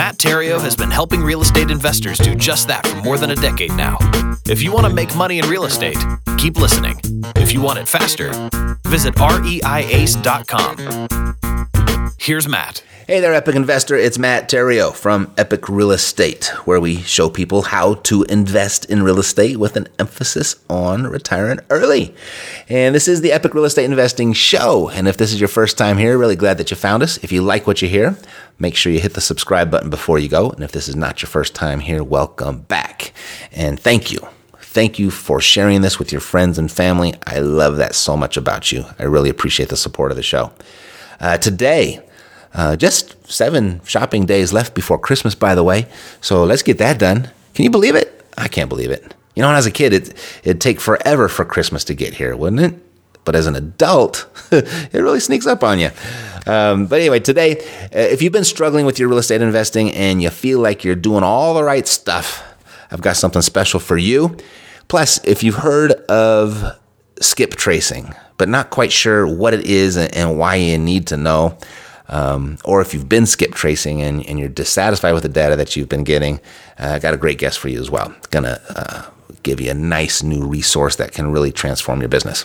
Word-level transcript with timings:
Matt 0.00 0.16
Theriault 0.16 0.62
has 0.62 0.74
been 0.74 0.90
helping 0.90 1.20
real 1.20 1.42
estate 1.42 1.70
investors 1.70 2.16
do 2.16 2.34
just 2.34 2.68
that 2.68 2.86
for 2.86 2.96
more 3.02 3.18
than 3.18 3.32
a 3.32 3.34
decade 3.34 3.74
now. 3.74 3.98
If 4.46 4.62
you 4.62 4.72
want 4.72 4.86
to 4.86 4.94
make 4.94 5.14
money 5.14 5.38
in 5.38 5.46
real 5.46 5.66
estate, 5.66 5.98
keep 6.38 6.56
listening. 6.56 6.98
If 7.36 7.52
you 7.52 7.60
want 7.60 7.80
it 7.80 7.86
faster, 7.86 8.30
visit 8.86 9.14
reiace.com. 9.16 10.76
Here's 12.18 12.48
Matt. 12.48 12.82
Hey 13.06 13.20
there, 13.20 13.34
Epic 13.34 13.56
Investor. 13.56 13.96
It's 13.96 14.18
Matt 14.18 14.48
Theriault 14.48 14.94
from 14.94 15.34
Epic 15.36 15.68
Real 15.68 15.90
Estate, 15.90 16.46
where 16.64 16.80
we 16.80 16.98
show 17.02 17.28
people 17.28 17.62
how 17.62 17.94
to 17.94 18.22
invest 18.22 18.84
in 18.84 19.02
real 19.02 19.18
estate 19.18 19.56
with 19.58 19.76
an 19.76 19.88
emphasis 19.98 20.54
on 20.70 21.08
retiring 21.08 21.58
early. 21.70 22.14
And 22.68 22.94
this 22.94 23.08
is 23.08 23.20
the 23.20 23.32
Epic 23.32 23.52
Real 23.52 23.64
Estate 23.64 23.86
Investing 23.86 24.32
Show. 24.32 24.90
And 24.90 25.08
if 25.08 25.16
this 25.16 25.32
is 25.32 25.40
your 25.40 25.48
first 25.48 25.76
time 25.76 25.98
here, 25.98 26.16
really 26.16 26.36
glad 26.36 26.56
that 26.58 26.70
you 26.70 26.76
found 26.76 27.02
us. 27.02 27.18
If 27.18 27.32
you 27.32 27.42
like 27.42 27.66
what 27.66 27.82
you 27.82 27.88
hear, 27.88 28.16
make 28.60 28.76
sure 28.76 28.92
you 28.92 29.00
hit 29.00 29.14
the 29.14 29.20
subscribe 29.20 29.70
button 29.70 29.90
before 29.90 30.18
you 30.18 30.28
go. 30.28 30.50
And 30.50 30.62
if 30.62 30.70
this 30.70 30.88
is 30.88 30.94
not 30.94 31.22
your 31.22 31.28
first 31.28 31.54
time 31.54 31.80
here, 31.80 32.04
welcome 32.04 32.60
back. 32.60 33.12
And 33.50 33.80
thank 33.80 34.12
you. 34.12 34.28
Thank 34.58 35.00
you 35.00 35.10
for 35.10 35.40
sharing 35.40 35.80
this 35.80 35.98
with 35.98 36.12
your 36.12 36.20
friends 36.20 36.56
and 36.56 36.70
family. 36.70 37.14
I 37.26 37.40
love 37.40 37.78
that 37.78 37.94
so 37.94 38.16
much 38.16 38.36
about 38.36 38.70
you. 38.70 38.84
I 39.00 39.04
really 39.04 39.30
appreciate 39.30 39.68
the 39.68 39.76
support 39.76 40.12
of 40.12 40.16
the 40.16 40.22
show. 40.22 40.52
Uh, 41.18 41.38
today, 41.38 42.00
uh, 42.54 42.76
just 42.76 43.16
seven 43.30 43.80
shopping 43.84 44.26
days 44.26 44.52
left 44.52 44.74
before 44.74 44.98
Christmas, 44.98 45.34
by 45.34 45.54
the 45.54 45.64
way. 45.64 45.86
So 46.20 46.44
let's 46.44 46.62
get 46.62 46.78
that 46.78 46.98
done. 46.98 47.30
Can 47.54 47.64
you 47.64 47.70
believe 47.70 47.96
it? 47.96 48.24
I 48.38 48.46
can't 48.46 48.68
believe 48.68 48.90
it. 48.90 49.02
You 49.34 49.42
know, 49.42 49.48
when 49.48 49.56
I 49.56 49.58
was 49.58 49.66
a 49.66 49.72
kid, 49.72 49.92
it, 49.92 50.14
it'd 50.44 50.60
take 50.60 50.80
forever 50.80 51.28
for 51.28 51.44
Christmas 51.44 51.82
to 51.84 51.94
get 51.94 52.14
here, 52.14 52.36
wouldn't 52.36 52.60
it? 52.60 52.80
But 53.24 53.36
as 53.36 53.46
an 53.46 53.56
adult, 53.56 54.26
it 54.52 54.92
really 54.94 55.20
sneaks 55.20 55.46
up 55.46 55.62
on 55.62 55.78
you. 55.78 55.90
Um, 56.46 56.86
but 56.86 57.00
anyway, 57.00 57.20
today, 57.20 57.58
uh, 57.58 57.98
if 57.98 58.22
you've 58.22 58.32
been 58.32 58.44
struggling 58.44 58.86
with 58.86 58.98
your 58.98 59.08
real 59.08 59.18
estate 59.18 59.42
investing 59.42 59.92
and 59.92 60.22
you 60.22 60.30
feel 60.30 60.60
like 60.60 60.84
you're 60.84 60.94
doing 60.94 61.22
all 61.22 61.54
the 61.54 61.64
right 61.64 61.86
stuff, 61.86 62.42
I've 62.90 63.02
got 63.02 63.16
something 63.16 63.42
special 63.42 63.80
for 63.80 63.96
you. 63.96 64.36
Plus, 64.88 65.22
if 65.24 65.42
you've 65.42 65.56
heard 65.56 65.92
of 66.08 66.76
skip 67.20 67.52
tracing, 67.52 68.14
but 68.38 68.48
not 68.48 68.70
quite 68.70 68.90
sure 68.90 69.26
what 69.26 69.54
it 69.54 69.66
is 69.66 69.96
and 69.96 70.38
why 70.38 70.56
you 70.56 70.78
need 70.78 71.06
to 71.08 71.16
know, 71.16 71.58
um, 72.08 72.58
or 72.64 72.80
if 72.80 72.92
you've 72.92 73.08
been 73.08 73.26
skip 73.26 73.54
tracing 73.54 74.02
and, 74.02 74.26
and, 74.26 74.38
you're 74.40 74.48
dissatisfied 74.48 75.14
with 75.14 75.22
the 75.22 75.28
data 75.28 75.54
that 75.54 75.76
you've 75.76 75.88
been 75.88 76.02
getting, 76.02 76.40
uh, 76.78 76.94
I 76.94 76.98
got 76.98 77.14
a 77.14 77.16
great 77.16 77.38
guest 77.38 77.60
for 77.60 77.68
you 77.68 77.78
as 77.78 77.88
well. 77.88 78.12
To 78.32 78.60
uh, 78.76 79.10
give 79.44 79.60
you 79.60 79.70
a 79.70 79.74
nice 79.74 80.22
new 80.22 80.44
resource 80.44 80.96
that 80.96 81.12
can 81.12 81.30
really 81.30 81.52
transform 81.52 82.00
your 82.00 82.08
business. 82.08 82.44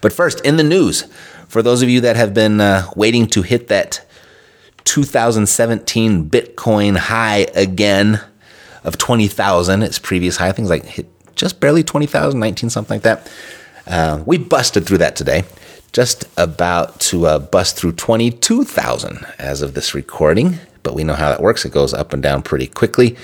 But 0.00 0.12
first, 0.12 0.40
in 0.42 0.56
the 0.58 0.62
news, 0.62 1.04
for 1.50 1.62
those 1.62 1.82
of 1.82 1.88
you 1.88 2.00
that 2.02 2.14
have 2.14 2.32
been 2.32 2.60
uh, 2.60 2.88
waiting 2.94 3.26
to 3.26 3.42
hit 3.42 3.66
that 3.66 4.06
2017 4.84 6.30
Bitcoin 6.30 6.96
high 6.96 7.48
again 7.54 8.20
of 8.84 8.96
20,000, 8.96 9.82
its 9.82 9.98
previous 9.98 10.36
high, 10.36 10.52
things 10.52 10.70
like 10.70 10.84
hit 10.84 11.08
just 11.34 11.58
barely 11.58 11.82
20,000, 11.82 12.38
19, 12.38 12.70
something 12.70 12.96
like 12.96 13.02
that. 13.02 13.32
Uh, 13.84 14.22
we 14.26 14.38
busted 14.38 14.86
through 14.86 14.98
that 14.98 15.16
today 15.16 15.42
just 15.92 16.24
about 16.36 17.00
to 17.00 17.26
uh, 17.26 17.38
bust 17.40 17.76
through 17.76 17.92
22,000 17.92 19.26
as 19.40 19.60
of 19.60 19.74
this 19.74 19.92
recording, 19.92 20.56
but 20.84 20.94
we 20.94 21.02
know 21.02 21.14
how 21.14 21.30
that 21.30 21.42
works. 21.42 21.64
It 21.64 21.72
goes 21.72 21.92
up 21.92 22.12
and 22.12 22.22
down 22.22 22.42
pretty 22.42 22.68
quickly. 22.68 23.16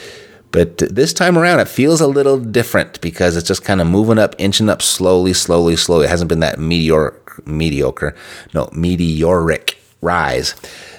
But 0.50 0.78
this 0.78 1.12
time 1.12 1.38
around, 1.38 1.60
it 1.60 1.68
feels 1.68 2.00
a 2.00 2.06
little 2.08 2.40
different 2.40 3.00
because 3.00 3.36
it's 3.36 3.46
just 3.46 3.64
kind 3.64 3.80
of 3.80 3.86
moving 3.86 4.18
up, 4.18 4.34
inching 4.38 4.68
up 4.68 4.82
slowly, 4.82 5.32
slowly, 5.32 5.76
slowly. 5.76 6.06
It 6.06 6.10
hasn't 6.10 6.28
been 6.28 6.40
that 6.40 6.58
meteoric, 6.58 7.25
mediocre, 7.44 8.14
no, 8.54 8.68
meteoric 8.72 9.78
rise 10.00 10.54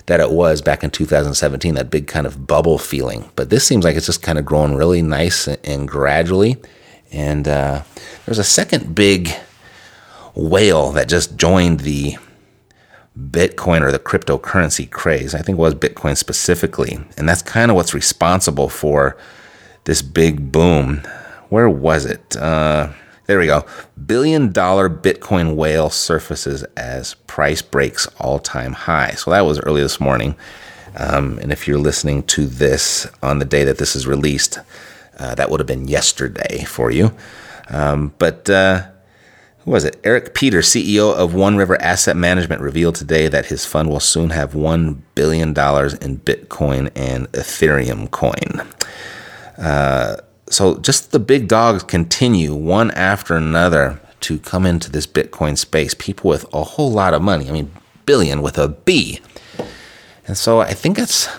that 0.08 0.20
it 0.20 0.32
was 0.32 0.62
back 0.62 0.84
in 0.84 0.90
2017, 0.90 1.76
that 1.76 1.90
big 1.90 2.08
kind 2.08 2.26
of 2.26 2.48
bubble 2.48 2.78
feeling. 2.78 3.30
But 3.36 3.50
this 3.50 3.66
seems 3.66 3.84
like 3.84 3.96
it's 3.96 4.06
just 4.06 4.24
kind 4.24 4.38
of 4.38 4.46
growing 4.46 4.76
really 4.76 5.02
nice 5.02 5.48
and, 5.48 5.88
gradually. 5.88 6.58
And 7.12 7.48
uh, 7.48 7.84
there's 8.26 8.40
a 8.40 8.44
second 8.44 8.96
big 8.96 9.30
whale 10.34 10.92
that 10.92 11.10
just 11.10 11.36
joined 11.36 11.82
the 11.82 12.18
Bitcoin 13.18 13.82
or 13.82 13.92
the 13.92 14.00
cryptocurrency 14.00 14.90
craze. 14.90 15.34
I 15.34 15.42
think 15.42 15.58
it 15.58 15.62
was 15.62 15.76
Bitcoin 15.76 16.16
specifically. 16.16 17.00
And 17.18 17.28
that's 17.28 17.42
kind 17.42 17.72
of 17.72 17.76
what's 17.76 17.94
responsible 17.94 18.70
for 18.70 19.18
this 19.86 20.02
big 20.02 20.52
boom. 20.52 21.02
Where 21.50 21.70
was 21.70 22.06
it? 22.06 22.36
Uh, 22.36 22.90
there 23.28 23.40
we 23.40 23.46
go. 23.46 23.66
Billion 24.06 24.52
dollar 24.52 24.90
Bitcoin 24.90 25.56
whale 25.56 25.90
surfaces 25.90 26.64
as 26.76 27.14
price 27.14 27.62
breaks 27.62 28.08
all 28.20 28.40
time 28.40 28.74
high. 28.74 29.12
So 29.12 29.32
that 29.32 29.46
was 29.46 29.60
early 29.60 29.82
this 29.82 30.00
morning. 30.00 30.36
Um, 30.96 31.38
and 31.40 31.52
if 31.52 31.68
you're 31.68 31.78
listening 31.78 32.24
to 32.24 32.48
this 32.48 33.06
on 33.22 33.40
the 33.40 33.46
day 33.46 33.64
that 33.66 33.78
this 33.78 33.96
is 33.96 34.08
released, 34.08 34.60
uh, 35.20 35.36
that 35.36 35.50
would 35.50 35.60
have 35.60 35.68
been 35.68 35.88
yesterday 35.88 36.64
for 36.64 36.90
you. 36.90 37.14
Um, 37.70 38.14
but 38.18 38.50
uh, 38.50 38.88
who 39.60 39.72
was 39.72 39.84
it? 39.84 40.00
Eric 40.06 40.34
Peter, 40.34 40.60
CEO 40.60 41.14
of 41.14 41.34
One 41.34 41.58
River 41.58 41.80
Asset 41.82 42.16
Management, 42.16 42.62
revealed 42.62 42.96
today 42.96 43.28
that 43.28 43.48
his 43.48 43.66
fund 43.66 43.90
will 43.90 44.00
soon 44.00 44.30
have 44.30 44.54
$1 44.54 45.02
billion 45.16 45.50
in 45.50 45.54
Bitcoin 45.54 46.90
and 46.96 47.30
Ethereum 47.34 48.10
coin. 48.10 48.66
Uh, 49.58 50.18
so 50.50 50.78
just 50.78 51.12
the 51.12 51.20
big 51.20 51.48
dogs 51.48 51.84
continue 51.84 52.54
one 52.54 52.92
after 52.92 53.36
another 53.36 54.00
to 54.22 54.40
come 54.40 54.66
into 54.66 54.92
this 54.92 55.06
Bitcoin 55.06 55.58
space. 55.58 55.94
People 55.94 56.30
with 56.30 56.46
a 56.54 56.64
whole 56.64 56.92
lot 56.92 57.14
of 57.14 57.22
money. 57.22 57.48
I 57.50 57.52
mean, 57.52 57.72
billion 58.06 58.42
with 58.42 58.58
a 58.58 58.70
B. 58.70 59.20
And 60.26 60.38
so 60.38 60.60
I 60.60 60.74
think 60.74 60.98
it's 60.98 61.30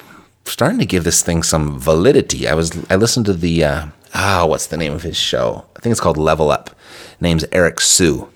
starting 0.44 0.78
to 0.78 0.86
give 0.86 1.04
this 1.04 1.22
thing 1.22 1.42
some 1.42 1.78
validity. 1.78 2.48
I 2.48 2.54
was 2.54 2.76
I 2.90 2.96
listened 2.96 3.26
to 3.26 3.34
the 3.34 3.64
uh, 3.64 3.86
ah, 4.14 4.46
what's 4.46 4.66
the 4.66 4.76
name 4.76 4.92
of 4.92 5.02
his 5.02 5.16
show? 5.16 5.64
I 5.76 5.80
think 5.80 5.92
it's 5.92 6.00
called 6.00 6.16
Level 6.16 6.50
Up. 6.50 6.70
Name's 7.20 7.44
Eric 7.52 7.80
Siu. 7.80 8.28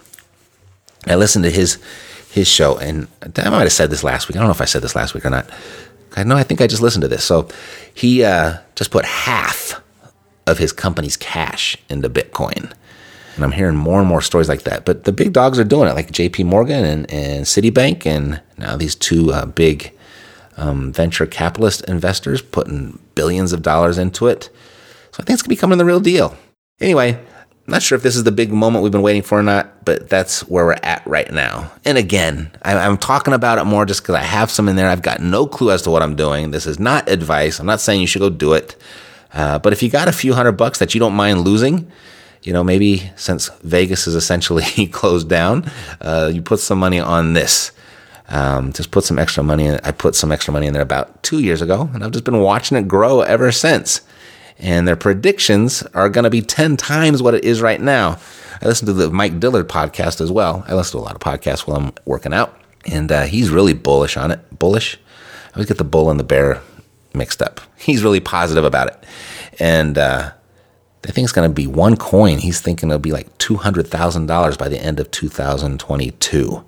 I 1.06 1.14
listened 1.14 1.44
to 1.44 1.50
his 1.50 1.78
his 2.30 2.48
show, 2.48 2.78
and 2.78 3.08
I 3.22 3.50
might 3.50 3.62
have 3.62 3.72
said 3.72 3.90
this 3.90 4.04
last 4.04 4.28
week. 4.28 4.36
I 4.36 4.40
don't 4.40 4.48
know 4.48 4.54
if 4.54 4.60
I 4.60 4.66
said 4.66 4.82
this 4.82 4.96
last 4.96 5.14
week 5.14 5.24
or 5.24 5.30
not. 5.30 5.48
I 6.16 6.24
know 6.24 6.36
I 6.36 6.42
think 6.42 6.60
I 6.60 6.66
just 6.66 6.82
listened 6.82 7.02
to 7.02 7.08
this. 7.08 7.24
So 7.24 7.48
he 7.94 8.24
uh, 8.24 8.58
just 8.74 8.90
put 8.90 9.04
half 9.04 9.81
of 10.46 10.58
his 10.58 10.72
company's 10.72 11.16
cash 11.16 11.76
into 11.88 12.10
Bitcoin. 12.10 12.72
And 13.34 13.44
I'm 13.44 13.52
hearing 13.52 13.76
more 13.76 13.98
and 13.98 14.08
more 14.08 14.20
stories 14.20 14.48
like 14.48 14.62
that. 14.62 14.84
But 14.84 15.04
the 15.04 15.12
big 15.12 15.32
dogs 15.32 15.58
are 15.58 15.64
doing 15.64 15.88
it, 15.88 15.94
like 15.94 16.10
JP 16.10 16.44
Morgan 16.44 16.84
and, 16.84 17.10
and 17.10 17.46
Citibank, 17.46 18.04
and 18.04 18.42
now 18.58 18.76
these 18.76 18.94
two 18.94 19.32
uh, 19.32 19.46
big 19.46 19.92
um, 20.56 20.92
venture 20.92 21.26
capitalist 21.26 21.82
investors 21.84 22.42
putting 22.42 22.98
billions 23.14 23.52
of 23.52 23.62
dollars 23.62 23.98
into 23.98 24.26
it. 24.26 24.50
So 25.12 25.22
I 25.22 25.24
think 25.24 25.34
it's 25.34 25.42
going 25.42 25.48
to 25.50 25.56
be 25.56 25.56
coming 25.56 25.78
the 25.78 25.84
real 25.84 26.00
deal. 26.00 26.36
Anyway, 26.80 27.12
I'm 27.14 27.70
not 27.70 27.82
sure 27.82 27.96
if 27.96 28.02
this 28.02 28.16
is 28.16 28.24
the 28.24 28.32
big 28.32 28.52
moment 28.52 28.82
we've 28.82 28.92
been 28.92 29.02
waiting 29.02 29.22
for 29.22 29.38
or 29.38 29.42
not, 29.42 29.84
but 29.84 30.08
that's 30.08 30.46
where 30.48 30.66
we're 30.66 30.76
at 30.82 31.06
right 31.06 31.30
now. 31.30 31.70
And 31.84 31.96
again, 31.96 32.50
I'm 32.62 32.98
talking 32.98 33.34
about 33.34 33.58
it 33.58 33.64
more 33.64 33.86
just 33.86 34.02
because 34.02 34.16
I 34.16 34.22
have 34.22 34.50
some 34.50 34.68
in 34.68 34.76
there. 34.76 34.88
I've 34.88 35.02
got 35.02 35.20
no 35.20 35.46
clue 35.46 35.70
as 35.70 35.82
to 35.82 35.90
what 35.90 36.02
I'm 36.02 36.16
doing. 36.16 36.50
This 36.50 36.66
is 36.66 36.80
not 36.80 37.08
advice. 37.08 37.60
I'm 37.60 37.66
not 37.66 37.80
saying 37.80 38.00
you 38.00 38.06
should 38.06 38.20
go 38.20 38.30
do 38.30 38.52
it. 38.54 38.76
Uh, 39.32 39.58
but 39.58 39.72
if 39.72 39.82
you 39.82 39.88
got 39.88 40.08
a 40.08 40.12
few 40.12 40.34
hundred 40.34 40.52
bucks 40.52 40.78
that 40.78 40.94
you 40.94 41.00
don't 41.00 41.14
mind 41.14 41.40
losing, 41.40 41.90
you 42.42 42.52
know, 42.52 42.64
maybe 42.64 43.10
since 43.16 43.48
Vegas 43.62 44.06
is 44.06 44.14
essentially 44.14 44.86
closed 44.92 45.28
down, 45.28 45.70
uh, 46.00 46.30
you 46.32 46.42
put 46.42 46.60
some 46.60 46.78
money 46.78 47.00
on 47.00 47.32
this. 47.32 47.72
Um, 48.28 48.72
just 48.72 48.90
put 48.90 49.04
some 49.04 49.18
extra 49.18 49.42
money 49.42 49.66
in. 49.66 49.78
I 49.84 49.90
put 49.90 50.14
some 50.14 50.32
extra 50.32 50.52
money 50.52 50.66
in 50.66 50.72
there 50.72 50.82
about 50.82 51.22
two 51.22 51.40
years 51.40 51.60
ago, 51.60 51.90
and 51.92 52.02
I've 52.02 52.12
just 52.12 52.24
been 52.24 52.40
watching 52.40 52.76
it 52.78 52.88
grow 52.88 53.20
ever 53.20 53.52
since. 53.52 54.00
and 54.58 54.86
their 54.86 54.96
predictions 54.96 55.82
are 55.94 56.08
going 56.08 56.24
to 56.24 56.30
be 56.30 56.40
10 56.42 56.76
times 56.76 57.20
what 57.22 57.34
it 57.34 57.44
is 57.44 57.60
right 57.60 57.80
now. 57.80 58.18
I 58.60 58.66
listen 58.66 58.86
to 58.86 58.92
the 58.92 59.10
Mike 59.10 59.40
Dillard 59.40 59.68
podcast 59.68 60.20
as 60.20 60.30
well. 60.30 60.64
I 60.68 60.74
listen 60.74 60.92
to 60.92 61.02
a 61.02 61.06
lot 61.06 61.14
of 61.14 61.20
podcasts 61.20 61.60
while 61.60 61.76
I'm 61.76 61.92
working 62.04 62.32
out, 62.32 62.56
and 62.86 63.10
uh, 63.10 63.22
he's 63.22 63.50
really 63.50 63.72
bullish 63.74 64.16
on 64.16 64.30
it. 64.30 64.58
Bullish? 64.58 64.98
I 65.48 65.56
always 65.56 65.66
get 65.68 65.78
the 65.78 65.84
bull 65.84 66.10
and 66.10 66.20
the 66.20 66.24
bear 66.24 66.62
mixed 67.14 67.42
up. 67.42 67.60
He's 67.76 68.02
really 68.02 68.20
positive 68.20 68.64
about 68.64 68.88
it. 68.88 69.04
And 69.58 69.98
uh, 69.98 70.32
I 71.06 71.10
think 71.10 71.24
it's 71.24 71.32
going 71.32 71.48
to 71.48 71.54
be 71.54 71.66
one 71.66 71.96
coin. 71.96 72.38
He's 72.38 72.60
thinking 72.60 72.90
it'll 72.90 72.98
be 72.98 73.12
like 73.12 73.38
$200,000 73.38 74.58
by 74.58 74.68
the 74.68 74.78
end 74.78 75.00
of 75.00 75.10
2022. 75.10 76.64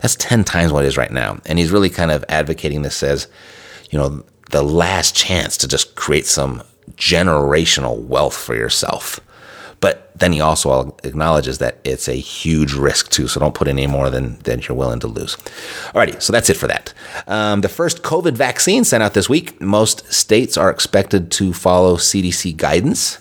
That's 0.00 0.16
10 0.16 0.44
times 0.44 0.72
what 0.72 0.84
it 0.84 0.88
is 0.88 0.96
right 0.96 1.10
now. 1.10 1.40
And 1.46 1.58
he's 1.58 1.70
really 1.70 1.90
kind 1.90 2.10
of 2.10 2.24
advocating 2.28 2.82
this 2.82 3.02
as, 3.02 3.28
you 3.90 3.98
know, 3.98 4.24
the 4.50 4.62
last 4.62 5.14
chance 5.14 5.56
to 5.58 5.68
just 5.68 5.94
create 5.94 6.26
some 6.26 6.62
generational 6.92 8.00
wealth 8.02 8.36
for 8.36 8.54
yourself. 8.54 9.20
But 9.80 10.10
then 10.18 10.32
he 10.32 10.40
also 10.40 10.96
acknowledges 11.04 11.58
that 11.58 11.78
it's 11.84 12.08
a 12.08 12.14
huge 12.14 12.72
risk 12.72 13.10
too, 13.10 13.28
so 13.28 13.38
don't 13.38 13.54
put 13.54 13.68
any 13.68 13.86
more 13.86 14.10
than, 14.10 14.38
than 14.40 14.60
you're 14.60 14.76
willing 14.76 15.00
to 15.00 15.06
lose. 15.06 15.36
Alrighty, 15.94 16.20
so 16.20 16.32
that's 16.32 16.50
it 16.50 16.56
for 16.56 16.66
that. 16.66 16.92
Um, 17.26 17.60
the 17.60 17.68
first 17.68 18.02
COVID 18.02 18.32
vaccine 18.32 18.84
sent 18.84 19.02
out 19.02 19.14
this 19.14 19.28
week. 19.28 19.60
Most 19.60 20.12
states 20.12 20.56
are 20.56 20.70
expected 20.70 21.30
to 21.32 21.52
follow 21.52 21.96
CDC 21.96 22.56
guidance 22.56 23.18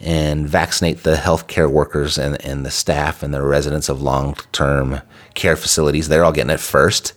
and 0.00 0.48
vaccinate 0.48 1.02
the 1.02 1.16
healthcare 1.16 1.70
workers 1.70 2.18
and, 2.18 2.42
and 2.44 2.64
the 2.64 2.70
staff 2.70 3.22
and 3.22 3.34
the 3.34 3.42
residents 3.42 3.88
of 3.88 4.00
long 4.00 4.34
term 4.52 5.00
care 5.34 5.56
facilities. 5.56 6.08
They're 6.08 6.24
all 6.24 6.32
getting 6.32 6.50
it 6.50 6.60
first. 6.60 7.12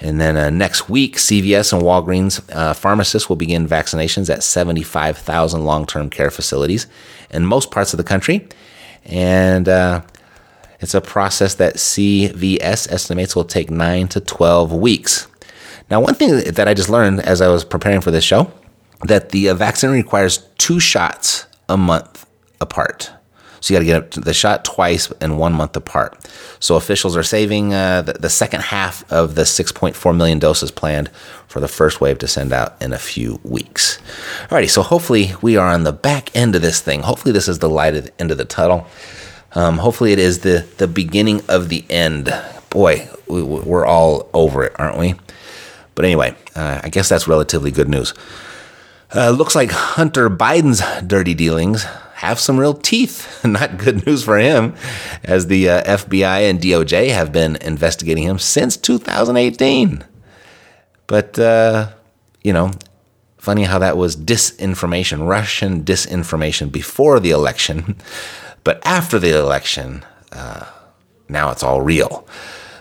And 0.00 0.20
then 0.20 0.36
uh, 0.36 0.50
next 0.50 0.88
week, 0.88 1.16
CVS 1.16 1.72
and 1.72 1.82
Walgreens 1.82 2.40
uh, 2.54 2.72
pharmacists 2.72 3.28
will 3.28 3.36
begin 3.36 3.66
vaccinations 3.66 4.32
at 4.32 4.42
75,000 4.42 5.64
long 5.64 5.86
term 5.86 6.08
care 6.08 6.30
facilities 6.30 6.86
in 7.30 7.44
most 7.44 7.70
parts 7.70 7.92
of 7.92 7.96
the 7.96 8.04
country. 8.04 8.46
And 9.04 9.68
uh, 9.68 10.02
it's 10.80 10.94
a 10.94 11.00
process 11.00 11.56
that 11.56 11.74
CVS 11.76 12.90
estimates 12.92 13.34
will 13.34 13.44
take 13.44 13.70
9 13.70 14.08
to 14.08 14.20
12 14.20 14.72
weeks. 14.72 15.26
Now, 15.90 16.00
one 16.00 16.14
thing 16.14 16.36
that 16.36 16.68
I 16.68 16.74
just 16.74 16.90
learned 16.90 17.20
as 17.20 17.40
I 17.40 17.48
was 17.48 17.64
preparing 17.64 18.00
for 18.00 18.10
this 18.10 18.24
show 18.24 18.52
that 19.04 19.30
the 19.30 19.48
uh, 19.48 19.54
vaccine 19.54 19.90
requires 19.90 20.38
two 20.58 20.78
shots 20.78 21.46
a 21.68 21.76
month 21.76 22.26
apart. 22.60 23.10
So 23.60 23.74
you 23.74 23.80
got 23.80 24.00
to 24.00 24.18
get 24.18 24.24
the 24.24 24.34
shot 24.34 24.64
twice 24.64 25.10
and 25.20 25.38
one 25.38 25.52
month 25.52 25.76
apart. 25.76 26.28
So 26.60 26.76
officials 26.76 27.16
are 27.16 27.22
saving 27.22 27.74
uh, 27.74 28.02
the, 28.02 28.12
the, 28.14 28.30
second 28.30 28.62
half 28.62 29.10
of 29.10 29.34
the 29.34 29.42
6.4 29.42 30.16
million 30.16 30.38
doses 30.38 30.70
planned 30.70 31.08
for 31.46 31.60
the 31.60 31.68
first 31.68 32.00
wave 32.00 32.18
to 32.18 32.28
send 32.28 32.52
out 32.52 32.80
in 32.80 32.92
a 32.92 32.98
few 32.98 33.40
weeks. 33.42 33.98
Alrighty, 34.48 34.70
so 34.70 34.82
hopefully 34.82 35.32
we 35.42 35.56
are 35.56 35.68
on 35.68 35.84
the 35.84 35.92
back 35.92 36.34
end 36.36 36.54
of 36.54 36.62
this 36.62 36.80
thing. 36.80 37.02
Hopefully 37.02 37.32
this 37.32 37.48
is 37.48 37.58
the 37.58 37.68
light 37.68 37.94
at 37.94 38.04
the 38.04 38.20
end 38.20 38.30
of 38.30 38.38
the 38.38 38.44
tunnel. 38.44 38.86
Um, 39.52 39.78
hopefully 39.78 40.12
it 40.12 40.18
is 40.18 40.40
the 40.40 40.66
the 40.76 40.86
beginning 40.86 41.42
of 41.48 41.68
the 41.68 41.84
end. 41.88 42.32
Boy, 42.70 43.08
we, 43.28 43.42
we're 43.42 43.86
all 43.86 44.28
over 44.34 44.62
it, 44.64 44.78
aren't 44.78 44.98
we? 44.98 45.14
But 45.94 46.04
anyway, 46.04 46.36
uh, 46.54 46.80
I 46.84 46.90
guess 46.90 47.08
that's 47.08 47.26
relatively 47.26 47.70
good 47.70 47.88
news. 47.88 48.12
Uh, 49.14 49.30
looks 49.30 49.54
like 49.54 49.70
Hunter 49.70 50.28
Biden's 50.28 50.82
dirty 51.06 51.32
dealings 51.32 51.86
have 52.18 52.40
some 52.40 52.58
real 52.58 52.74
teeth. 52.74 53.40
Not 53.44 53.78
good 53.78 54.04
news 54.04 54.24
for 54.24 54.38
him, 54.38 54.74
as 55.22 55.46
the 55.46 55.68
uh, 55.68 55.96
FBI 55.96 56.50
and 56.50 56.60
DOJ 56.60 57.10
have 57.10 57.30
been 57.30 57.54
investigating 57.56 58.24
him 58.24 58.40
since 58.40 58.76
2018. 58.76 60.04
But, 61.06 61.38
uh, 61.38 61.90
you 62.42 62.52
know, 62.52 62.72
funny 63.36 63.62
how 63.62 63.78
that 63.78 63.96
was 63.96 64.16
disinformation, 64.16 65.28
Russian 65.28 65.84
disinformation 65.84 66.72
before 66.72 67.20
the 67.20 67.30
election. 67.30 67.96
But 68.64 68.84
after 68.84 69.18
the 69.18 69.38
election, 69.38 70.04
uh, 70.30 70.66
now 71.26 71.50
it's 71.52 71.62
all 71.62 71.80
real. 71.80 72.28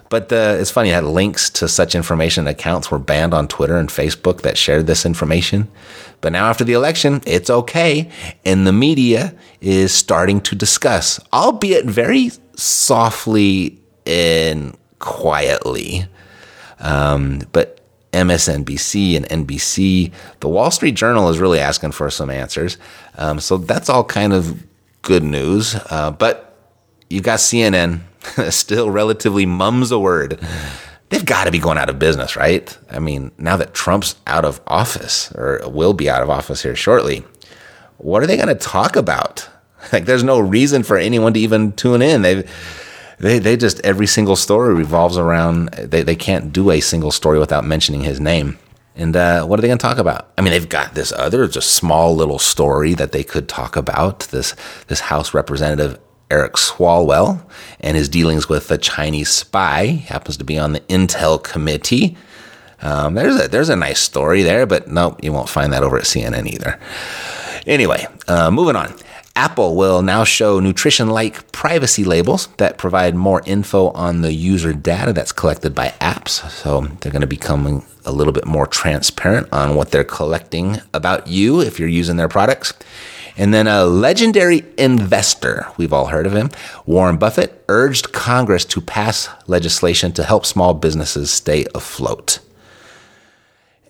But 0.10 0.32
it's 0.32 0.72
funny, 0.72 0.90
it 0.90 0.94
had 0.94 1.04
links 1.04 1.50
to 1.52 1.68
such 1.68 1.96
information. 1.96 2.48
Accounts 2.48 2.90
were 2.90 3.00
banned 3.00 3.34
on 3.34 3.48
Twitter 3.48 3.78
and 3.78 3.90
Facebook 3.90 4.42
that 4.42 4.58
shared 4.58 4.88
this 4.88 5.06
information. 5.06 5.70
But 6.22 6.32
now, 6.32 6.48
after 6.48 6.64
the 6.64 6.74
election, 6.74 7.22
it's 7.26 7.50
okay. 7.50 8.10
And 8.46 8.66
the 8.66 8.74
media 8.74 9.36
is 9.62 9.94
starting 9.94 10.42
to 10.42 10.56
discuss, 10.56 11.20
albeit 11.34 11.86
very 11.86 12.32
softly 12.56 13.80
and 14.06 14.76
quietly. 15.00 16.08
Um, 16.80 17.42
but 17.52 17.82
MSNBC 18.14 19.16
and 19.16 19.48
NBC, 19.48 20.12
the 20.40 20.48
Wall 20.48 20.72
Street 20.72 20.96
Journal 20.96 21.30
is 21.30 21.40
really 21.40 21.60
asking 21.60 21.92
for 21.92 22.10
some 22.10 22.30
answers. 22.30 22.78
Um, 23.18 23.40
so 23.40 23.58
that's 23.58 23.90
all 23.90 24.04
kind 24.04 24.34
of 24.34 24.66
good 25.02 25.24
news. 25.24 25.76
Uh, 25.90 26.12
but 26.12 26.58
you 27.10 27.22
got 27.22 27.40
CNN 27.40 28.02
still 28.50 28.90
relatively 28.90 29.46
mums 29.46 29.92
a 29.92 30.00
word. 30.00 30.40
They've 31.10 31.26
got 31.26 31.46
to 31.46 31.52
be 31.52 31.60
going 31.60 31.78
out 31.78 31.90
of 31.90 32.00
business, 32.00 32.36
right? 32.36 32.78
I 32.90 33.00
mean, 33.00 33.32
now 33.38 33.56
that 33.58 33.74
Trump's 33.74 34.16
out 34.28 34.44
of 34.44 34.60
office 34.68 35.32
or 35.34 35.62
will 35.66 35.94
be 35.94 36.10
out 36.10 36.22
of 36.22 36.30
office 36.30 36.64
here 36.64 36.76
shortly, 36.76 37.24
what 37.98 38.22
are 38.22 38.28
they 38.28 38.36
going 38.36 38.50
to 38.50 38.56
talk 38.56 38.96
about? 38.96 39.48
Like, 39.94 40.06
there's 40.06 40.24
no 40.24 40.40
reason 40.40 40.84
for 40.84 40.98
anyone 40.98 41.34
to 41.34 41.40
even 41.40 41.72
tune 41.72 42.02
in. 42.02 42.22
They, 42.24 42.44
they, 43.20 43.40
they 43.40 43.56
just 43.56 43.80
every 43.82 44.08
single 44.08 44.36
story 44.36 44.74
revolves 44.74 45.18
around. 45.18 45.70
They, 45.70 46.02
they 46.02 46.16
can't 46.16 46.52
do 46.52 46.72
a 46.72 46.82
single 46.82 47.12
story 47.12 47.40
without 47.40 47.64
mentioning 47.64 48.02
his 48.02 48.20
name. 48.20 48.58
And 48.98 49.16
uh, 49.16 49.46
what 49.46 49.60
are 49.60 49.62
they 49.62 49.68
going 49.68 49.78
to 49.78 49.82
talk 49.82 50.00
about? 50.00 50.32
I 50.38 50.42
mean, 50.42 50.52
they've 50.52 50.68
got 50.68 50.96
this 50.96 51.12
other 51.12 51.48
just 51.48 51.72
small 51.72 52.16
little 52.16 52.40
story 52.40 52.96
that 52.96 53.12
they 53.12 53.24
could 53.24 53.48
talk 53.48 53.76
about. 53.76 54.22
This 54.32 54.56
this 54.88 55.00
House 55.02 55.34
Representative 55.34 56.00
Eric 56.30 56.54
Swalwell 56.54 57.42
and 57.80 57.96
his 57.96 58.10
dealings 58.10 58.50
with 58.50 58.70
a 58.72 58.78
Chinese 58.78 59.30
spy. 59.30 59.86
He 59.86 59.98
happens 59.98 60.38
to 60.38 60.44
be 60.44 60.58
on 60.58 60.74
the 60.74 60.82
Intel 60.82 61.42
committee. 61.42 62.18
Um, 62.82 63.16
there's 63.16 63.40
a 63.40 63.48
there's 63.48 63.70
a 63.70 63.76
nice 63.76 64.00
story 64.00 64.44
there, 64.44 64.66
but 64.66 64.88
no, 64.88 65.18
you 65.22 65.34
won't 65.34 65.50
find 65.50 65.74
that 65.74 65.84
over 65.84 65.98
at 65.98 66.04
CNN 66.04 66.48
either. 66.48 66.80
Anyway, 67.66 68.08
uh, 68.28 68.52
moving 68.52 68.76
on. 68.76 68.94
Apple 69.36 69.76
will 69.76 70.02
now 70.02 70.24
show 70.24 70.60
nutrition 70.60 71.10
like 71.10 71.52
privacy 71.52 72.04
labels 72.04 72.48
that 72.58 72.80
provide 72.80 73.14
more 73.14 73.44
info 73.46 73.90
on 73.90 74.22
the 74.22 74.34
user 74.34 74.74
data 74.74 75.14
that's 75.14 75.32
collected 75.32 75.76
by 75.76 75.90
apps. 76.02 76.50
So 76.50 76.82
they're 77.02 77.12
going 77.12 77.22
to 77.22 77.28
become 77.28 77.86
a 78.04 78.12
little 78.12 78.34
bit 78.34 78.48
more 78.48 78.66
transparent 78.66 79.48
on 79.52 79.76
what 79.76 79.92
they're 79.92 80.04
collecting 80.04 80.78
about 80.92 81.28
you 81.28 81.62
if 81.62 81.78
you're 81.78 81.88
using 81.88 82.18
their 82.18 82.28
products. 82.28 82.74
And 83.38 83.54
then 83.54 83.68
a 83.68 83.86
legendary 83.86 84.66
investor, 84.78 85.68
we've 85.78 85.94
all 85.94 86.08
heard 86.08 86.26
of 86.26 86.34
him, 86.34 86.50
Warren 86.86 87.18
Buffett, 87.18 87.64
urged 87.70 88.12
Congress 88.12 88.66
to 88.66 88.82
pass 88.82 89.30
legislation 89.46 90.12
to 90.14 90.24
help 90.24 90.46
small 90.46 90.74
businesses 90.74 91.30
stay 91.30 91.66
afloat. 91.76 92.40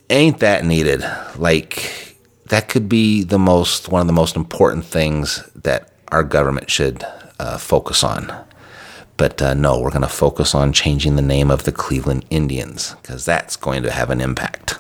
Ain't 0.10 0.40
that 0.40 0.66
needed? 0.66 1.04
Like, 1.38 2.18
that 2.48 2.68
could 2.68 2.90
be 2.90 3.24
the 3.24 3.40
most, 3.40 3.90
one 3.90 4.02
of 4.02 4.08
the 4.08 4.14
most 4.14 4.36
important 4.36 4.86
things 4.86 5.50
that 5.56 5.92
our 6.10 6.24
government 6.24 6.70
should 6.70 7.06
uh, 7.40 7.58
focus 7.58 8.04
on. 8.04 8.34
But 9.16 9.42
uh, 9.42 9.54
no, 9.54 9.80
we're 9.80 9.90
going 9.90 10.02
to 10.04 10.08
focus 10.08 10.54
on 10.54 10.74
changing 10.74 11.16
the 11.16 11.22
name 11.22 11.50
of 11.50 11.64
the 11.64 11.72
Cleveland 11.72 12.26
Indians 12.30 12.96
because 13.02 13.26
that's 13.26 13.56
going 13.56 13.84
to 13.84 13.92
have 13.92 14.10
an 14.10 14.22
impact. 14.22 14.78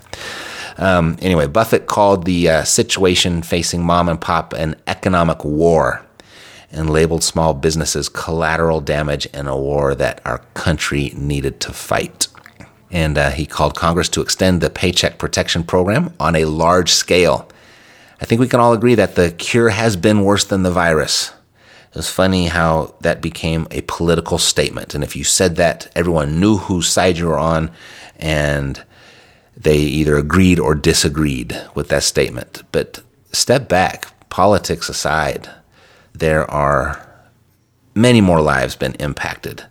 Um, 0.77 1.17
anyway, 1.21 1.47
Buffett 1.47 1.87
called 1.87 2.25
the 2.25 2.49
uh, 2.49 2.63
situation 2.63 3.41
facing 3.41 3.83
mom 3.83 4.09
and 4.09 4.21
pop 4.21 4.53
an 4.53 4.75
economic 4.85 5.43
war 5.43 6.05
and 6.71 6.89
labeled 6.89 7.23
small 7.23 7.53
businesses 7.53 8.09
collateral 8.09 8.81
damage 8.81 9.25
in 9.27 9.47
a 9.47 9.57
war 9.57 9.95
that 9.95 10.21
our 10.25 10.39
country 10.53 11.13
needed 11.15 11.59
to 11.61 11.73
fight. 11.73 12.27
And 12.91 13.17
uh, 13.17 13.31
he 13.31 13.45
called 13.45 13.75
Congress 13.75 14.09
to 14.09 14.21
extend 14.21 14.61
the 14.61 14.69
Paycheck 14.69 15.17
Protection 15.17 15.63
Program 15.63 16.13
on 16.19 16.35
a 16.35 16.45
large 16.45 16.91
scale. 16.91 17.49
I 18.21 18.25
think 18.25 18.39
we 18.39 18.47
can 18.47 18.59
all 18.59 18.73
agree 18.73 18.95
that 18.95 19.15
the 19.15 19.31
cure 19.31 19.69
has 19.69 19.95
been 19.95 20.23
worse 20.23 20.45
than 20.45 20.63
the 20.63 20.71
virus. 20.71 21.33
It 21.89 21.95
was 21.95 22.09
funny 22.09 22.47
how 22.47 22.95
that 23.01 23.21
became 23.21 23.67
a 23.71 23.81
political 23.81 24.37
statement. 24.37 24.93
And 24.93 25.03
if 25.03 25.15
you 25.15 25.23
said 25.23 25.55
that, 25.55 25.89
everyone 25.95 26.39
knew 26.39 26.57
whose 26.57 26.87
side 26.87 27.17
you 27.17 27.27
were 27.27 27.39
on. 27.39 27.71
And 28.17 28.83
they 29.57 29.77
either 29.77 30.15
agreed 30.17 30.59
or 30.59 30.75
disagreed 30.75 31.59
with 31.73 31.89
that 31.89 32.03
statement. 32.03 32.63
But 32.71 33.01
step 33.31 33.67
back, 33.67 34.07
politics 34.29 34.87
aside, 34.87 35.49
there 36.13 36.49
are 36.49 37.03
many 37.95 38.21
more 38.21 38.41
lives 38.41 38.75
been 38.75 38.93
impacted 38.95 39.65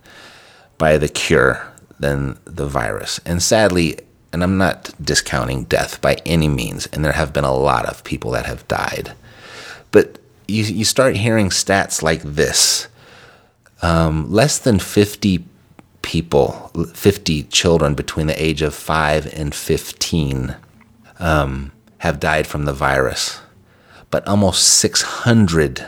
by 0.76 0.98
the 0.98 1.08
cure 1.08 1.72
than 1.98 2.38
the 2.44 2.66
virus. 2.66 3.20
And 3.24 3.42
sadly, 3.42 3.98
and 4.32 4.42
I'm 4.42 4.58
not 4.58 4.92
discounting 5.02 5.64
death 5.64 6.00
by 6.02 6.16
any 6.26 6.48
means, 6.48 6.86
and 6.86 7.04
there 7.04 7.12
have 7.12 7.32
been 7.32 7.44
a 7.44 7.54
lot 7.54 7.86
of 7.86 8.04
people 8.04 8.32
that 8.32 8.46
have 8.46 8.68
died. 8.68 9.14
But 9.92 10.18
you, 10.48 10.64
you 10.64 10.84
start 10.84 11.16
hearing 11.16 11.48
stats 11.50 12.02
like 12.02 12.22
this 12.22 12.88
um, 13.82 14.30
less 14.30 14.58
than 14.58 14.78
50 14.78 15.44
people, 16.06 16.70
50 16.94 17.42
children 17.44 17.94
between 17.94 18.28
the 18.28 18.42
age 18.42 18.62
of 18.62 18.74
5 18.74 19.26
and 19.34 19.54
15, 19.54 20.56
um, 21.18 21.72
have 21.98 22.20
died 22.20 22.46
from 22.46 22.64
the 22.64 22.72
virus. 22.72 23.40
but 24.10 24.26
almost 24.28 24.62
600 24.78 25.84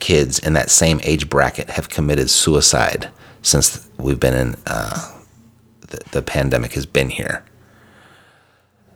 kids 0.00 0.38
in 0.40 0.52
that 0.54 0.70
same 0.70 1.00
age 1.04 1.30
bracket 1.30 1.70
have 1.70 1.88
committed 1.88 2.28
suicide 2.28 3.08
since 3.40 3.88
we've 3.98 4.20
been 4.20 4.34
in 4.34 4.56
uh, 4.66 5.12
the, 5.88 6.00
the 6.10 6.22
pandemic 6.22 6.72
has 6.74 6.84
been 6.86 7.08
here. 7.08 7.44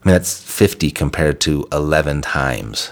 I 0.03 0.09
mean, 0.09 0.15
that's 0.15 0.43
50 0.43 0.91
compared 0.91 1.41
to 1.43 1.67
11 1.73 2.23
times. 2.23 2.91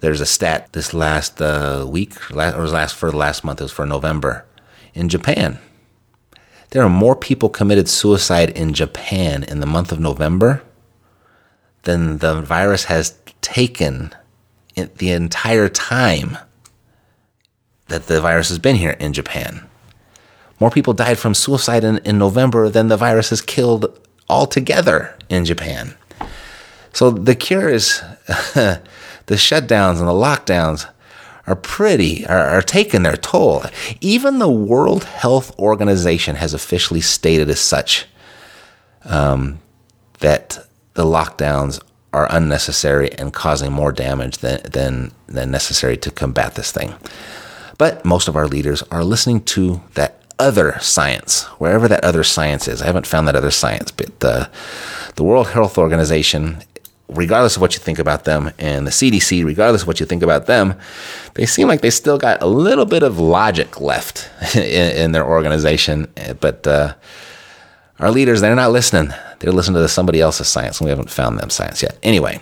There's 0.00 0.20
a 0.20 0.26
stat 0.26 0.72
this 0.72 0.94
last 0.94 1.42
uh, 1.42 1.84
week, 1.88 2.30
or 2.30 2.60
was 2.60 2.72
last 2.72 2.94
for 2.94 3.10
the 3.10 3.16
last 3.16 3.44
month, 3.44 3.60
it 3.60 3.64
was 3.64 3.72
for 3.72 3.86
November, 3.86 4.46
in 4.94 5.08
Japan. 5.08 5.58
There 6.70 6.82
are 6.82 6.90
more 6.90 7.16
people 7.16 7.48
committed 7.48 7.88
suicide 7.88 8.50
in 8.50 8.74
Japan 8.74 9.42
in 9.42 9.60
the 9.60 9.66
month 9.66 9.90
of 9.90 10.00
November 10.00 10.62
than 11.82 12.18
the 12.18 12.42
virus 12.42 12.84
has 12.84 13.18
taken 13.40 14.14
the 14.74 15.10
entire 15.10 15.68
time 15.68 16.38
that 17.86 18.06
the 18.06 18.20
virus 18.20 18.48
has 18.50 18.58
been 18.58 18.76
here 18.76 18.96
in 19.00 19.12
Japan. 19.12 19.66
More 20.60 20.70
people 20.70 20.92
died 20.92 21.18
from 21.18 21.34
suicide 21.34 21.84
in, 21.84 21.98
in 21.98 22.18
November 22.18 22.68
than 22.68 22.88
the 22.88 22.96
virus 22.96 23.30
has 23.30 23.40
killed 23.40 23.98
altogether 24.28 25.16
in 25.28 25.44
Japan. 25.44 25.94
So 26.92 27.10
the 27.10 27.34
cure 27.34 27.68
is 27.68 28.02
the 28.26 28.80
shutdowns 29.28 29.98
and 29.98 30.08
the 30.08 30.12
lockdowns 30.12 30.86
are 31.48 31.56
pretty, 31.56 32.26
are, 32.26 32.46
are 32.46 32.62
taking 32.62 33.02
their 33.02 33.16
toll. 33.16 33.64
Even 34.00 34.38
the 34.38 34.50
World 34.50 35.04
Health 35.04 35.58
Organization 35.58 36.36
has 36.36 36.52
officially 36.52 37.00
stated 37.00 37.48
as 37.48 37.60
such 37.60 38.06
um, 39.04 39.58
that 40.20 40.58
the 40.94 41.04
lockdowns 41.04 41.80
are 42.12 42.28
unnecessary 42.30 43.12
and 43.12 43.32
causing 43.32 43.72
more 43.72 43.92
damage 43.92 44.38
than, 44.38 44.60
than, 44.62 45.12
than 45.26 45.50
necessary 45.50 45.96
to 45.96 46.10
combat 46.10 46.54
this 46.54 46.72
thing. 46.72 46.94
But 47.78 48.04
most 48.04 48.28
of 48.28 48.36
our 48.36 48.46
leaders 48.46 48.82
are 48.90 49.04
listening 49.04 49.42
to 49.44 49.80
that 49.94 50.22
other 50.38 50.78
science, 50.80 51.44
wherever 51.58 51.88
that 51.88 52.04
other 52.04 52.24
science 52.24 52.68
is. 52.68 52.82
I 52.82 52.86
haven't 52.86 53.06
found 53.06 53.26
that 53.26 53.36
other 53.36 53.50
science, 53.50 53.90
but 53.90 54.20
the, 54.20 54.50
the 55.16 55.24
World 55.24 55.48
Health 55.48 55.78
Organization, 55.78 56.62
regardless 57.08 57.56
of 57.56 57.62
what 57.62 57.74
you 57.74 57.80
think 57.80 57.98
about 57.98 58.24
them, 58.24 58.52
and 58.58 58.86
the 58.86 58.90
CDC, 58.90 59.44
regardless 59.44 59.82
of 59.82 59.88
what 59.88 60.00
you 60.00 60.06
think 60.06 60.22
about 60.22 60.46
them, 60.46 60.74
they 61.34 61.46
seem 61.46 61.68
like 61.68 61.80
they 61.80 61.90
still 61.90 62.18
got 62.18 62.42
a 62.42 62.46
little 62.46 62.84
bit 62.84 63.02
of 63.02 63.18
logic 63.18 63.80
left 63.80 64.30
in, 64.56 64.96
in 64.96 65.12
their 65.12 65.26
organization. 65.26 66.08
But 66.40 66.66
uh, 66.66 66.94
our 67.98 68.10
leaders, 68.10 68.40
they're 68.40 68.54
not 68.54 68.72
listening. 68.72 69.12
They're 69.38 69.52
listening 69.52 69.82
to 69.82 69.88
somebody 69.88 70.20
else's 70.20 70.48
science, 70.48 70.80
and 70.80 70.86
we 70.86 70.90
haven't 70.90 71.10
found 71.10 71.38
them 71.38 71.50
science 71.50 71.82
yet. 71.82 71.98
Anyway, 72.02 72.40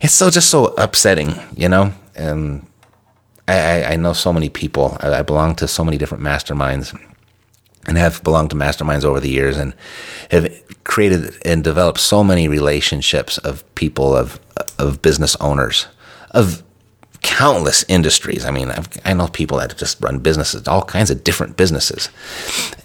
it's 0.00 0.14
so 0.14 0.30
just 0.30 0.50
so 0.50 0.66
upsetting, 0.76 1.34
you 1.56 1.68
know? 1.68 1.92
And 2.14 2.66
I, 3.46 3.84
I, 3.84 3.96
know 3.96 4.12
so 4.12 4.32
many 4.32 4.48
people. 4.48 4.96
I, 5.00 5.14
I 5.14 5.22
belong 5.22 5.54
to 5.56 5.68
so 5.68 5.84
many 5.84 5.96
different 5.96 6.22
masterminds 6.22 6.94
and 7.86 7.98
have 7.98 8.22
belonged 8.22 8.50
to 8.50 8.56
masterminds 8.56 9.04
over 9.04 9.20
the 9.20 9.30
years 9.30 9.56
and 9.56 9.74
have 10.30 10.48
created 10.84 11.34
and 11.44 11.64
developed 11.64 11.98
so 11.98 12.22
many 12.22 12.48
relationships 12.48 13.38
of 13.38 13.62
people 13.74 14.16
of 14.16 14.40
of 14.78 15.02
business 15.02 15.36
owners 15.36 15.86
of 16.32 16.62
countless 17.22 17.84
industries. 17.88 18.44
I 18.44 18.50
mean, 18.50 18.70
I've, 18.70 18.88
i 19.04 19.14
know 19.14 19.28
people 19.28 19.58
that 19.58 19.76
just 19.78 20.00
run 20.02 20.18
businesses, 20.18 20.66
all 20.66 20.82
kinds 20.82 21.10
of 21.10 21.24
different 21.24 21.56
businesses, 21.56 22.08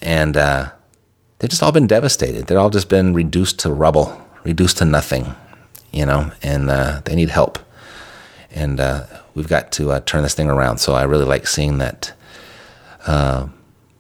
and 0.02 0.38
uh, 0.38 0.70
they've 1.40 1.50
just 1.50 1.64
all 1.64 1.72
been 1.72 1.88
devastated. 1.88 2.48
They've 2.48 2.58
all 2.58 2.70
just 2.70 2.90
been 2.90 3.14
reduced 3.14 3.60
to 3.60 3.72
rubble, 3.72 4.20
reduced 4.44 4.78
to 4.78 4.86
nothing, 4.86 5.36
you 5.92 6.06
know, 6.06 6.32
and 6.44 6.70
uh, 6.70 7.02
they 7.06 7.16
need 7.16 7.30
help. 7.30 7.60
And 8.52 8.80
uh, 8.80 9.06
we've 9.36 9.48
got 9.48 9.72
to 9.74 9.92
uh, 9.92 10.00
turn 10.02 10.24
this 10.24 10.34
thing 10.34 10.50
around. 10.50 10.78
So 10.78 10.94
I 10.94 11.04
really 11.04 11.26
like 11.26 11.48
seeing 11.48 11.80
that 11.80 12.14
uh, 13.06 13.48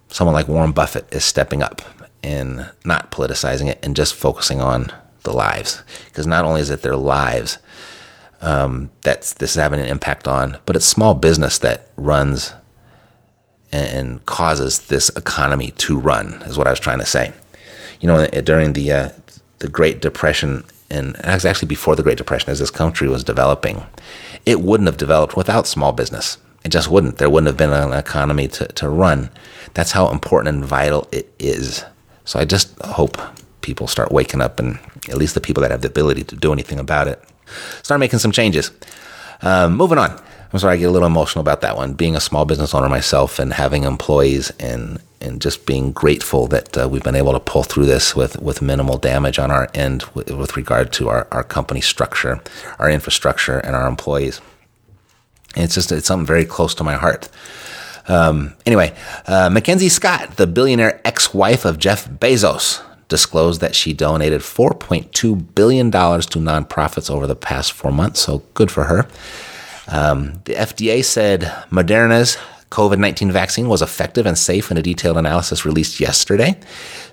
someone 0.09 0.33
like 0.33 0.47
Warren 0.47 0.71
Buffett 0.71 1.07
is 1.13 1.25
stepping 1.25 1.61
up 1.61 1.81
and 2.23 2.69
not 2.85 3.11
politicizing 3.11 3.67
it 3.67 3.79
and 3.83 3.95
just 3.95 4.13
focusing 4.13 4.61
on 4.61 4.91
the 5.23 5.33
lives. 5.33 5.83
Because 6.05 6.27
not 6.27 6.45
only 6.45 6.61
is 6.61 6.69
it 6.69 6.81
their 6.81 6.95
lives 6.95 7.57
um, 8.41 8.89
that 9.01 9.21
this 9.39 9.51
is 9.51 9.55
having 9.55 9.79
an 9.79 9.87
impact 9.87 10.27
on, 10.27 10.57
but 10.65 10.75
it's 10.75 10.85
small 10.85 11.13
business 11.13 11.57
that 11.59 11.89
runs 11.97 12.53
and 13.71 14.25
causes 14.25 14.87
this 14.87 15.09
economy 15.09 15.71
to 15.71 15.97
run, 15.97 16.41
is 16.43 16.57
what 16.57 16.67
I 16.67 16.71
was 16.71 16.79
trying 16.79 16.99
to 16.99 17.05
say. 17.05 17.33
You 17.99 18.07
know, 18.07 18.27
during 18.27 18.73
the 18.73 18.91
uh, 18.91 19.09
the 19.59 19.67
Great 19.67 20.01
Depression, 20.01 20.63
and 20.89 21.17
actually 21.25 21.67
before 21.67 21.95
the 21.95 22.03
Great 22.03 22.17
Depression, 22.17 22.49
as 22.49 22.59
this 22.59 22.71
country 22.71 23.09
was 23.09 23.23
developing, 23.23 23.83
it 24.45 24.61
wouldn't 24.61 24.87
have 24.87 24.97
developed 24.97 25.35
without 25.35 25.67
small 25.67 25.91
business. 25.91 26.37
It 26.63 26.69
just 26.69 26.89
wouldn't. 26.89 27.17
There 27.17 27.29
wouldn't 27.29 27.47
have 27.47 27.57
been 27.57 27.73
an 27.73 27.93
economy 27.93 28.47
to, 28.49 28.67
to 28.67 28.89
run. 28.89 29.29
That's 29.77 29.91
how 29.91 30.09
important 30.09 30.55
and 30.55 30.65
vital 30.65 31.07
it 31.11 31.31
is. 31.37 31.85
So 32.25 32.39
I 32.39 32.45
just 32.45 32.75
hope 32.81 33.15
people 33.61 33.85
start 33.85 34.11
waking 34.11 34.41
up 34.41 34.59
and 34.59 34.79
at 35.07 35.17
least 35.17 35.35
the 35.35 35.39
people 35.39 35.61
that 35.61 35.69
have 35.69 35.83
the 35.83 35.87
ability 35.87 36.23
to 36.23 36.35
do 36.35 36.51
anything 36.51 36.79
about 36.79 37.07
it 37.07 37.23
start 37.83 37.99
making 37.99 38.17
some 38.17 38.31
changes. 38.31 38.71
Um, 39.43 39.77
moving 39.77 39.99
on. 39.99 40.19
I'm 40.51 40.57
sorry, 40.57 40.73
I 40.73 40.77
get 40.77 40.85
a 40.85 40.91
little 40.91 41.05
emotional 41.05 41.41
about 41.41 41.61
that 41.61 41.77
one. 41.77 41.93
Being 41.93 42.15
a 42.15 42.19
small 42.19 42.43
business 42.43 42.73
owner 42.73 42.89
myself 42.89 43.37
and 43.37 43.53
having 43.53 43.83
employees 43.83 44.49
and 44.59 44.99
and 45.21 45.39
just 45.41 45.67
being 45.67 45.91
grateful 45.91 46.47
that 46.47 46.75
uh, 46.75 46.89
we've 46.89 47.03
been 47.03 47.15
able 47.15 47.33
to 47.33 47.39
pull 47.39 47.63
through 47.63 47.85
this 47.85 48.15
with, 48.15 48.39
with 48.41 48.61
minimal 48.63 48.97
damage 48.97 49.37
on 49.37 49.51
our 49.51 49.67
end 49.75 50.03
with, 50.15 50.31
with 50.31 50.57
regard 50.57 50.91
to 50.93 51.09
our, 51.09 51.27
our 51.31 51.43
company 51.43 51.81
structure, 51.81 52.39
our 52.79 52.89
infrastructure, 52.89 53.59
and 53.59 53.75
our 53.75 53.87
employees. 53.87 54.41
And 55.55 55.65
it's 55.65 55.75
just 55.75 55.91
it's 55.91 56.07
something 56.07 56.25
very 56.25 56.45
close 56.45 56.73
to 56.75 56.83
my 56.83 56.95
heart. 56.95 57.29
Um, 58.07 58.53
anyway, 58.65 58.95
uh, 59.25 59.49
Mackenzie 59.49 59.89
Scott, 59.89 60.37
the 60.37 60.47
billionaire 60.47 61.01
ex-wife 61.03 61.65
of 61.65 61.77
Jeff 61.77 62.09
Bezos, 62.09 62.81
disclosed 63.07 63.61
that 63.61 63.75
she 63.75 63.93
donated 63.93 64.41
$4.2 64.41 65.55
billion 65.55 65.91
to 65.91 65.97
nonprofits 65.97 67.09
over 67.09 67.27
the 67.27 67.35
past 67.35 67.71
four 67.71 67.91
months. 67.91 68.19
So 68.19 68.43
good 68.53 68.71
for 68.71 68.85
her. 68.85 69.07
Um, 69.87 70.41
the 70.45 70.53
FDA 70.53 71.03
said 71.03 71.41
Moderna's 71.69 72.37
COVID 72.69 72.99
19 72.99 73.31
vaccine 73.31 73.69
was 73.69 73.81
effective 73.81 74.25
and 74.25 74.37
safe 74.37 74.69
in 74.71 74.77
a 74.77 74.81
detailed 74.81 75.17
analysis 75.17 75.65
released 75.65 75.99
yesterday. 76.01 76.59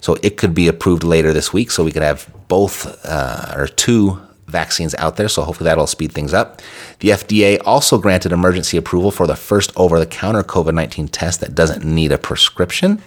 So 0.01 0.17
it 0.23 0.37
could 0.37 0.55
be 0.55 0.67
approved 0.67 1.05
later 1.05 1.33
this 1.33 1.53
week. 1.53 1.71
So 1.71 1.85
we 1.85 1.93
could 1.93 2.03
have 2.03 2.29
both 2.49 3.05
uh, 3.05 3.55
or 3.57 3.69
two 3.69 4.21
vaccines 4.55 4.95
out 4.95 5.17
there. 5.17 5.29
So 5.29 5.43
hopefully 5.43 5.69
that'll 5.69 5.87
speed 5.87 6.13
things 6.13 6.33
up. 6.33 6.63
The 7.01 7.11
FDA 7.11 7.61
also 7.67 7.99
granted 7.99 8.33
emergency 8.33 8.79
approval 8.79 9.11
for 9.11 9.27
the 9.27 9.37
first 9.37 9.71
over 9.77 9.99
the 9.99 10.07
counter 10.07 10.43
COVID 10.43 10.73
19 10.75 11.09
test 11.09 11.41
that 11.41 11.55
doesn't 11.55 11.85
need 11.85 12.13
a 12.13 12.19
prescription. 12.19 13.03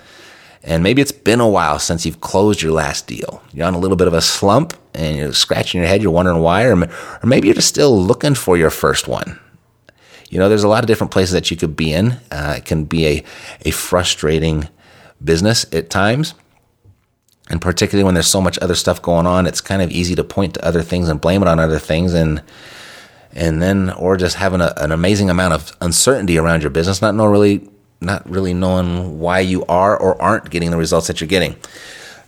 And 0.63 0.83
maybe 0.83 1.01
it's 1.01 1.11
been 1.11 1.39
a 1.39 1.47
while 1.47 1.79
since 1.79 2.05
you've 2.05 2.21
closed 2.21 2.61
your 2.61 2.73
last 2.73 3.07
deal. 3.07 3.41
You're 3.53 3.65
on 3.65 3.75
a 3.75 3.79
little 3.79 3.95
bit 3.95 4.07
of 4.07 4.13
a 4.13 4.21
slump 4.21 4.73
and 4.93 5.17
you're 5.17 5.33
scratching 5.33 5.79
your 5.79 5.87
head. 5.87 6.03
You're 6.03 6.11
wondering 6.11 6.39
why, 6.41 6.65
or, 6.65 6.73
or 6.83 7.25
maybe 7.25 7.47
you're 7.47 7.55
just 7.55 7.69
still 7.69 7.97
looking 7.97 8.35
for 8.35 8.57
your 8.57 8.69
first 8.69 9.07
one. 9.07 9.39
You 10.29 10.37
know, 10.37 10.49
there's 10.49 10.63
a 10.63 10.67
lot 10.67 10.83
of 10.83 10.87
different 10.87 11.11
places 11.11 11.33
that 11.33 11.49
you 11.49 11.57
could 11.57 11.75
be 11.75 11.93
in. 11.93 12.19
Uh, 12.29 12.55
it 12.57 12.65
can 12.65 12.83
be 12.83 13.07
a, 13.07 13.23
a 13.65 13.71
frustrating 13.71 14.67
business 15.23 15.65
at 15.73 15.89
times. 15.89 16.35
And 17.49 17.61
particularly 17.61 18.03
when 18.03 18.13
there's 18.13 18.27
so 18.27 18.41
much 18.41 18.59
other 18.59 18.75
stuff 18.75 19.01
going 19.01 19.25
on, 19.25 19.47
it's 19.47 19.61
kind 19.61 19.81
of 19.81 19.89
easy 19.91 20.13
to 20.15 20.23
point 20.23 20.53
to 20.53 20.65
other 20.65 20.83
things 20.83 21.09
and 21.09 21.19
blame 21.19 21.41
it 21.41 21.47
on 21.47 21.59
other 21.59 21.79
things. 21.79 22.13
And 22.13 22.43
and 23.31 23.61
then, 23.61 23.91
or 23.91 24.17
just 24.17 24.37
having 24.37 24.59
a, 24.59 24.73
an 24.77 24.91
amazing 24.91 25.29
amount 25.29 25.53
of 25.53 25.75
uncertainty 25.81 26.39
around 26.39 26.61
your 26.61 26.71
business, 26.71 27.01
not 27.01 27.13
know 27.13 27.27
really 27.27 27.69
not 28.01 28.29
really 28.29 28.53
knowing 28.53 29.19
why 29.19 29.39
you 29.39 29.65
are 29.65 29.97
or 29.97 30.21
aren't 30.21 30.49
getting 30.49 30.71
the 30.71 30.77
results 30.77 31.07
that 31.07 31.19
you're 31.19 31.27
getting. 31.27 31.55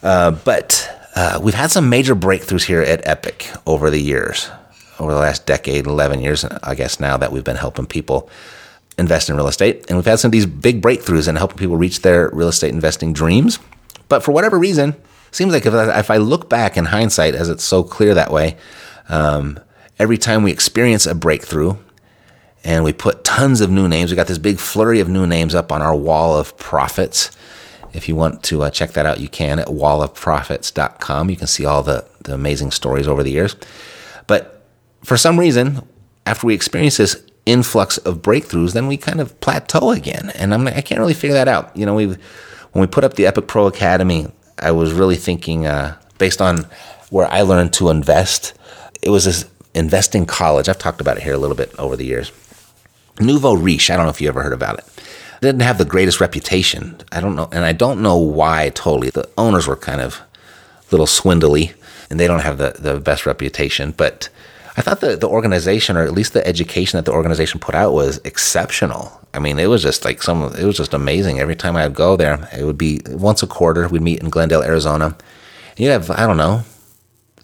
Uh, 0.04 0.32
but 0.32 0.90
uh, 1.16 1.40
we've 1.42 1.54
had 1.54 1.72
some 1.72 1.90
major 1.90 2.16
breakthroughs 2.16 2.64
here 2.64 2.82
at 2.82 3.06
Epic 3.08 3.50
over 3.66 3.90
the 3.90 4.00
years, 4.00 4.50
over 5.00 5.14
the 5.14 5.20
last 5.20 5.46
decade, 5.46 5.86
11 5.86 6.22
years, 6.22 6.44
I 6.46 6.76
guess 6.76 7.00
now 7.00 7.18
that 7.18 7.32
we've 7.32 7.44
been 7.44 7.56
helping 7.56 7.86
people 7.86 8.30
invest 8.98 9.30
in 9.30 9.36
real 9.36 9.48
estate. 9.48 9.86
And 9.88 9.98
we've 9.98 10.06
had 10.06 10.20
some 10.20 10.30
of 10.30 10.34
these 10.34 10.46
big 10.46 10.82
breakthroughs 10.82 11.28
in 11.28 11.36
helping 11.36 11.58
people 11.58 11.78
reach 11.78 12.02
their 12.02 12.30
real 12.30 12.50
estate 12.50 12.74
investing 12.74 13.14
dreams. 13.14 13.60
But 14.10 14.24
for 14.24 14.32
whatever 14.32 14.60
reason, 14.60 14.96
seems 15.32 15.54
like 15.54 15.66
if 15.66 15.74
I, 15.74 16.00
if 16.00 16.12
I 16.12 16.18
look 16.18 16.50
back 16.50 16.78
in 16.78 16.86
hindsight, 16.86 17.36
as 17.36 17.50
it's 17.50 17.64
so 17.64 17.84
clear 17.84 18.14
that 18.14 18.32
way, 18.32 18.58
um, 19.10 19.60
every 19.98 20.18
time 20.18 20.44
we 20.44 20.52
experience 20.52 21.06
a 21.06 21.16
breakthrough, 21.16 21.76
and 22.64 22.84
we 22.84 22.94
put 22.94 23.24
tons 23.24 23.62
of 23.62 23.70
new 23.70 23.88
names. 23.88 24.12
We 24.12 24.16
got 24.16 24.28
this 24.28 24.38
big 24.38 24.60
flurry 24.60 25.00
of 25.00 25.10
new 25.10 25.26
names 25.26 25.56
up 25.56 25.72
on 25.72 25.82
our 25.82 25.96
wall 25.96 26.38
of 26.38 26.58
profits. 26.58 27.32
If 27.94 28.08
you 28.08 28.16
want 28.16 28.44
to 28.44 28.64
uh, 28.64 28.70
check 28.70 28.92
that 28.92 29.06
out, 29.06 29.20
you 29.20 29.28
can 29.28 29.60
at 29.60 29.68
wallofprofits.com. 29.68 31.30
You 31.30 31.36
can 31.36 31.48
see 31.48 31.66
all 31.66 31.84
the, 31.84 32.06
the 32.24 32.34
amazing 32.34 32.72
stories 32.72 33.08
over 33.08 33.24
the 33.24 33.32
years. 33.32 33.56
But 34.28 34.66
for 35.04 35.18
some 35.18 35.40
reason, 35.40 35.82
after 36.26 36.48
we 36.48 36.54
experience 36.54 36.98
this 36.98 37.22
influx 37.46 37.98
of 38.00 38.22
breakthroughs, 38.22 38.74
then 38.74 38.88
we 38.88 38.98
kind 38.98 39.20
of 39.20 39.38
plateau 39.42 39.92
again. 39.92 40.32
And 40.36 40.54
I'm, 40.54 40.68
I 40.68 40.82
can't 40.82 41.00
really 41.00 41.14
figure 41.14 41.34
that 41.34 41.48
out. 41.48 41.76
You 41.76 41.86
know, 41.86 41.96
we 41.96 42.08
when 42.08 42.82
we 42.82 42.88
put 42.88 43.04
up 43.04 43.16
the 43.16 43.26
Epic 43.26 43.48
Pro 43.48 43.68
Academy, 43.68 44.32
I 44.58 44.72
was 44.72 44.94
really 44.94 45.18
thinking 45.18 45.66
uh, 45.66 45.98
based 46.18 46.42
on 46.42 46.66
where 47.10 47.28
I 47.28 47.42
learned 47.42 47.74
to 47.74 47.90
invest. 47.90 48.54
It 49.02 49.10
was 49.10 49.26
this 49.26 49.50
investing 49.74 50.26
college. 50.26 50.70
I've 50.70 50.78
talked 50.78 51.02
about 51.02 51.18
it 51.18 51.24
here 51.24 51.34
a 51.34 51.38
little 51.38 51.56
bit 51.56 51.78
over 51.78 51.98
the 51.98 52.06
years. 52.06 52.32
Nouveau 53.22 53.54
Riche. 53.54 53.90
I 53.90 53.96
don't 53.96 54.06
know 54.06 54.12
if 54.12 54.22
you 54.22 54.28
ever 54.28 54.44
heard 54.44 54.54
about 54.54 54.80
it. 54.80 54.86
Didn't 55.42 55.62
have 55.62 55.78
the 55.78 55.86
greatest 55.86 56.20
reputation. 56.20 56.98
I 57.12 57.20
don't 57.20 57.36
know, 57.36 57.50
and 57.52 57.66
I 57.66 57.72
don't 57.72 58.02
know 58.02 58.18
why 58.18 58.70
totally. 58.70 59.10
The 59.10 59.28
owners 59.38 59.68
were 59.68 59.76
kind 59.76 60.02
of 60.02 60.20
a 60.20 60.92
little 60.92 61.08
swindly, 61.08 61.74
and 62.10 62.20
they 62.20 62.28
don't 62.28 62.42
have 62.42 62.58
the, 62.58 62.76
the 62.78 63.00
best 63.00 63.26
reputation. 63.26 63.92
But 63.92 64.30
I 64.78 64.82
thought 64.82 65.02
the, 65.02 65.16
the 65.16 65.28
organization, 65.28 65.98
or 65.98 66.04
at 66.04 66.14
least 66.14 66.34
the 66.34 66.46
education 66.46 66.98
that 66.98 67.06
the 67.06 67.12
organization 67.12 67.60
put 67.60 67.74
out, 67.74 67.94
was 67.94 68.20
exceptional. 68.24 69.20
I 69.34 69.40
mean, 69.40 69.58
it 69.58 69.68
was 69.68 69.82
just 69.82 70.06
like 70.06 70.22
some. 70.22 70.44
It 70.56 70.64
was 70.64 70.78
just 70.78 70.94
amazing. 70.94 71.40
Every 71.40 71.56
time 71.56 71.76
I'd 71.76 71.96
go 71.96 72.16
there, 72.16 72.48
it 72.56 72.64
would 72.64 72.78
be 72.78 73.02
once 73.08 73.42
a 73.42 73.48
quarter. 73.48 73.88
We'd 73.88 74.02
meet 74.02 74.22
in 74.22 74.30
Glendale, 74.30 74.62
Arizona. 74.62 75.18
You 75.76 75.90
have 75.90 76.12
I 76.12 76.28
don't 76.28 76.38
know, 76.38 76.64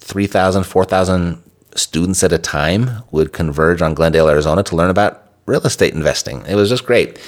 3,000, 0.08 0.64
4,000 0.64 1.42
students 1.74 2.22
at 2.22 2.32
a 2.32 2.38
time 2.38 3.02
would 3.10 3.32
converge 3.32 3.82
on 3.82 3.94
Glendale, 3.94 4.28
Arizona 4.28 4.62
to 4.62 4.76
learn 4.76 4.90
about 4.90 5.27
real 5.48 5.62
estate 5.62 5.94
investing. 5.94 6.44
It 6.46 6.54
was 6.54 6.68
just 6.68 6.86
great. 6.86 7.18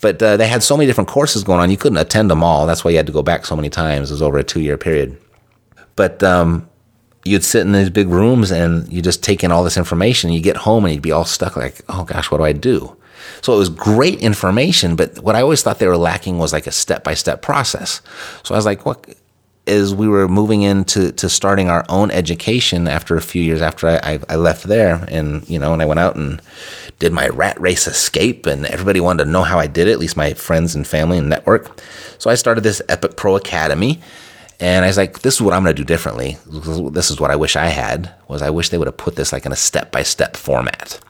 But 0.00 0.22
uh, 0.22 0.36
they 0.36 0.46
had 0.46 0.62
so 0.62 0.76
many 0.76 0.86
different 0.86 1.08
courses 1.08 1.42
going 1.42 1.60
on, 1.60 1.70
you 1.70 1.76
couldn't 1.76 1.98
attend 1.98 2.30
them 2.30 2.44
all. 2.44 2.66
That's 2.66 2.84
why 2.84 2.90
you 2.90 2.96
had 2.96 3.06
to 3.06 3.12
go 3.12 3.22
back 3.22 3.46
so 3.46 3.56
many 3.56 3.70
times. 3.70 4.10
It 4.10 4.14
was 4.14 4.22
over 4.22 4.38
a 4.38 4.44
two 4.44 4.60
year 4.60 4.76
period. 4.76 5.18
But 5.96 6.22
um, 6.22 6.68
you'd 7.24 7.44
sit 7.44 7.62
in 7.62 7.72
these 7.72 7.90
big 7.90 8.08
rooms 8.08 8.50
and 8.50 8.90
you 8.92 9.02
just 9.02 9.22
take 9.22 9.42
in 9.42 9.50
all 9.50 9.64
this 9.64 9.76
information. 9.76 10.30
You 10.30 10.40
get 10.40 10.56
home 10.56 10.84
and 10.84 10.94
you'd 10.94 11.02
be 11.02 11.12
all 11.12 11.24
stuck 11.24 11.56
like, 11.56 11.80
oh 11.88 12.04
gosh, 12.04 12.30
what 12.30 12.38
do 12.38 12.44
I 12.44 12.52
do? 12.52 12.96
So 13.42 13.54
it 13.54 13.58
was 13.58 13.68
great 13.68 14.20
information, 14.20 14.96
but 14.96 15.18
what 15.20 15.36
I 15.36 15.42
always 15.42 15.62
thought 15.62 15.78
they 15.78 15.86
were 15.86 15.96
lacking 15.96 16.38
was 16.38 16.52
like 16.52 16.66
a 16.66 16.72
step 16.72 17.04
by 17.04 17.14
step 17.14 17.42
process. 17.42 18.00
So 18.42 18.54
I 18.54 18.58
was 18.58 18.64
like, 18.64 18.86
what? 18.86 19.06
As 19.70 19.94
we 19.94 20.08
were 20.08 20.28
moving 20.28 20.62
into 20.62 21.12
to 21.12 21.28
starting 21.28 21.70
our 21.70 21.84
own 21.88 22.10
education 22.10 22.88
after 22.88 23.16
a 23.16 23.22
few 23.22 23.42
years 23.42 23.62
after 23.62 23.86
I, 23.86 23.96
I, 24.02 24.20
I 24.28 24.36
left 24.36 24.64
there, 24.64 25.04
and 25.08 25.48
you 25.48 25.58
know, 25.58 25.72
and 25.72 25.80
I 25.80 25.86
went 25.86 26.00
out 26.00 26.16
and 26.16 26.42
did 26.98 27.12
my 27.12 27.28
rat 27.28 27.58
race 27.60 27.86
escape, 27.86 28.46
and 28.46 28.66
everybody 28.66 29.00
wanted 29.00 29.24
to 29.24 29.30
know 29.30 29.44
how 29.44 29.58
I 29.58 29.68
did 29.68 29.86
it, 29.86 29.92
at 29.92 30.00
least 30.00 30.16
my 30.16 30.34
friends 30.34 30.74
and 30.74 30.86
family 30.86 31.18
and 31.18 31.28
network. 31.28 31.80
So 32.18 32.28
I 32.28 32.34
started 32.34 32.64
this 32.64 32.82
Epic 32.88 33.16
Pro 33.16 33.36
Academy. 33.36 34.00
And 34.62 34.84
I 34.84 34.88
was 34.88 34.98
like, 34.98 35.20
this 35.20 35.36
is 35.36 35.40
what 35.40 35.54
I'm 35.54 35.62
going 35.62 35.74
to 35.74 35.82
do 35.82 35.86
differently. 35.86 36.36
This 36.92 37.10
is 37.10 37.18
what 37.18 37.30
I 37.30 37.36
wish 37.36 37.56
I 37.56 37.68
had 37.68 38.12
was 38.28 38.42
I 38.42 38.50
wish 38.50 38.68
they 38.68 38.76
would 38.76 38.88
have 38.88 38.96
put 38.98 39.16
this 39.16 39.32
like 39.32 39.46
in 39.46 39.52
a 39.52 39.56
step-by-step 39.56 40.36
format. 40.36 41.00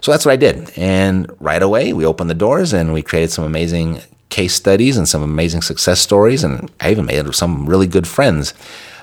So 0.00 0.12
that's 0.12 0.24
what 0.24 0.30
I 0.30 0.36
did. 0.36 0.70
And 0.78 1.28
right 1.40 1.60
away, 1.60 1.92
we 1.92 2.06
opened 2.06 2.30
the 2.30 2.34
doors 2.34 2.72
and 2.72 2.92
we 2.92 3.02
created 3.02 3.32
some 3.32 3.44
amazing 3.44 4.00
case 4.34 4.54
studies 4.54 4.96
and 4.96 5.08
some 5.08 5.22
amazing 5.22 5.62
success 5.62 6.00
stories. 6.00 6.42
And 6.42 6.70
I 6.80 6.90
even 6.90 7.06
made 7.06 7.34
some 7.34 7.66
really 7.66 7.86
good 7.86 8.06
friends 8.06 8.52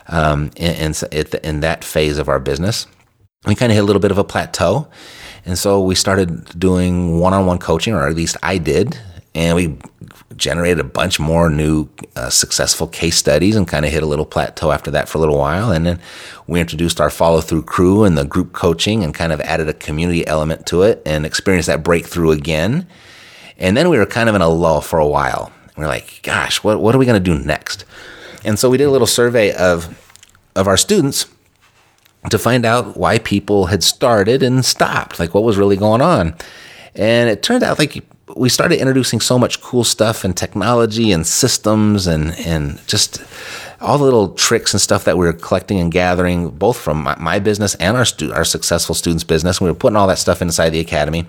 um, 0.07 0.51
in, 0.57 0.93
in, 1.11 1.25
in 1.43 1.59
that 1.61 1.83
phase 1.83 2.17
of 2.17 2.27
our 2.27 2.39
business. 2.39 2.85
We 3.47 3.55
kind 3.55 3.71
of 3.71 3.75
hit 3.75 3.83
a 3.83 3.85
little 3.85 4.01
bit 4.01 4.11
of 4.11 4.17
a 4.17 4.25
plateau. 4.25 4.87
And 5.45 5.57
so 5.57 5.81
we 5.81 5.95
started 5.95 6.59
doing 6.59 7.19
one 7.19 7.33
on 7.33 7.45
one 7.45 7.59
coaching, 7.59 7.93
or 7.93 8.07
at 8.07 8.15
least 8.15 8.35
I 8.43 8.57
did. 8.57 8.99
And 9.33 9.55
we 9.55 9.77
generated 10.35 10.79
a 10.79 10.83
bunch 10.83 11.19
more 11.19 11.49
new 11.49 11.87
uh, 12.15 12.29
successful 12.29 12.87
case 12.87 13.15
studies 13.15 13.55
and 13.55 13.65
kind 13.67 13.85
of 13.85 13.91
hit 13.91 14.03
a 14.03 14.05
little 14.05 14.25
plateau 14.25 14.71
after 14.71 14.91
that 14.91 15.07
for 15.07 15.17
a 15.17 15.21
little 15.21 15.37
while. 15.37 15.71
And 15.71 15.85
then 15.85 15.99
we 16.47 16.59
introduced 16.59 16.99
our 16.99 17.09
follow 17.09 17.39
through 17.39 17.63
crew 17.63 18.03
and 18.03 18.17
the 18.17 18.25
group 18.25 18.51
coaching 18.51 19.03
and 19.03 19.15
kind 19.15 19.31
of 19.31 19.39
added 19.41 19.69
a 19.69 19.73
community 19.73 20.27
element 20.27 20.65
to 20.67 20.81
it 20.83 21.01
and 21.05 21.25
experienced 21.25 21.67
that 21.67 21.83
breakthrough 21.83 22.31
again. 22.31 22.85
And 23.61 23.77
then 23.77 23.89
we 23.89 23.97
were 23.99 24.07
kind 24.07 24.27
of 24.27 24.33
in 24.33 24.41
a 24.41 24.49
lull 24.49 24.81
for 24.81 24.97
a 24.97 25.07
while. 25.07 25.51
We 25.77 25.83
we're 25.83 25.87
like, 25.87 26.21
gosh, 26.23 26.63
what, 26.63 26.81
what 26.81 26.95
are 26.95 26.97
we 26.97 27.05
going 27.05 27.23
to 27.23 27.37
do 27.37 27.39
next? 27.41 27.85
And 28.43 28.57
so 28.57 28.69
we 28.71 28.77
did 28.77 28.85
a 28.85 28.91
little 28.91 29.07
survey 29.07 29.53
of, 29.53 29.97
of 30.55 30.67
our 30.67 30.77
students 30.77 31.27
to 32.29 32.39
find 32.39 32.65
out 32.65 32.97
why 32.97 33.19
people 33.19 33.67
had 33.67 33.83
started 33.83 34.41
and 34.41 34.65
stopped, 34.65 35.19
like 35.19 35.35
what 35.35 35.43
was 35.43 35.57
really 35.57 35.77
going 35.77 36.01
on. 36.01 36.35
And 36.95 37.29
it 37.29 37.43
turned 37.43 37.63
out 37.63 37.77
like 37.77 38.03
we 38.35 38.49
started 38.49 38.79
introducing 38.79 39.19
so 39.19 39.37
much 39.37 39.61
cool 39.61 39.83
stuff 39.83 40.23
and 40.23 40.35
technology 40.35 41.11
and 41.11 41.25
systems 41.25 42.07
and, 42.07 42.33
and 42.39 42.85
just 42.87 43.23
all 43.79 43.99
the 43.99 44.03
little 44.03 44.29
tricks 44.33 44.73
and 44.73 44.81
stuff 44.81 45.03
that 45.03 45.17
we 45.19 45.25
were 45.25 45.33
collecting 45.33 45.79
and 45.79 45.91
gathering, 45.91 46.49
both 46.49 46.77
from 46.77 47.03
my, 47.03 47.15
my 47.19 47.37
business 47.37 47.75
and 47.75 47.95
our, 47.95 48.05
stu- 48.05 48.33
our 48.33 48.45
successful 48.45 48.95
students' 48.95 49.23
business. 49.23 49.61
We 49.61 49.69
were 49.69 49.75
putting 49.75 49.97
all 49.97 50.07
that 50.07 50.17
stuff 50.19 50.41
inside 50.41 50.71
the 50.71 50.79
academy. 50.79 51.27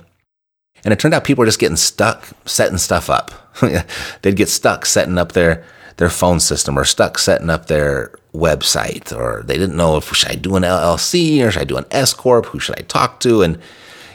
And 0.84 0.92
it 0.92 0.98
turned 0.98 1.14
out 1.14 1.24
people 1.24 1.42
were 1.42 1.46
just 1.46 1.58
getting 1.58 1.76
stuck 1.76 2.28
setting 2.44 2.78
stuff 2.78 3.08
up. 3.08 3.30
They'd 4.22 4.36
get 4.36 4.48
stuck 4.48 4.86
setting 4.86 5.18
up 5.18 5.32
their, 5.32 5.64
their 5.96 6.08
phone 6.08 6.40
system 6.40 6.78
or 6.78 6.84
stuck 6.84 7.18
setting 7.18 7.50
up 7.50 7.66
their 7.66 8.12
website 8.34 9.14
or 9.16 9.42
they 9.44 9.58
didn't 9.58 9.76
know 9.76 9.96
if 9.96 10.14
should 10.14 10.30
I 10.30 10.34
do 10.34 10.56
an 10.56 10.62
LLC 10.62 11.44
or 11.44 11.50
should 11.50 11.62
I 11.62 11.66
do 11.66 11.76
an 11.76 11.86
S 11.90 12.14
corp? 12.14 12.46
Who 12.46 12.58
should 12.58 12.78
I 12.78 12.82
talk 12.82 13.20
to? 13.20 13.42
And 13.42 13.58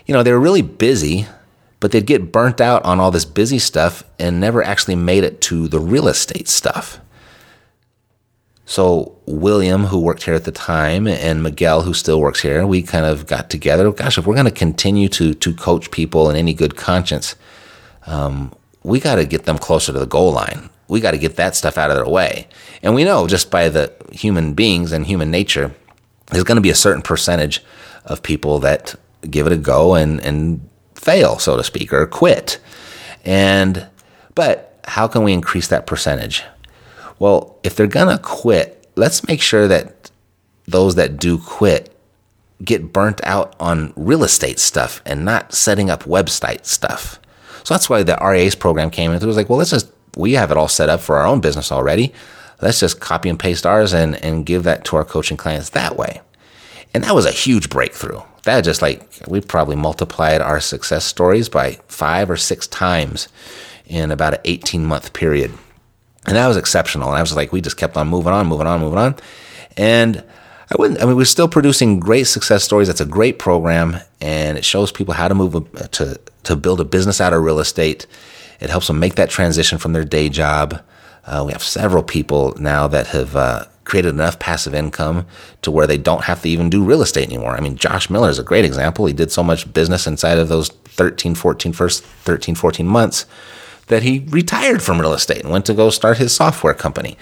you 0.05 0.13
know 0.13 0.23
they 0.23 0.31
were 0.31 0.39
really 0.39 0.61
busy, 0.61 1.27
but 1.79 1.91
they'd 1.91 2.05
get 2.05 2.31
burnt 2.31 2.59
out 2.59 2.83
on 2.83 2.99
all 2.99 3.11
this 3.11 3.25
busy 3.25 3.59
stuff 3.59 4.03
and 4.19 4.39
never 4.39 4.63
actually 4.63 4.95
made 4.95 5.23
it 5.23 5.41
to 5.41 5.67
the 5.67 5.79
real 5.79 6.07
estate 6.07 6.47
stuff. 6.47 6.99
So 8.67 9.17
William, 9.25 9.85
who 9.85 9.99
worked 9.99 10.23
here 10.23 10.35
at 10.35 10.43
the 10.43 10.51
time, 10.51 11.07
and 11.07 11.41
Miguel, 11.41 11.81
who 11.81 11.95
still 11.95 12.19
works 12.19 12.41
here, 12.41 12.67
we 12.67 12.83
kind 12.83 13.05
of 13.05 13.25
got 13.25 13.49
together. 13.49 13.91
Gosh, 13.91 14.19
if 14.19 14.27
we're 14.27 14.35
going 14.35 14.45
to 14.45 14.51
continue 14.51 15.09
to 15.09 15.33
to 15.33 15.53
coach 15.55 15.89
people 15.89 16.29
in 16.29 16.35
any 16.35 16.53
good 16.53 16.75
conscience, 16.75 17.35
um, 18.05 18.53
we 18.83 18.99
got 18.99 19.15
to 19.15 19.25
get 19.25 19.45
them 19.45 19.57
closer 19.57 19.91
to 19.91 19.99
the 19.99 20.05
goal 20.05 20.31
line 20.31 20.69
we 20.87 20.99
got 20.99 21.11
to 21.11 21.17
get 21.17 21.35
that 21.35 21.55
stuff 21.55 21.77
out 21.77 21.89
of 21.89 21.97
their 21.97 22.07
way. 22.07 22.47
And 22.81 22.95
we 22.95 23.03
know 23.03 23.27
just 23.27 23.51
by 23.51 23.69
the 23.69 23.93
human 24.11 24.53
beings 24.53 24.91
and 24.91 25.05
human 25.05 25.31
nature, 25.31 25.73
there's 26.27 26.43
going 26.43 26.57
to 26.57 26.61
be 26.61 26.69
a 26.69 26.75
certain 26.75 27.01
percentage 27.01 27.63
of 28.05 28.23
people 28.23 28.59
that 28.59 28.95
give 29.29 29.47
it 29.47 29.53
a 29.53 29.57
go 29.57 29.95
and, 29.95 30.19
and 30.21 30.67
fail, 30.95 31.39
so 31.39 31.57
to 31.57 31.63
speak, 31.63 31.91
or 31.91 32.05
quit. 32.07 32.59
And, 33.25 33.87
but 34.35 34.79
how 34.85 35.07
can 35.07 35.23
we 35.23 35.33
increase 35.33 35.67
that 35.67 35.87
percentage? 35.87 36.43
Well, 37.19 37.57
if 37.63 37.75
they're 37.75 37.87
going 37.87 38.15
to 38.15 38.21
quit, 38.21 38.87
let's 38.95 39.27
make 39.27 39.41
sure 39.41 39.67
that 39.67 40.11
those 40.65 40.95
that 40.95 41.17
do 41.17 41.37
quit 41.37 41.93
get 42.63 42.91
burnt 42.91 43.21
out 43.23 43.55
on 43.59 43.93
real 43.95 44.23
estate 44.23 44.59
stuff 44.59 45.01
and 45.05 45.23
not 45.23 45.53
setting 45.53 45.89
up 45.89 46.03
website 46.03 46.65
stuff. 46.65 47.19
So 47.63 47.73
that's 47.73 47.89
why 47.89 48.03
the 48.03 48.17
RAs 48.19 48.55
program 48.55 48.89
came 48.89 49.11
in. 49.11 49.21
It 49.21 49.25
was 49.25 49.37
like, 49.37 49.49
well, 49.49 49.59
let's 49.59 49.71
just 49.71 49.91
we 50.15 50.33
have 50.33 50.51
it 50.51 50.57
all 50.57 50.67
set 50.67 50.89
up 50.89 50.99
for 50.99 51.17
our 51.17 51.27
own 51.27 51.41
business 51.41 51.71
already. 51.71 52.13
Let's 52.61 52.79
just 52.79 52.99
copy 52.99 53.29
and 53.29 53.39
paste 53.39 53.65
ours 53.67 53.93
and, 53.93 54.15
and 54.23 54.45
give 54.45 54.63
that 54.63 54.83
to 54.85 54.95
our 54.95 55.05
coaching 55.05 55.37
clients 55.37 55.69
that 55.71 55.95
way. 55.95 56.21
And 56.93 57.03
that 57.03 57.13
was 57.13 57.27
a 57.27 57.31
huge 57.31 57.69
breakthrough. 57.69 58.21
That 58.43 58.61
just 58.61 58.81
like, 58.81 59.07
we 59.27 59.41
probably 59.41 59.75
multiplied 59.75 60.41
our 60.41 60.59
success 60.59 61.05
stories 61.05 61.49
by 61.49 61.79
five 61.87 62.31
or 62.31 62.37
six 62.37 62.65
times 62.65 63.27
in 63.85 64.09
about 64.09 64.33
an 64.33 64.39
18 64.45 64.85
month 64.85 65.13
period. 65.13 65.51
And 66.27 66.35
that 66.35 66.47
was 66.47 66.57
exceptional. 66.57 67.09
And 67.09 67.17
I 67.17 67.21
was 67.21 67.35
like, 67.35 67.51
we 67.51 67.61
just 67.61 67.77
kept 67.77 67.97
on 67.97 68.07
moving 68.07 68.33
on, 68.33 68.47
moving 68.47 68.67
on, 68.67 68.81
moving 68.81 68.99
on. 68.99 69.15
And 69.77 70.23
I 70.69 70.75
wouldn't, 70.77 71.01
I 71.01 71.05
mean, 71.05 71.15
we're 71.15 71.25
still 71.25 71.47
producing 71.47 71.99
great 71.99 72.25
success 72.25 72.63
stories. 72.63 72.87
That's 72.87 72.99
a 72.99 73.05
great 73.05 73.39
program 73.39 73.97
and 74.19 74.57
it 74.57 74.65
shows 74.65 74.91
people 74.91 75.13
how 75.13 75.27
to 75.27 75.35
move 75.35 75.53
to, 75.91 76.19
to 76.43 76.55
build 76.55 76.81
a 76.81 76.85
business 76.85 77.21
out 77.21 77.33
of 77.33 77.41
real 77.41 77.59
estate 77.59 78.05
it 78.59 78.69
helps 78.69 78.87
them 78.87 78.99
make 78.99 79.15
that 79.15 79.29
transition 79.29 79.77
from 79.77 79.93
their 79.93 80.05
day 80.05 80.29
job. 80.29 80.81
Uh, 81.25 81.43
we 81.45 81.51
have 81.51 81.63
several 81.63 82.03
people 82.03 82.55
now 82.57 82.87
that 82.87 83.07
have 83.07 83.35
uh, 83.35 83.65
created 83.83 84.09
enough 84.09 84.39
passive 84.39 84.73
income 84.73 85.25
to 85.61 85.71
where 85.71 85.87
they 85.87 85.97
don't 85.97 86.23
have 86.23 86.41
to 86.41 86.49
even 86.49 86.69
do 86.69 86.83
real 86.83 87.01
estate 87.01 87.27
anymore. 87.27 87.51
I 87.51 87.59
mean, 87.59 87.75
Josh 87.75 88.09
Miller 88.09 88.29
is 88.29 88.39
a 88.39 88.43
great 88.43 88.65
example. 88.65 89.05
He 89.05 89.13
did 89.13 89.31
so 89.31 89.43
much 89.43 89.71
business 89.73 90.07
inside 90.07 90.37
of 90.37 90.47
those 90.47 90.69
13, 90.69 91.35
14, 91.35 91.73
first 91.73 92.03
13, 92.03 92.55
14 92.55 92.87
months 92.87 93.25
that 93.87 94.03
he 94.03 94.19
retired 94.29 94.81
from 94.83 94.99
real 94.99 95.13
estate 95.13 95.43
and 95.43 95.51
went 95.51 95.65
to 95.65 95.73
go 95.73 95.89
start 95.89 96.17
his 96.17 96.33
software 96.33 96.73
company. 96.73 97.17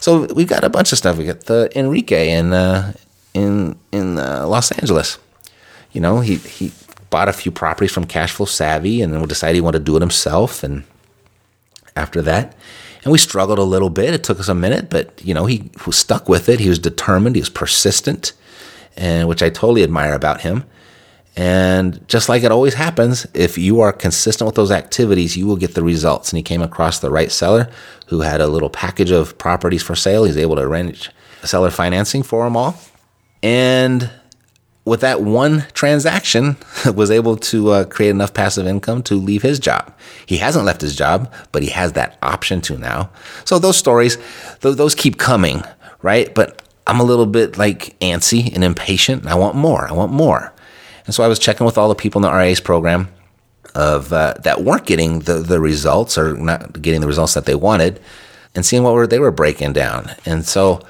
So 0.00 0.26
we've 0.34 0.48
got 0.48 0.64
a 0.64 0.68
bunch 0.68 0.92
of 0.92 0.98
stuff. 0.98 1.16
We 1.18 1.24
got 1.24 1.42
the 1.42 1.70
Enrique 1.76 2.30
in 2.30 2.52
uh, 2.52 2.92
in 3.34 3.78
in 3.92 4.18
uh, 4.18 4.46
Los 4.46 4.70
Angeles. 4.72 5.18
You 5.92 6.00
know, 6.00 6.20
he 6.20 6.36
he 6.36 6.72
bought 7.10 7.28
a 7.28 7.32
few 7.32 7.50
properties 7.50 7.92
from 7.92 8.06
Cashflow 8.06 8.48
Savvy 8.48 9.02
and 9.02 9.12
then 9.12 9.26
decided 9.26 9.56
he 9.56 9.60
wanted 9.60 9.80
to 9.80 9.84
do 9.84 9.96
it 9.96 10.00
himself. 10.00 10.62
And 10.62 10.84
after 11.96 12.22
that, 12.22 12.54
and 13.02 13.12
we 13.12 13.18
struggled 13.18 13.58
a 13.58 13.64
little 13.64 13.90
bit. 13.90 14.14
It 14.14 14.22
took 14.22 14.38
us 14.38 14.48
a 14.48 14.54
minute, 14.54 14.90
but 14.90 15.20
you 15.24 15.34
know, 15.34 15.46
he 15.46 15.70
was 15.86 15.96
stuck 15.96 16.28
with 16.28 16.48
it. 16.48 16.60
He 16.60 16.68
was 16.68 16.78
determined. 16.78 17.36
He 17.36 17.42
was 17.42 17.48
persistent, 17.48 18.32
and 18.96 19.26
which 19.26 19.42
I 19.42 19.48
totally 19.48 19.82
admire 19.82 20.12
about 20.12 20.42
him. 20.42 20.64
And 21.40 22.06
just 22.06 22.28
like 22.28 22.42
it 22.42 22.52
always 22.52 22.74
happens, 22.74 23.26
if 23.32 23.56
you 23.56 23.80
are 23.80 23.94
consistent 23.94 24.44
with 24.44 24.56
those 24.56 24.70
activities, 24.70 25.38
you 25.38 25.46
will 25.46 25.56
get 25.56 25.74
the 25.74 25.82
results. 25.82 26.30
And 26.30 26.36
he 26.36 26.42
came 26.42 26.60
across 26.60 26.98
the 26.98 27.08
right 27.08 27.32
seller 27.32 27.70
who 28.08 28.20
had 28.20 28.42
a 28.42 28.46
little 28.46 28.68
package 28.68 29.10
of 29.10 29.38
properties 29.38 29.82
for 29.82 29.94
sale. 29.94 30.24
He's 30.24 30.36
able 30.36 30.56
to 30.56 30.60
arrange 30.60 31.10
seller 31.42 31.70
financing 31.70 32.22
for 32.22 32.44
them 32.44 32.58
all. 32.58 32.78
And 33.42 34.10
with 34.84 35.00
that 35.00 35.22
one 35.22 35.64
transaction, 35.72 36.58
was 36.94 37.10
able 37.10 37.38
to 37.38 37.70
uh, 37.70 37.84
create 37.84 38.10
enough 38.10 38.34
passive 38.34 38.66
income 38.66 39.02
to 39.04 39.14
leave 39.14 39.40
his 39.40 39.58
job. 39.58 39.96
He 40.26 40.36
hasn't 40.36 40.66
left 40.66 40.82
his 40.82 40.94
job, 40.94 41.32
but 41.52 41.62
he 41.62 41.70
has 41.70 41.94
that 41.94 42.18
option 42.20 42.60
to 42.62 42.76
now. 42.76 43.08
So 43.46 43.58
those 43.58 43.78
stories, 43.78 44.18
th- 44.60 44.76
those 44.76 44.94
keep 44.94 45.16
coming, 45.16 45.64
right? 46.02 46.34
But 46.34 46.68
I'm 46.86 47.00
a 47.00 47.04
little 47.04 47.24
bit 47.24 47.56
like 47.56 47.98
antsy 48.00 48.54
and 48.54 48.62
impatient, 48.62 49.22
and 49.22 49.30
I 49.30 49.36
want 49.36 49.56
more. 49.56 49.88
I 49.88 49.92
want 49.92 50.12
more. 50.12 50.52
And 51.10 51.14
so 51.16 51.24
I 51.24 51.26
was 51.26 51.40
checking 51.40 51.66
with 51.66 51.76
all 51.76 51.88
the 51.88 51.96
people 51.96 52.20
in 52.20 52.22
the 52.22 52.32
REI 52.32 52.52
Ace 52.52 52.60
program 52.60 53.08
of 53.74 54.12
uh, 54.12 54.34
that 54.44 54.62
weren't 54.62 54.86
getting 54.86 55.18
the, 55.18 55.40
the 55.40 55.58
results 55.58 56.16
or 56.16 56.36
not 56.36 56.80
getting 56.82 57.00
the 57.00 57.08
results 57.08 57.34
that 57.34 57.46
they 57.46 57.56
wanted 57.56 58.00
and 58.54 58.64
seeing 58.64 58.84
what 58.84 58.94
were, 58.94 59.08
they 59.08 59.18
were 59.18 59.32
breaking 59.32 59.72
down. 59.72 60.12
And 60.24 60.46
so 60.46 60.80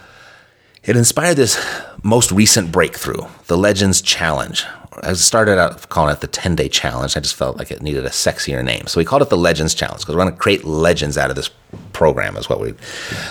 it 0.84 0.94
inspired 0.94 1.38
this 1.38 1.58
most 2.02 2.30
recent 2.32 2.70
breakthrough, 2.70 3.26
the 3.46 3.56
Legends 3.56 4.02
Challenge. 4.02 4.66
I 5.02 5.14
started 5.14 5.58
out 5.58 5.88
calling 5.88 6.12
it 6.12 6.20
the 6.20 6.26
10 6.26 6.54
day 6.54 6.68
challenge. 6.68 7.16
I 7.16 7.20
just 7.20 7.34
felt 7.34 7.56
like 7.56 7.70
it 7.70 7.80
needed 7.80 8.04
a 8.04 8.10
sexier 8.10 8.62
name. 8.62 8.88
So 8.88 9.00
we 9.00 9.06
called 9.06 9.22
it 9.22 9.30
the 9.30 9.38
Legends 9.38 9.72
Challenge 9.72 10.02
because 10.02 10.14
we're 10.14 10.22
going 10.22 10.34
to 10.34 10.38
create 10.38 10.64
legends 10.64 11.16
out 11.16 11.30
of 11.30 11.36
this 11.36 11.48
program, 11.94 12.36
is 12.36 12.46
what, 12.46 12.60
we, 12.60 12.72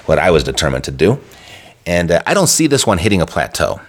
what 0.07 0.17
I 0.17 0.31
was 0.31 0.43
determined 0.43 0.85
to 0.85 0.91
do. 0.91 1.19
And 1.85 2.09
uh, 2.09 2.23
I 2.25 2.33
don't 2.33 2.47
see 2.47 2.65
this 2.65 2.87
one 2.87 2.97
hitting 2.97 3.21
a 3.21 3.27
plateau. 3.27 3.79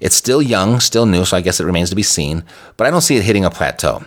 It's 0.00 0.16
still 0.16 0.42
young, 0.42 0.80
still 0.80 1.06
new, 1.06 1.24
so 1.24 1.36
I 1.36 1.40
guess 1.40 1.60
it 1.60 1.64
remains 1.64 1.90
to 1.90 1.96
be 1.96 2.02
seen, 2.02 2.44
but 2.76 2.86
I 2.86 2.90
don't 2.90 3.00
see 3.00 3.16
it 3.16 3.22
hitting 3.22 3.44
a 3.44 3.50
plateau. 3.50 4.04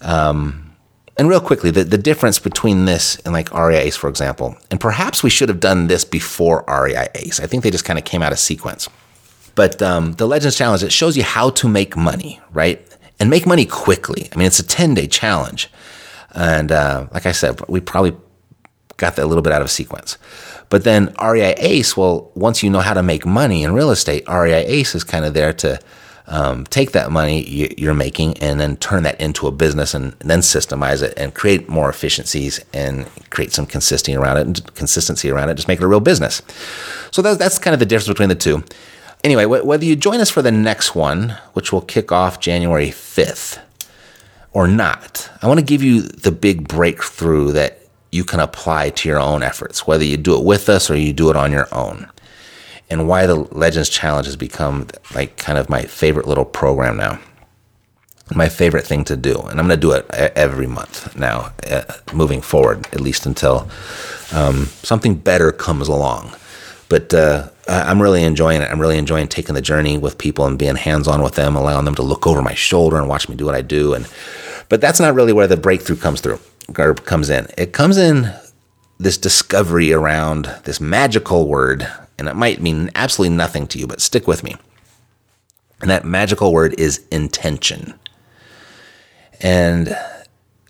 Um, 0.00 0.70
and 1.16 1.28
real 1.28 1.40
quickly, 1.40 1.70
the, 1.70 1.84
the 1.84 1.98
difference 1.98 2.38
between 2.38 2.86
this 2.86 3.16
and 3.20 3.34
like 3.34 3.52
REI 3.52 3.76
Ace, 3.76 3.96
for 3.96 4.08
example, 4.08 4.56
and 4.70 4.80
perhaps 4.80 5.22
we 5.22 5.30
should 5.30 5.48
have 5.48 5.60
done 5.60 5.86
this 5.86 6.04
before 6.04 6.64
REI 6.66 7.08
Ace. 7.14 7.40
I 7.40 7.46
think 7.46 7.62
they 7.62 7.70
just 7.70 7.84
kind 7.84 7.98
of 7.98 8.04
came 8.04 8.22
out 8.22 8.32
of 8.32 8.38
sequence. 8.38 8.88
But 9.54 9.82
um, 9.82 10.12
the 10.12 10.26
Legends 10.26 10.56
Challenge, 10.56 10.82
it 10.82 10.92
shows 10.92 11.16
you 11.16 11.22
how 11.22 11.50
to 11.50 11.68
make 11.68 11.96
money, 11.96 12.40
right? 12.52 12.80
And 13.18 13.28
make 13.28 13.46
money 13.46 13.66
quickly. 13.66 14.30
I 14.32 14.36
mean, 14.36 14.46
it's 14.46 14.60
a 14.60 14.66
10 14.66 14.94
day 14.94 15.06
challenge. 15.06 15.70
And 16.30 16.72
uh, 16.72 17.08
like 17.12 17.26
I 17.26 17.32
said, 17.32 17.60
we 17.68 17.80
probably 17.80 18.16
got 19.00 19.16
that 19.16 19.24
a 19.24 19.26
little 19.26 19.42
bit 19.42 19.52
out 19.52 19.62
of 19.62 19.70
sequence. 19.70 20.16
But 20.68 20.84
then 20.84 21.12
REI 21.20 21.54
Ace, 21.58 21.96
well, 21.96 22.30
once 22.34 22.62
you 22.62 22.70
know 22.70 22.80
how 22.80 22.94
to 22.94 23.02
make 23.02 23.26
money 23.26 23.64
in 23.64 23.74
real 23.74 23.90
estate, 23.90 24.22
REI 24.28 24.64
Ace 24.66 24.94
is 24.94 25.02
kind 25.02 25.24
of 25.24 25.34
there 25.34 25.52
to 25.54 25.80
um, 26.28 26.64
take 26.66 26.92
that 26.92 27.10
money 27.10 27.42
you're 27.76 27.92
making 27.92 28.38
and 28.38 28.60
then 28.60 28.76
turn 28.76 29.02
that 29.02 29.20
into 29.20 29.48
a 29.48 29.50
business 29.50 29.94
and 29.94 30.12
then 30.20 30.38
systemize 30.40 31.02
it 31.02 31.12
and 31.16 31.34
create 31.34 31.68
more 31.68 31.90
efficiencies 31.90 32.64
and 32.72 33.08
create 33.30 33.52
some 33.52 33.66
consistency 33.66 34.16
around 34.16 34.36
it 34.36 34.46
and 34.46 34.74
consistency 34.76 35.28
around 35.28 35.48
it, 35.48 35.56
just 35.56 35.66
make 35.66 35.80
it 35.80 35.84
a 35.84 35.88
real 35.88 35.98
business. 35.98 36.40
So 37.10 37.20
that's, 37.20 37.36
that's 37.36 37.58
kind 37.58 37.74
of 37.74 37.80
the 37.80 37.86
difference 37.86 38.08
between 38.08 38.28
the 38.28 38.36
two. 38.36 38.62
Anyway, 39.24 39.44
whether 39.44 39.84
you 39.84 39.96
join 39.96 40.20
us 40.20 40.30
for 40.30 40.40
the 40.40 40.52
next 40.52 40.94
one, 40.94 41.36
which 41.52 41.72
will 41.72 41.82
kick 41.82 42.12
off 42.12 42.40
January 42.40 42.88
5th, 42.88 43.60
or 44.52 44.66
not, 44.66 45.30
I 45.42 45.48
want 45.48 45.60
to 45.60 45.66
give 45.66 45.82
you 45.82 46.02
the 46.02 46.32
big 46.32 46.66
breakthrough 46.66 47.52
that 47.52 47.79
you 48.10 48.24
can 48.24 48.40
apply 48.40 48.90
to 48.90 49.08
your 49.08 49.20
own 49.20 49.42
efforts, 49.42 49.86
whether 49.86 50.04
you 50.04 50.16
do 50.16 50.36
it 50.36 50.44
with 50.44 50.68
us 50.68 50.90
or 50.90 50.96
you 50.96 51.12
do 51.12 51.30
it 51.30 51.36
on 51.36 51.52
your 51.52 51.68
own. 51.72 52.08
And 52.88 53.06
why 53.06 53.26
the 53.26 53.36
Legends 53.36 53.88
Challenge 53.88 54.26
has 54.26 54.36
become 54.36 54.88
like 55.14 55.36
kind 55.36 55.58
of 55.58 55.70
my 55.70 55.82
favorite 55.82 56.26
little 56.26 56.44
program 56.44 56.96
now. 56.96 57.20
My 58.34 58.48
favorite 58.48 58.86
thing 58.86 59.04
to 59.04 59.16
do. 59.16 59.40
And 59.40 59.60
I'm 59.60 59.66
going 59.66 59.70
to 59.70 59.76
do 59.76 59.92
it 59.92 60.08
every 60.10 60.66
month 60.66 61.16
now, 61.16 61.52
uh, 61.68 61.82
moving 62.12 62.40
forward, 62.40 62.86
at 62.92 63.00
least 63.00 63.26
until 63.26 63.68
um, 64.32 64.66
something 64.66 65.14
better 65.14 65.52
comes 65.52 65.88
along. 65.88 66.32
But 66.88 67.14
uh, 67.14 67.48
I'm 67.68 68.02
really 68.02 68.24
enjoying 68.24 68.62
it. 68.62 68.70
I'm 68.70 68.80
really 68.80 68.98
enjoying 68.98 69.28
taking 69.28 69.54
the 69.54 69.60
journey 69.60 69.98
with 69.98 70.18
people 70.18 70.46
and 70.46 70.58
being 70.58 70.74
hands 70.74 71.06
on 71.06 71.22
with 71.22 71.34
them, 71.34 71.54
allowing 71.54 71.84
them 71.84 71.94
to 71.96 72.02
look 72.02 72.26
over 72.26 72.42
my 72.42 72.54
shoulder 72.54 72.98
and 72.98 73.08
watch 73.08 73.28
me 73.28 73.36
do 73.36 73.46
what 73.46 73.54
I 73.54 73.62
do. 73.62 73.94
And 73.94 74.08
but 74.68 74.80
that's 74.80 75.00
not 75.00 75.14
really 75.14 75.32
where 75.32 75.46
the 75.46 75.56
breakthrough 75.56 75.96
comes 75.96 76.20
through 76.20 76.40
comes 76.72 77.30
in. 77.30 77.46
It 77.56 77.72
comes 77.72 77.96
in 77.96 78.32
this 78.98 79.16
discovery 79.16 79.92
around 79.92 80.54
this 80.64 80.80
magical 80.80 81.48
word, 81.48 81.90
and 82.18 82.28
it 82.28 82.36
might 82.36 82.60
mean 82.60 82.90
absolutely 82.94 83.36
nothing 83.36 83.66
to 83.68 83.78
you, 83.78 83.86
but 83.86 84.00
stick 84.00 84.26
with 84.26 84.44
me. 84.44 84.56
And 85.80 85.90
that 85.90 86.04
magical 86.04 86.52
word 86.52 86.78
is 86.78 87.04
intention. 87.10 87.94
And 89.40 89.96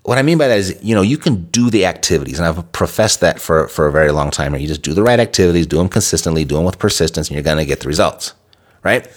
what 0.05 0.19
I 0.19 0.23
mean 0.23 0.39
by 0.39 0.49
that 0.49 0.59
is, 0.59 0.79
you 0.83 0.95
know, 0.95 1.03
you 1.03 1.19
can 1.19 1.47
do 1.47 1.71
the 1.71 1.87
activities, 1.87 2.39
and 2.39 2.47
I've 2.47 2.71
professed 2.73 3.21
that 3.21 3.41
for, 3.41 3.67
for 3.69 3.87
a 3.87 3.93
very 3.93 4.13
long 4.13 4.31
time. 4.31 4.55
You 4.55 4.69
just 4.69 4.83
do 4.83 4.95
the 4.95 5.03
right 5.03 5.21
activities, 5.21 5.67
do 5.67 5.77
them 5.77 5.89
consistently, 5.89 6.45
do 6.45 6.55
them 6.55 6.65
with 6.65 6.79
persistence, 6.79 7.29
and 7.29 7.35
you're 7.35 7.43
going 7.43 7.59
to 7.59 7.67
get 7.67 7.81
the 7.81 7.89
results, 7.89 8.35
right? 8.83 9.09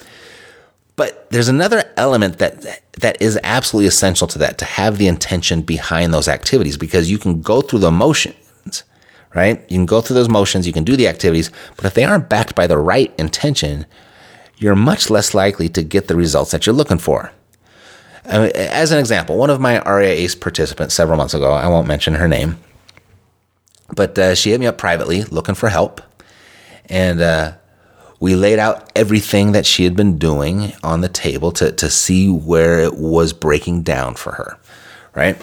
But 0.96 1.28
there's 1.30 1.48
another 1.48 1.84
element 1.96 2.38
that 2.38 2.80
that 3.00 3.20
is 3.20 3.38
absolutely 3.42 3.88
essential 3.88 4.26
to 4.28 4.38
that 4.38 4.58
to 4.58 4.64
have 4.64 4.98
the 4.98 5.08
intention 5.08 5.62
behind 5.62 6.14
those 6.14 6.28
activities 6.28 6.76
because 6.76 7.10
you 7.10 7.18
can 7.18 7.40
go 7.40 7.60
through 7.60 7.80
the 7.80 7.90
motions, 7.90 8.84
right? 9.34 9.60
You 9.68 9.78
can 9.78 9.86
go 9.86 10.00
through 10.00 10.14
those 10.14 10.28
motions, 10.28 10.66
you 10.66 10.72
can 10.72 10.84
do 10.84 10.96
the 10.96 11.08
activities, 11.08 11.50
but 11.76 11.84
if 11.84 11.94
they 11.94 12.04
aren't 12.04 12.28
backed 12.28 12.54
by 12.54 12.68
the 12.68 12.78
right 12.78 13.12
intention, 13.18 13.86
you're 14.58 14.76
much 14.76 15.10
less 15.10 15.34
likely 15.34 15.68
to 15.70 15.82
get 15.82 16.06
the 16.06 16.14
results 16.14 16.52
that 16.52 16.66
you're 16.66 16.74
looking 16.74 16.98
for. 16.98 17.32
as 18.24 18.92
an 18.92 18.98
example, 19.00 19.36
one 19.36 19.50
of 19.50 19.60
my 19.60 19.82
REI 19.82 20.12
Ace 20.12 20.36
participants 20.36 20.94
several 20.94 21.18
months 21.18 21.34
ago, 21.34 21.52
I 21.52 21.66
won't 21.66 21.88
mention 21.88 22.14
her 22.14 22.28
name, 22.28 22.58
but 23.96 24.16
uh, 24.16 24.34
she 24.36 24.50
hit 24.50 24.60
me 24.60 24.66
up 24.66 24.78
privately 24.78 25.24
looking 25.24 25.56
for 25.56 25.68
help. 25.68 26.00
And 26.86 27.20
uh, 27.20 27.54
we 28.20 28.34
laid 28.34 28.58
out 28.58 28.90
everything 28.94 29.52
that 29.52 29.66
she 29.66 29.84
had 29.84 29.96
been 29.96 30.18
doing 30.18 30.72
on 30.82 31.00
the 31.00 31.08
table 31.08 31.52
to, 31.52 31.72
to 31.72 31.90
see 31.90 32.30
where 32.30 32.80
it 32.80 32.96
was 32.96 33.32
breaking 33.32 33.82
down 33.82 34.14
for 34.14 34.32
her, 34.32 34.58
right? 35.14 35.40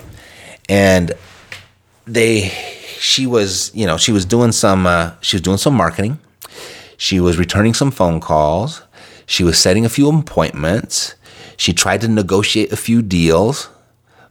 And 0.69 1.13
they, 2.05 2.49
she 2.99 3.27
was, 3.27 3.73
you 3.75 3.85
know, 3.85 3.97
she 3.97 4.11
was 4.11 4.25
doing 4.25 4.51
some, 4.51 4.87
uh, 4.87 5.11
she 5.21 5.35
was 5.35 5.41
doing 5.41 5.57
some 5.57 5.73
marketing. 5.73 6.19
She 6.97 7.19
was 7.19 7.37
returning 7.37 7.73
some 7.73 7.91
phone 7.91 8.19
calls. 8.19 8.83
She 9.25 9.43
was 9.43 9.57
setting 9.57 9.85
a 9.85 9.89
few 9.89 10.09
appointments. 10.09 11.15
She 11.57 11.73
tried 11.73 12.01
to 12.01 12.07
negotiate 12.07 12.71
a 12.71 12.77
few 12.77 13.01
deals. 13.01 13.69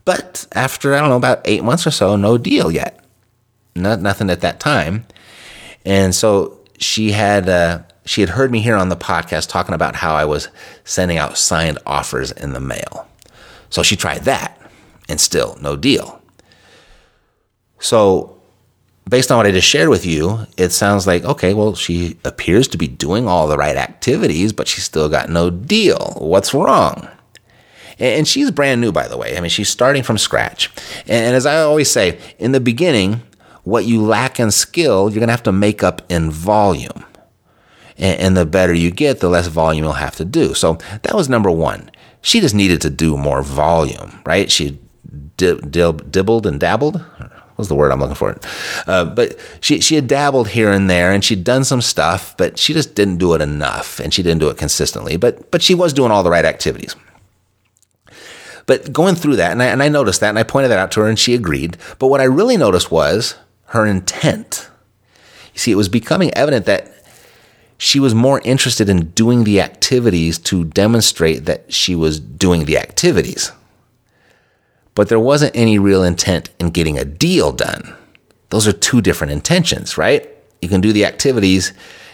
But 0.03 0.47
after, 0.53 0.95
I 0.95 0.99
don't 0.99 1.09
know, 1.09 1.17
about 1.17 1.41
eight 1.45 1.63
months 1.63 1.85
or 1.85 1.91
so, 1.91 2.15
no 2.15 2.37
deal 2.37 2.71
yet. 2.71 3.03
Not, 3.75 4.01
nothing 4.01 4.29
at 4.29 4.41
that 4.41 4.59
time. 4.59 5.05
And 5.85 6.13
so 6.13 6.59
she 6.79 7.11
had, 7.11 7.47
uh, 7.47 7.83
she 8.05 8.21
had 8.21 8.31
heard 8.31 8.51
me 8.51 8.61
here 8.61 8.75
on 8.75 8.89
the 8.89 8.95
podcast 8.95 9.49
talking 9.49 9.75
about 9.75 9.95
how 9.95 10.15
I 10.15 10.25
was 10.25 10.49
sending 10.83 11.17
out 11.17 11.37
signed 11.37 11.77
offers 11.85 12.31
in 12.31 12.53
the 12.53 12.59
mail. 12.59 13.07
So 13.69 13.83
she 13.83 13.95
tried 13.95 14.23
that 14.23 14.59
and 15.07 15.19
still 15.19 15.57
no 15.61 15.75
deal. 15.75 16.21
So, 17.79 18.37
based 19.09 19.31
on 19.31 19.37
what 19.37 19.45
I 19.45 19.51
just 19.51 19.67
shared 19.67 19.89
with 19.89 20.05
you, 20.05 20.45
it 20.57 20.69
sounds 20.69 21.07
like 21.07 21.23
okay, 21.23 21.53
well, 21.53 21.75
she 21.75 22.17
appears 22.23 22.67
to 22.69 22.77
be 22.77 22.87
doing 22.87 23.27
all 23.27 23.47
the 23.47 23.57
right 23.57 23.75
activities, 23.75 24.53
but 24.53 24.67
she's 24.67 24.83
still 24.83 25.09
got 25.09 25.29
no 25.29 25.49
deal. 25.49 26.15
What's 26.17 26.53
wrong? 26.53 27.07
And 27.99 28.27
she's 28.27 28.49
brand 28.49 28.81
new, 28.81 28.91
by 28.91 29.07
the 29.07 29.17
way. 29.17 29.37
I 29.37 29.41
mean, 29.41 29.49
she's 29.49 29.69
starting 29.69 30.01
from 30.01 30.17
scratch. 30.17 30.71
And 31.07 31.35
as 31.35 31.45
I 31.45 31.61
always 31.61 31.91
say, 31.91 32.19
in 32.39 32.51
the 32.51 32.59
beginning, 32.59 33.21
what 33.63 33.85
you 33.85 34.01
lack 34.01 34.39
in 34.39 34.49
skill, 34.49 35.09
you're 35.09 35.19
going 35.19 35.27
to 35.27 35.33
have 35.33 35.43
to 35.43 35.51
make 35.51 35.83
up 35.83 36.01
in 36.09 36.31
volume 36.31 37.05
and, 38.01 38.19
and 38.19 38.37
the 38.37 38.45
better 38.45 38.73
you 38.73 38.91
get, 38.91 39.21
the 39.21 39.29
less 39.29 39.47
volume 39.47 39.85
you'll 39.85 39.93
have 39.93 40.17
to 40.17 40.25
do. 40.25 40.53
So 40.53 40.73
that 41.03 41.15
was 41.15 41.29
number 41.29 41.51
one. 41.51 41.89
She 42.21 42.41
just 42.41 42.55
needed 42.55 42.81
to 42.81 42.89
do 42.89 43.15
more 43.15 43.41
volume, 43.41 44.19
right? 44.25 44.51
She 44.51 44.79
dib, 45.37 45.71
dib, 45.71 46.11
dibbled 46.11 46.45
and 46.45 46.59
dabbled. 46.59 47.03
What's 47.55 47.69
the 47.69 47.75
word 47.75 47.91
I'm 47.91 47.99
looking 47.99 48.15
for? 48.15 48.39
Uh, 48.87 49.05
but 49.05 49.37
she 49.59 49.81
she 49.81 49.95
had 49.95 50.07
dabbled 50.07 50.49
here 50.49 50.71
and 50.71 50.89
there, 50.89 51.11
and 51.11 51.23
she'd 51.23 51.43
done 51.43 51.63
some 51.63 51.81
stuff, 51.81 52.35
but 52.37 52.57
she 52.57 52.73
just 52.73 52.95
didn't 52.95 53.17
do 53.17 53.33
it 53.33 53.41
enough, 53.41 53.99
and 53.99 54.13
she 54.13 54.23
didn't 54.23 54.39
do 54.39 54.49
it 54.49 54.57
consistently. 54.57 55.15
But 55.15 55.51
but 55.51 55.61
she 55.61 55.75
was 55.75 55.93
doing 55.93 56.11
all 56.11 56.23
the 56.23 56.31
right 56.31 56.45
activities. 56.45 56.95
But 58.65 58.93
going 58.93 59.15
through 59.15 59.35
that, 59.35 59.51
and 59.51 59.61
I, 59.61 59.65
and 59.65 59.83
I 59.83 59.89
noticed 59.89 60.21
that, 60.21 60.29
and 60.29 60.39
I 60.39 60.43
pointed 60.43 60.69
that 60.69 60.79
out 60.79 60.91
to 60.93 61.01
her, 61.01 61.07
and 61.07 61.19
she 61.19 61.33
agreed. 61.33 61.77
But 61.99 62.07
what 62.07 62.21
I 62.21 62.25
really 62.25 62.57
noticed 62.57 62.91
was 62.91 63.35
her 63.65 63.85
intent. 63.85 64.69
You 65.53 65.59
see, 65.59 65.71
it 65.71 65.75
was 65.75 65.89
becoming 65.89 66.33
evident 66.35 66.65
that 66.67 66.90
she 67.81 67.99
was 67.99 68.13
more 68.13 68.39
interested 68.41 68.89
in 68.89 69.09
doing 69.09 69.43
the 69.43 69.59
activities 69.59 70.37
to 70.37 70.65
demonstrate 70.65 71.45
that 71.45 71.73
she 71.73 71.95
was 71.95 72.19
doing 72.19 72.65
the 72.65 72.77
activities. 72.77 73.51
But 74.93 75.09
there 75.09 75.19
wasn't 75.19 75.55
any 75.55 75.79
real 75.79 76.03
intent 76.03 76.51
in 76.59 76.69
getting 76.69 76.99
a 76.99 77.05
deal 77.05 77.51
done. 77.51 77.95
Those 78.51 78.67
are 78.67 78.71
two 78.71 79.01
different 79.01 79.33
intentions, 79.33 79.97
right? 79.97 80.29
You 80.61 80.69
can 80.69 80.79
do 80.79 80.93
the 80.93 81.05
activities 81.05 81.73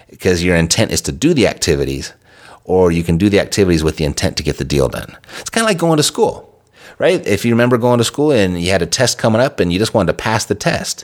because 0.09 0.41
your 0.41 0.55
intent 0.55 0.91
is 0.91 1.01
to 1.01 1.11
do 1.11 1.33
the 1.33 1.49
activities, 1.49 2.13
or 2.63 2.89
you 2.89 3.03
can 3.03 3.17
do 3.17 3.27
the 3.27 3.41
activities 3.41 3.83
with 3.83 3.97
the 3.97 4.05
intent 4.05 4.37
to 4.37 4.43
get 4.43 4.59
the 4.59 4.63
deal 4.63 4.87
done. 4.87 5.17
It's 5.41 5.49
kind 5.49 5.65
of 5.65 5.69
like 5.69 5.77
going 5.77 5.97
to 5.97 6.03
school, 6.03 6.61
right? 6.97 7.27
If 7.27 7.43
you 7.43 7.51
remember 7.51 7.77
going 7.77 7.97
to 7.97 8.05
school 8.05 8.31
and 8.31 8.57
you 8.57 8.71
had 8.71 8.81
a 8.81 8.85
test 8.85 9.17
coming 9.17 9.41
up 9.41 9.59
and 9.59 9.73
you 9.73 9.79
just 9.79 9.93
wanted 9.93 10.13
to 10.13 10.23
pass 10.23 10.45
the 10.45 10.55
test. 10.55 11.03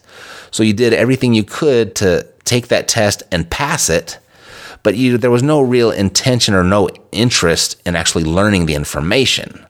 So 0.52 0.63
you 0.63 0.71
did 0.71 0.93
everything 0.93 1.34
you 1.34 1.43
could 1.43 1.95
to 1.95 2.26
take 2.45 2.69
that 2.69 2.88
test 2.88 3.23
and 3.30 3.49
pass 3.49 3.89
it, 3.89 4.19
but 4.84 4.96
you, 4.96 5.17
there 5.17 5.32
was 5.32 5.43
no 5.43 5.62
real 5.62 5.91
intention 5.91 6.54
or 6.54 6.63
no 6.63 6.89
interest 7.12 7.82
in 7.86 7.96
actually 7.96 8.26
learning 8.26 8.65
the 8.65 8.76
information. 8.76 9.65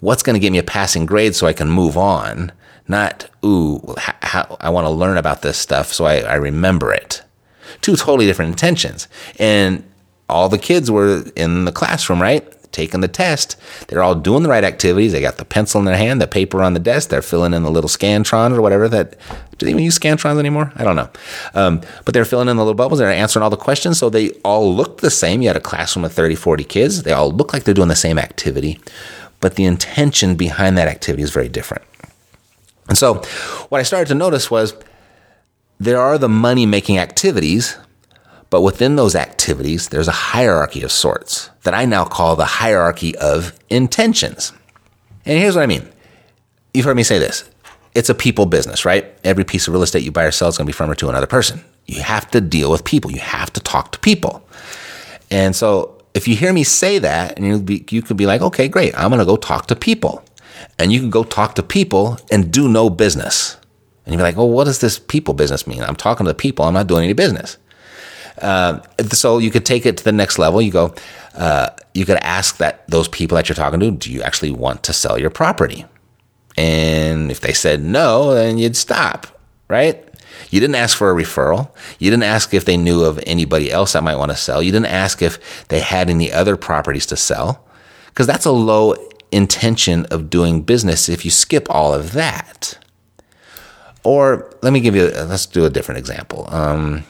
What's 0.00 0.22
going 0.22 0.34
to 0.34 0.40
give 0.40 0.52
me 0.52 0.58
a 0.58 0.64
passing 0.64 1.06
grade 1.06 1.34
so 1.34 1.46
I 1.46 1.52
can 1.52 1.70
move 1.70 1.96
on? 1.96 2.52
Not, 2.88 3.28
ooh, 3.44 3.94
I 4.60 4.68
want 4.68 4.84
to 4.84 4.90
learn 4.90 5.16
about 5.16 5.42
this 5.42 5.56
stuff 5.56 5.92
so 5.92 6.04
I, 6.04 6.18
I 6.20 6.34
remember 6.34 6.92
it. 6.92 7.22
Two 7.80 7.96
totally 7.96 8.26
different 8.26 8.50
intentions. 8.50 9.08
And 9.38 9.84
all 10.28 10.48
the 10.48 10.58
kids 10.58 10.90
were 10.90 11.24
in 11.36 11.64
the 11.64 11.72
classroom, 11.72 12.20
right? 12.20 12.44
Taking 12.76 13.00
the 13.00 13.08
test. 13.08 13.56
They're 13.88 14.02
all 14.02 14.14
doing 14.14 14.42
the 14.42 14.50
right 14.50 14.62
activities. 14.62 15.12
They 15.12 15.22
got 15.22 15.38
the 15.38 15.46
pencil 15.46 15.78
in 15.78 15.86
their 15.86 15.96
hand, 15.96 16.20
the 16.20 16.26
paper 16.26 16.62
on 16.62 16.74
the 16.74 16.78
desk. 16.78 17.08
They're 17.08 17.22
filling 17.22 17.54
in 17.54 17.62
the 17.62 17.70
little 17.70 17.88
Scantron 17.88 18.54
or 18.54 18.60
whatever 18.60 18.86
that. 18.90 19.16
Do 19.56 19.64
they 19.64 19.70
even 19.70 19.82
use 19.82 19.98
Scantrons 19.98 20.38
anymore? 20.38 20.70
I 20.76 20.84
don't 20.84 20.96
know. 20.96 21.08
Um, 21.54 21.80
but 22.04 22.12
they're 22.12 22.26
filling 22.26 22.48
in 22.48 22.58
the 22.58 22.62
little 22.62 22.74
bubbles. 22.74 22.98
They're 22.98 23.10
answering 23.10 23.42
all 23.42 23.48
the 23.48 23.56
questions. 23.56 23.98
So 23.98 24.10
they 24.10 24.32
all 24.44 24.74
look 24.74 25.00
the 25.00 25.08
same. 25.08 25.40
You 25.40 25.48
had 25.48 25.56
a 25.56 25.60
classroom 25.60 26.04
of 26.04 26.12
30, 26.12 26.34
40 26.34 26.64
kids. 26.64 27.04
They 27.04 27.12
all 27.12 27.32
look 27.32 27.54
like 27.54 27.64
they're 27.64 27.72
doing 27.72 27.88
the 27.88 27.96
same 27.96 28.18
activity. 28.18 28.78
But 29.40 29.54
the 29.54 29.64
intention 29.64 30.36
behind 30.36 30.76
that 30.76 30.86
activity 30.86 31.22
is 31.22 31.30
very 31.30 31.48
different. 31.48 31.84
And 32.90 32.98
so 32.98 33.22
what 33.70 33.78
I 33.78 33.84
started 33.84 34.08
to 34.08 34.14
notice 34.14 34.50
was 34.50 34.74
there 35.80 35.98
are 35.98 36.18
the 36.18 36.28
money 36.28 36.66
making 36.66 36.98
activities, 36.98 37.78
but 38.56 38.62
within 38.62 38.96
those 38.96 39.14
activities, 39.14 39.90
there's 39.90 40.08
a 40.08 40.12
hierarchy 40.12 40.82
of 40.82 40.90
sorts 40.90 41.50
that 41.64 41.74
I 41.74 41.84
now 41.84 42.06
call 42.06 42.36
the 42.36 42.46
hierarchy 42.46 43.14
of 43.18 43.52
intentions. 43.68 44.50
And 45.26 45.38
here's 45.38 45.56
what 45.56 45.62
I 45.62 45.66
mean 45.66 45.86
you've 46.72 46.86
heard 46.86 46.96
me 46.96 47.02
say 47.02 47.18
this 47.18 47.44
it's 47.94 48.08
a 48.08 48.14
people 48.14 48.46
business, 48.46 48.86
right? 48.86 49.14
Every 49.24 49.44
piece 49.44 49.68
of 49.68 49.74
real 49.74 49.82
estate 49.82 50.04
you 50.04 50.10
buy 50.10 50.24
or 50.24 50.30
sell 50.30 50.48
is 50.48 50.56
going 50.56 50.64
to 50.64 50.70
be 50.70 50.72
from 50.72 50.90
or 50.90 50.94
to 50.94 51.10
another 51.10 51.26
person. 51.26 51.62
You 51.84 52.00
have 52.00 52.30
to 52.30 52.40
deal 52.40 52.70
with 52.70 52.82
people, 52.82 53.10
you 53.10 53.20
have 53.20 53.52
to 53.52 53.60
talk 53.60 53.92
to 53.92 53.98
people. 53.98 54.48
And 55.30 55.54
so 55.54 56.02
if 56.14 56.26
you 56.26 56.34
hear 56.34 56.54
me 56.54 56.64
say 56.64 56.98
that, 56.98 57.36
and 57.36 57.46
you 57.46 57.60
be, 57.60 57.84
you 57.90 58.00
could 58.00 58.16
be 58.16 58.24
like, 58.24 58.40
okay, 58.40 58.68
great, 58.68 58.98
I'm 58.98 59.10
going 59.10 59.18
to 59.18 59.26
go 59.26 59.36
talk 59.36 59.66
to 59.66 59.76
people 59.76 60.24
and 60.78 60.94
you 60.94 61.00
can 61.00 61.10
go 61.10 61.24
talk 61.24 61.56
to 61.56 61.62
people 61.62 62.18
and 62.30 62.50
do 62.50 62.70
no 62.70 62.88
business. 62.88 63.58
And 64.06 64.14
you'd 64.14 64.18
be 64.18 64.22
like, 64.22 64.38
well, 64.38 64.48
what 64.48 64.64
does 64.64 64.80
this 64.80 64.98
people 64.98 65.34
business 65.34 65.66
mean? 65.66 65.82
I'm 65.82 65.94
talking 65.94 66.24
to 66.24 66.32
people, 66.32 66.64
I'm 66.64 66.72
not 66.72 66.86
doing 66.86 67.04
any 67.04 67.12
business. 67.12 67.58
Uh, 68.40 68.80
so 69.10 69.38
you 69.38 69.50
could 69.50 69.64
take 69.64 69.86
it 69.86 69.96
to 69.96 70.04
the 70.04 70.12
next 70.12 70.38
level. 70.38 70.60
You 70.60 70.70
go, 70.70 70.94
uh, 71.34 71.70
you 71.94 72.04
could 72.04 72.18
ask 72.22 72.58
that 72.58 72.86
those 72.88 73.08
people 73.08 73.36
that 73.36 73.48
you're 73.48 73.56
talking 73.56 73.80
to, 73.80 73.90
do 73.90 74.12
you 74.12 74.22
actually 74.22 74.50
want 74.50 74.82
to 74.84 74.92
sell 74.92 75.18
your 75.18 75.30
property? 75.30 75.84
And 76.56 77.30
if 77.30 77.40
they 77.40 77.52
said 77.52 77.82
no, 77.82 78.34
then 78.34 78.58
you'd 78.58 78.76
stop, 78.76 79.26
right? 79.68 80.02
You 80.50 80.60
didn't 80.60 80.76
ask 80.76 80.96
for 80.96 81.10
a 81.10 81.14
referral. 81.14 81.70
You 81.98 82.10
didn't 82.10 82.24
ask 82.24 82.54
if 82.54 82.64
they 82.64 82.76
knew 82.76 83.04
of 83.04 83.20
anybody 83.26 83.70
else 83.70 83.94
that 83.94 84.02
might 84.02 84.16
want 84.16 84.30
to 84.30 84.36
sell. 84.36 84.62
You 84.62 84.72
didn't 84.72 84.86
ask 84.86 85.22
if 85.22 85.66
they 85.68 85.80
had 85.80 86.10
any 86.10 86.30
other 86.30 86.56
properties 86.56 87.06
to 87.06 87.16
sell, 87.16 87.66
because 88.06 88.26
that's 88.26 88.44
a 88.44 88.52
low 88.52 88.94
intention 89.32 90.06
of 90.06 90.30
doing 90.30 90.62
business 90.62 91.08
if 91.08 91.24
you 91.24 91.30
skip 91.30 91.68
all 91.70 91.92
of 91.92 92.12
that. 92.12 92.78
Or 94.04 94.50
let 94.62 94.72
me 94.72 94.80
give 94.80 94.94
you, 94.94 95.08
let's 95.08 95.46
do 95.46 95.64
a 95.64 95.70
different 95.70 95.98
example. 95.98 96.46
Um, 96.50 97.04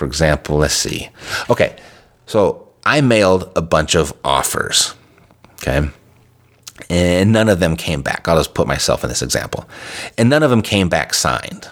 for 0.00 0.06
example, 0.06 0.56
let's 0.56 0.72
see. 0.72 1.10
Okay, 1.50 1.76
so 2.24 2.70
I 2.86 3.02
mailed 3.02 3.52
a 3.54 3.60
bunch 3.60 3.94
of 3.94 4.14
offers, 4.24 4.94
okay? 5.56 5.90
And 6.88 7.32
none 7.32 7.50
of 7.50 7.60
them 7.60 7.76
came 7.76 8.00
back. 8.00 8.26
I'll 8.26 8.38
just 8.38 8.54
put 8.54 8.66
myself 8.66 9.04
in 9.04 9.10
this 9.10 9.20
example. 9.20 9.68
And 10.16 10.30
none 10.30 10.42
of 10.42 10.48
them 10.48 10.62
came 10.62 10.88
back 10.88 11.12
signed. 11.12 11.68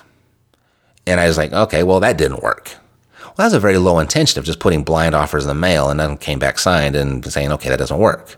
And 1.06 1.20
I 1.20 1.26
was 1.26 1.38
like, 1.38 1.54
okay, 1.54 1.82
well, 1.82 2.00
that 2.00 2.18
didn't 2.18 2.42
work. 2.42 2.74
Well, 3.22 3.32
that's 3.38 3.54
a 3.54 3.60
very 3.60 3.78
low 3.78 3.98
intention 3.98 4.38
of 4.38 4.44
just 4.44 4.60
putting 4.60 4.84
blind 4.84 5.14
offers 5.14 5.44
in 5.44 5.48
the 5.48 5.54
mail 5.54 5.88
and 5.88 5.96
none 5.96 6.18
came 6.18 6.38
back 6.38 6.58
signed 6.58 6.96
and 6.96 7.24
saying, 7.24 7.50
okay, 7.52 7.70
that 7.70 7.78
doesn't 7.78 7.98
work. 7.98 8.36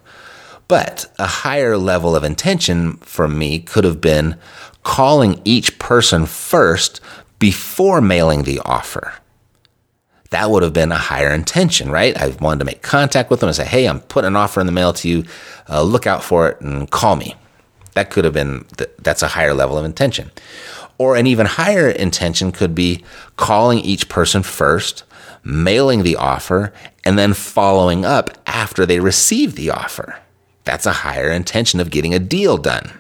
But 0.69 1.13
a 1.19 1.27
higher 1.27 1.77
level 1.77 2.15
of 2.15 2.23
intention 2.23 2.99
for 2.99 3.27
me 3.27 3.59
could 3.59 3.83
have 3.83 4.01
been 4.01 4.39
calling 4.85 5.43
each 5.45 5.81
person 5.81 6.27
first 6.27 7.01
before 7.41 8.01
mailing 8.01 8.45
the 8.45 8.61
offer. 8.65 9.15
That 10.31 10.51
would 10.51 10.63
have 10.63 10.73
been 10.73 10.93
a 10.93 10.97
higher 10.97 11.31
intention, 11.31 11.91
right? 11.91 12.17
I 12.17 12.29
wanted 12.41 12.61
to 12.61 12.65
make 12.65 12.83
contact 12.83 13.31
with 13.31 13.41
them 13.41 13.49
and 13.49 13.57
say, 13.57 13.67
hey, 13.67 13.87
I'm 13.87 14.01
putting 14.01 14.29
an 14.29 14.37
offer 14.37 14.61
in 14.61 14.67
the 14.67 14.73
mail 14.73 14.93
to 14.95 15.09
you. 15.09 15.25
Uh, 15.69 15.83
look 15.83 16.07
out 16.07 16.23
for 16.23 16.49
it 16.49 16.61
and 16.61 16.91
call 16.91 17.17
me. 17.17 17.35
That 17.95 18.11
could 18.11 18.25
have 18.25 18.35
been, 18.35 18.65
th- 18.77 18.91
that's 18.99 19.23
a 19.23 19.29
higher 19.29 19.53
level 19.55 19.77
of 19.77 19.85
intention. 19.85 20.31
Or 20.99 21.17
an 21.17 21.27
even 21.27 21.47
higher 21.47 21.89
intention 21.89 22.53
could 22.53 22.75
be 22.75 23.03
calling 23.37 23.81
each 23.81 24.09
person 24.09 24.43
first, 24.45 25.03
mailing 25.43 26.03
the 26.03 26.17
offer, 26.17 26.73
and 27.05 27.19
then 27.19 27.35
following 27.35 28.05
up 28.05 28.31
after 28.47 28.87
they 28.87 29.01
receive 29.01 29.57
the 29.57 29.71
offer. 29.71 30.19
That's 30.65 30.87
a 30.87 30.93
higher 30.93 31.31
intention 31.31 31.81
of 31.81 31.91
getting 31.91 32.15
a 32.15 32.19
deal 32.21 32.57
done. 32.57 32.93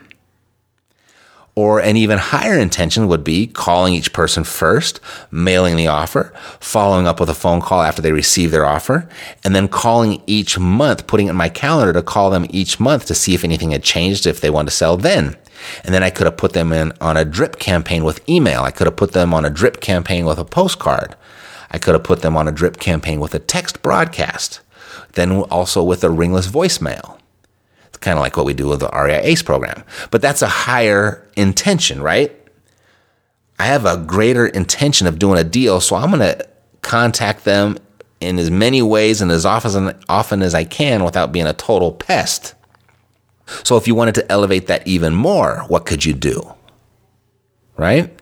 Or 1.56 1.80
an 1.80 1.96
even 1.96 2.18
higher 2.18 2.58
intention 2.58 3.08
would 3.08 3.24
be 3.24 3.46
calling 3.46 3.92
each 3.94 4.12
person 4.12 4.44
first, 4.44 5.00
mailing 5.30 5.76
the 5.76 5.88
offer, 5.88 6.32
following 6.60 7.06
up 7.06 7.18
with 7.18 7.28
a 7.28 7.34
phone 7.34 7.60
call 7.60 7.82
after 7.82 8.00
they 8.00 8.12
receive 8.12 8.50
their 8.50 8.64
offer, 8.64 9.08
and 9.44 9.54
then 9.54 9.68
calling 9.68 10.22
each 10.26 10.58
month, 10.58 11.06
putting 11.06 11.26
it 11.26 11.30
in 11.30 11.36
my 11.36 11.48
calendar 11.48 11.92
to 11.92 12.02
call 12.02 12.30
them 12.30 12.46
each 12.50 12.78
month 12.78 13.06
to 13.06 13.14
see 13.14 13.34
if 13.34 13.44
anything 13.44 13.72
had 13.72 13.82
changed, 13.82 14.26
if 14.26 14.40
they 14.40 14.50
wanted 14.50 14.70
to 14.70 14.76
sell 14.76 14.96
then. 14.96 15.36
And 15.84 15.92
then 15.92 16.02
I 16.02 16.10
could 16.10 16.26
have 16.26 16.36
put 16.36 16.52
them 16.52 16.72
in 16.72 16.92
on 17.00 17.16
a 17.16 17.24
drip 17.24 17.58
campaign 17.58 18.04
with 18.04 18.26
email. 18.28 18.62
I 18.62 18.70
could 18.70 18.86
have 18.86 18.96
put 18.96 19.12
them 19.12 19.34
on 19.34 19.44
a 19.44 19.50
drip 19.50 19.80
campaign 19.80 20.24
with 20.24 20.38
a 20.38 20.44
postcard. 20.44 21.16
I 21.70 21.78
could 21.78 21.94
have 21.94 22.04
put 22.04 22.22
them 22.22 22.36
on 22.36 22.48
a 22.48 22.52
drip 22.52 22.78
campaign 22.78 23.20
with 23.20 23.34
a 23.34 23.38
text 23.38 23.82
broadcast. 23.82 24.60
Then 25.12 25.32
also 25.32 25.82
with 25.82 26.02
a 26.04 26.10
ringless 26.10 26.48
voicemail 26.48 27.19
kind 28.00 28.18
of 28.18 28.22
like 28.22 28.36
what 28.36 28.46
we 28.46 28.54
do 28.54 28.68
with 28.68 28.80
the 28.80 28.88
REI 28.88 29.20
ACE 29.22 29.42
program. 29.42 29.84
But 30.10 30.22
that's 30.22 30.42
a 30.42 30.48
higher 30.48 31.26
intention, 31.36 32.02
right? 32.02 32.34
I 33.58 33.64
have 33.64 33.84
a 33.84 33.98
greater 33.98 34.46
intention 34.46 35.06
of 35.06 35.18
doing 35.18 35.38
a 35.38 35.44
deal, 35.44 35.80
so 35.80 35.96
I'm 35.96 36.10
going 36.10 36.20
to 36.20 36.48
contact 36.82 37.44
them 37.44 37.76
in 38.20 38.38
as 38.38 38.50
many 38.50 38.82
ways 38.82 39.20
and 39.20 39.30
as 39.30 39.44
often, 39.44 39.98
often 40.08 40.42
as 40.42 40.54
I 40.54 40.64
can 40.64 41.04
without 41.04 41.32
being 41.32 41.46
a 41.46 41.52
total 41.52 41.92
pest. 41.92 42.54
So 43.64 43.76
if 43.76 43.86
you 43.86 43.94
wanted 43.94 44.14
to 44.16 44.32
elevate 44.32 44.66
that 44.68 44.86
even 44.86 45.14
more, 45.14 45.64
what 45.68 45.86
could 45.86 46.04
you 46.04 46.12
do? 46.12 46.54
Right? 47.76 48.19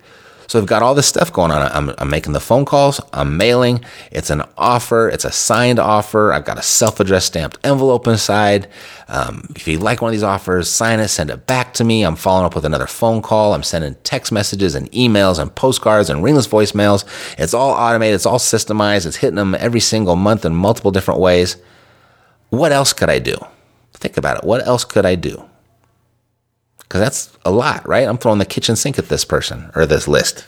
So 0.49 0.59
I've 0.59 0.67
got 0.67 0.83
all 0.83 0.95
this 0.95 1.07
stuff 1.07 1.31
going 1.31 1.51
on. 1.51 1.71
I'm, 1.71 1.95
I'm, 1.99 2.09
making 2.09 2.33
the 2.33 2.41
phone 2.41 2.65
calls, 2.65 3.03
I'm 3.13 3.37
mailing. 3.37 3.85
It's 4.11 4.31
an 4.31 4.43
offer, 4.57 5.11
it's 5.11 5.27
a 5.27 5.31
signed 5.31 5.79
offer. 5.79 6.33
I've 6.33 6.47
got 6.47 6.59
a 6.59 6.63
self 6.63 7.01
addressed 7.01 7.27
stamped 7.27 7.59
envelope 7.65 8.07
inside. 8.07 8.67
Um, 9.09 9.47
if 9.55 9.69
you 9.69 9.79
like 9.79 10.01
one 10.01 10.09
of 10.09 10.13
these 10.13 10.23
offers, 10.23 10.71
sign 10.71 11.01
it, 11.01 11.09
send 11.09 11.29
it 11.29 11.47
back 11.47 11.75
to 11.75 11.85
me. 11.85 12.03
I'm 12.03 12.17
following 12.17 12.47
up 12.47 12.55
with 12.55 12.65
another 12.65 12.87
phone 12.87 13.21
call. 13.21 13.53
I'm 13.53 13.63
sending 13.63 13.95
text 14.05 14.33
messages 14.33 14.75
and 14.75 14.91
emails 14.93 15.39
and 15.39 15.55
postcards 15.55 16.09
and 16.09 16.25
ringless 16.25 16.49
voicemails. 16.49 17.05
It's 17.39 17.53
all 17.53 17.73
automated, 17.73 18.15
it's 18.15 18.27
all 18.27 18.39
systemized, 18.39 19.05
it's 19.05 19.17
hitting 19.17 19.37
them 19.37 19.55
every 19.55 19.81
single 19.81 20.17
month 20.17 20.47
in 20.47 20.55
multiple 20.55 20.91
different 20.91 21.21
ways. 21.21 21.59
What 22.49 22.73
else 22.73 22.95
could 22.95 23.11
I 23.11 23.19
do? 23.19 23.37
Think 23.93 24.17
about 24.17 24.39
it. 24.39 24.45
What 24.45 24.67
else 24.67 24.87
could 24.87 25.05
I 25.05 25.15
do? 25.15 25.45
Because 26.89 27.01
that's 27.01 27.39
a 27.45 27.51
lot, 27.51 27.87
right? 27.87 28.09
I'm 28.09 28.17
throwing 28.17 28.39
the 28.39 28.47
kitchen 28.47 28.75
sink 28.75 28.99
at 28.99 29.11
this 29.11 29.25
person 29.25 29.71
or 29.75 29.85
this 29.85 30.09
list, 30.09 30.47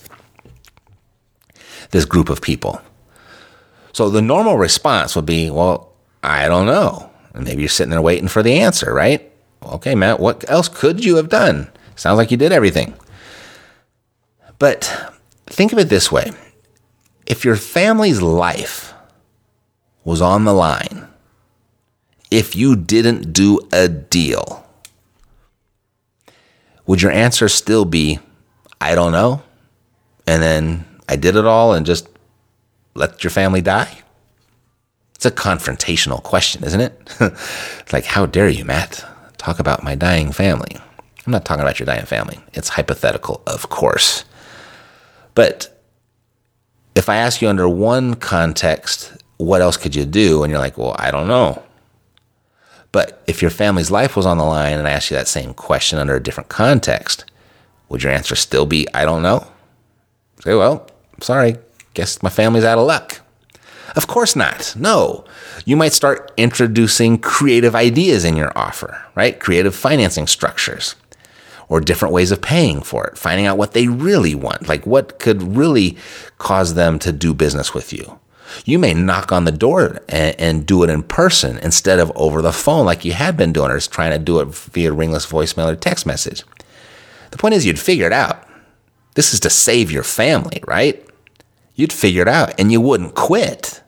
this 1.90 2.06
group 2.06 2.30
of 2.30 2.40
people. 2.40 2.80
So 3.92 4.08
the 4.08 4.22
normal 4.22 4.56
response 4.56 5.14
would 5.14 5.26
be, 5.26 5.50
well, 5.50 5.92
I 6.22 6.48
don't 6.48 6.64
know. 6.64 7.10
And 7.34 7.44
maybe 7.44 7.60
you're 7.60 7.68
sitting 7.68 7.90
there 7.90 8.00
waiting 8.00 8.28
for 8.28 8.42
the 8.42 8.58
answer, 8.60 8.94
right? 8.94 9.30
Okay, 9.62 9.94
Matt, 9.94 10.18
what 10.18 10.48
else 10.48 10.68
could 10.68 11.04
you 11.04 11.16
have 11.16 11.28
done? 11.28 11.70
Sounds 11.94 12.16
like 12.16 12.30
you 12.30 12.38
did 12.38 12.52
everything. 12.52 12.94
But 14.58 15.12
think 15.46 15.72
of 15.72 15.78
it 15.78 15.88
this 15.90 16.10
way 16.10 16.32
if 17.26 17.44
your 17.44 17.56
family's 17.56 18.22
life 18.22 18.94
was 20.04 20.22
on 20.22 20.44
the 20.44 20.54
line 20.54 21.06
if 22.30 22.56
you 22.56 22.76
didn't 22.76 23.34
do 23.34 23.60
a 23.72 23.88
deal? 23.88 24.66
Would 26.90 27.02
your 27.02 27.12
answer 27.12 27.48
still 27.48 27.84
be, 27.84 28.18
I 28.80 28.96
don't 28.96 29.12
know? 29.12 29.44
And 30.26 30.42
then 30.42 30.84
I 31.08 31.14
did 31.14 31.36
it 31.36 31.44
all 31.44 31.72
and 31.72 31.86
just 31.86 32.08
let 32.94 33.22
your 33.22 33.30
family 33.30 33.60
die? 33.60 34.00
It's 35.14 35.24
a 35.24 35.30
confrontational 35.30 36.20
question, 36.20 36.64
isn't 36.64 36.80
it? 36.80 37.00
it's 37.20 37.92
like, 37.92 38.06
how 38.06 38.26
dare 38.26 38.48
you, 38.48 38.64
Matt, 38.64 39.04
talk 39.38 39.60
about 39.60 39.84
my 39.84 39.94
dying 39.94 40.32
family? 40.32 40.78
I'm 41.24 41.30
not 41.32 41.44
talking 41.44 41.62
about 41.62 41.78
your 41.78 41.86
dying 41.86 42.06
family. 42.06 42.40
It's 42.54 42.70
hypothetical, 42.70 43.40
of 43.46 43.68
course. 43.68 44.24
But 45.36 45.80
if 46.96 47.08
I 47.08 47.18
ask 47.18 47.40
you 47.40 47.48
under 47.48 47.68
one 47.68 48.16
context, 48.16 49.12
what 49.36 49.62
else 49.62 49.76
could 49.76 49.94
you 49.94 50.04
do? 50.04 50.42
And 50.42 50.50
you're 50.50 50.58
like, 50.58 50.76
well, 50.76 50.96
I 50.98 51.12
don't 51.12 51.28
know. 51.28 51.62
But 52.92 53.22
if 53.26 53.40
your 53.40 53.50
family's 53.50 53.90
life 53.90 54.16
was 54.16 54.26
on 54.26 54.38
the 54.38 54.44
line 54.44 54.78
and 54.78 54.86
I 54.86 54.92
asked 54.92 55.10
you 55.10 55.16
that 55.16 55.28
same 55.28 55.54
question 55.54 55.98
under 55.98 56.16
a 56.16 56.22
different 56.22 56.48
context, 56.48 57.24
would 57.88 58.02
your 58.02 58.12
answer 58.12 58.34
still 58.34 58.66
be, 58.66 58.86
I 58.94 59.04
don't 59.04 59.22
know? 59.22 59.46
Say, 60.42 60.54
well, 60.54 60.88
sorry, 61.20 61.56
guess 61.94 62.22
my 62.22 62.30
family's 62.30 62.64
out 62.64 62.78
of 62.78 62.86
luck. 62.86 63.20
Of 63.96 64.06
course 64.06 64.36
not. 64.36 64.74
No. 64.76 65.24
You 65.64 65.76
might 65.76 65.92
start 65.92 66.32
introducing 66.36 67.18
creative 67.18 67.74
ideas 67.74 68.24
in 68.24 68.36
your 68.36 68.56
offer, 68.56 69.04
right? 69.14 69.38
Creative 69.38 69.74
financing 69.74 70.26
structures 70.26 70.94
or 71.68 71.80
different 71.80 72.14
ways 72.14 72.30
of 72.30 72.40
paying 72.40 72.82
for 72.82 73.06
it, 73.06 73.18
finding 73.18 73.46
out 73.46 73.58
what 73.58 73.72
they 73.72 73.88
really 73.88 74.34
want, 74.34 74.68
like 74.68 74.86
what 74.86 75.18
could 75.18 75.56
really 75.56 75.96
cause 76.38 76.74
them 76.74 76.98
to 77.00 77.12
do 77.12 77.34
business 77.34 77.74
with 77.74 77.92
you. 77.92 78.19
You 78.64 78.78
may 78.78 78.94
knock 78.94 79.32
on 79.32 79.44
the 79.44 79.52
door 79.52 80.00
and, 80.08 80.38
and, 80.38 80.66
do 80.66 80.82
it 80.82 80.90
in 80.90 81.02
person 81.02 81.58
instead 81.58 81.98
of 81.98 82.12
over 82.14 82.42
the 82.42 82.52
phone 82.52 82.86
like 82.86 83.04
you 83.04 83.12
had 83.12 83.36
been 83.36 83.52
doing 83.52 83.70
or 83.70 83.80
trying 83.80 84.12
to 84.12 84.18
do 84.18 84.40
it 84.40 84.48
via 84.48 84.92
ringless 84.92 85.26
voicemail 85.26 85.72
or 85.72 85.76
text 85.76 86.06
message. 86.06 86.42
The 87.30 87.38
point 87.38 87.54
is, 87.54 87.64
you'd 87.64 87.78
figure 87.78 88.06
it 88.06 88.12
out. 88.12 88.46
This 89.14 89.34
is 89.34 89.40
to 89.40 89.50
save 89.50 89.90
your 89.90 90.02
family, 90.02 90.62
right? 90.66 91.04
You'd 91.74 91.92
figure 91.92 92.22
it 92.22 92.28
out 92.28 92.58
and 92.58 92.70
you 92.70 92.80
wouldn't 92.80 93.14
quit. 93.14 93.82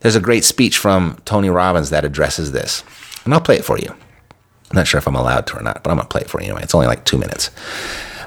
There's 0.00 0.16
a 0.16 0.20
great 0.20 0.44
speech 0.44 0.78
from 0.78 1.18
Tony 1.24 1.48
Robbins 1.48 1.90
that 1.90 2.04
addresses 2.04 2.52
this, 2.52 2.82
and 3.24 3.32
I'll 3.32 3.40
play 3.40 3.56
it 3.56 3.64
for 3.64 3.78
you. 3.78 3.88
I'm 3.90 4.76
not 4.76 4.88
sure 4.88 4.98
if 4.98 5.06
I'm 5.06 5.14
allowed 5.14 5.46
to 5.48 5.58
or 5.58 5.62
not, 5.62 5.82
but 5.84 5.90
I'm 5.90 5.96
going 5.96 6.08
to 6.08 6.12
play 6.12 6.22
it 6.22 6.30
for 6.30 6.40
you 6.40 6.46
anyway. 6.46 6.62
It's 6.62 6.74
only 6.74 6.86
like 6.86 7.04
two 7.04 7.18
minutes. 7.18 7.50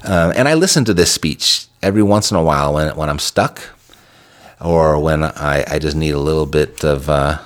Um, 0.05 0.31
and 0.35 0.47
I 0.47 0.53
listen 0.53 0.85
to 0.85 0.93
this 0.93 1.11
speech 1.11 1.65
every 1.81 2.03
once 2.03 2.31
in 2.31 2.37
a 2.37 2.43
while 2.43 2.73
when, 2.73 2.95
when 2.95 3.09
I'm 3.09 3.19
stuck 3.19 3.61
or 4.61 4.99
when 4.99 5.23
I, 5.23 5.63
I 5.67 5.79
just 5.79 5.95
need 5.95 6.11
a 6.11 6.19
little 6.19 6.45
bit 6.45 6.83
of 6.83 7.09
uh, 7.09 7.39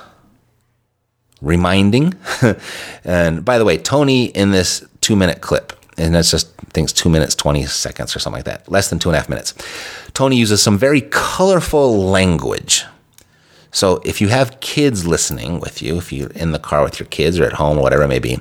reminding. 1.41 2.13
and 3.04 3.43
by 3.43 3.58
the 3.58 3.65
way, 3.65 3.78
Tony 3.78 4.26
in 4.26 4.52
this 4.52 4.86
two 5.02 5.15
minute 5.15 5.41
clip, 5.41 5.74
and 5.98 6.15
that's 6.15 6.32
just 6.32 6.54
it's 6.76 6.93
two 6.93 7.10
minutes, 7.10 7.36
20 7.36 7.65
seconds 7.65 8.15
or 8.15 8.19
something 8.19 8.38
like 8.38 8.45
that, 8.45 8.72
less 8.72 8.89
than 8.89 9.00
two 9.00 9.10
and 9.10 9.15
a 9.15 9.19
half 9.19 9.28
minutes. 9.28 9.54
Tony 10.13 10.38
uses 10.38 10.62
some 10.62 10.78
very 10.78 11.02
colorful 11.02 12.06
language 12.06 12.86
so 13.72 14.02
if 14.04 14.19
you 14.19 14.30
have 14.30 14.60
kids 14.60 15.06
listening 15.06 15.60
with 15.60 15.82
you, 15.82 15.98
if 15.98 16.12
you're 16.12 16.32
in 16.32 16.52
the 16.52 16.60
car 16.60 16.84
with 16.84 17.00
your 17.00 17.08
kids 17.08 17.39
or 17.39 17.45
at 17.45 17.54
home 17.54 17.78
or 17.78 17.84
whatever 17.84 18.04
it 18.04 18.08
may 18.08 18.19
be, 18.19 18.39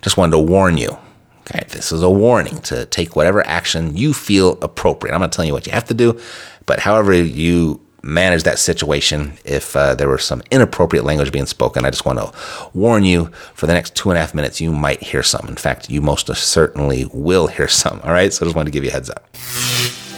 just 0.00 0.16
wanted 0.16 0.32
to 0.32 0.38
warn 0.38 0.78
you. 0.78 0.96
Okay, 1.40 1.64
this 1.68 1.92
is 1.92 2.02
a 2.02 2.10
warning 2.10 2.58
to 2.62 2.86
take 2.86 3.16
whatever 3.16 3.46
action 3.46 3.96
you 3.96 4.14
feel 4.14 4.52
appropriate. 4.62 5.14
I'm 5.14 5.20
not 5.20 5.32
telling 5.32 5.48
you 5.48 5.54
what 5.54 5.66
you 5.66 5.72
have 5.72 5.86
to 5.86 5.94
do, 5.94 6.18
but 6.64 6.80
however 6.80 7.12
you 7.12 7.80
manage 8.02 8.42
that 8.44 8.58
situation, 8.58 9.34
if 9.44 9.76
uh, 9.76 9.94
there 9.94 10.08
were 10.08 10.18
some 10.18 10.42
inappropriate 10.50 11.04
language 11.04 11.32
being 11.32 11.46
spoken, 11.46 11.84
I 11.84 11.90
just 11.90 12.04
want 12.04 12.18
to 12.18 12.32
warn 12.74 13.04
you 13.04 13.26
for 13.54 13.66
the 13.66 13.74
next 13.74 13.94
two 13.94 14.10
and 14.10 14.16
a 14.16 14.20
half 14.20 14.34
minutes, 14.34 14.60
you 14.60 14.72
might 14.72 15.02
hear 15.02 15.22
some. 15.22 15.46
In 15.48 15.56
fact, 15.56 15.90
you 15.90 16.00
most 16.00 16.34
certainly 16.34 17.06
will 17.12 17.46
hear 17.46 17.68
some. 17.68 18.00
All 18.04 18.12
right, 18.12 18.32
so 18.32 18.44
I 18.44 18.46
just 18.46 18.56
wanted 18.56 18.70
to 18.70 18.72
give 18.72 18.84
you 18.84 18.90
a 18.90 18.92
heads 18.92 19.10
up. 19.10 19.28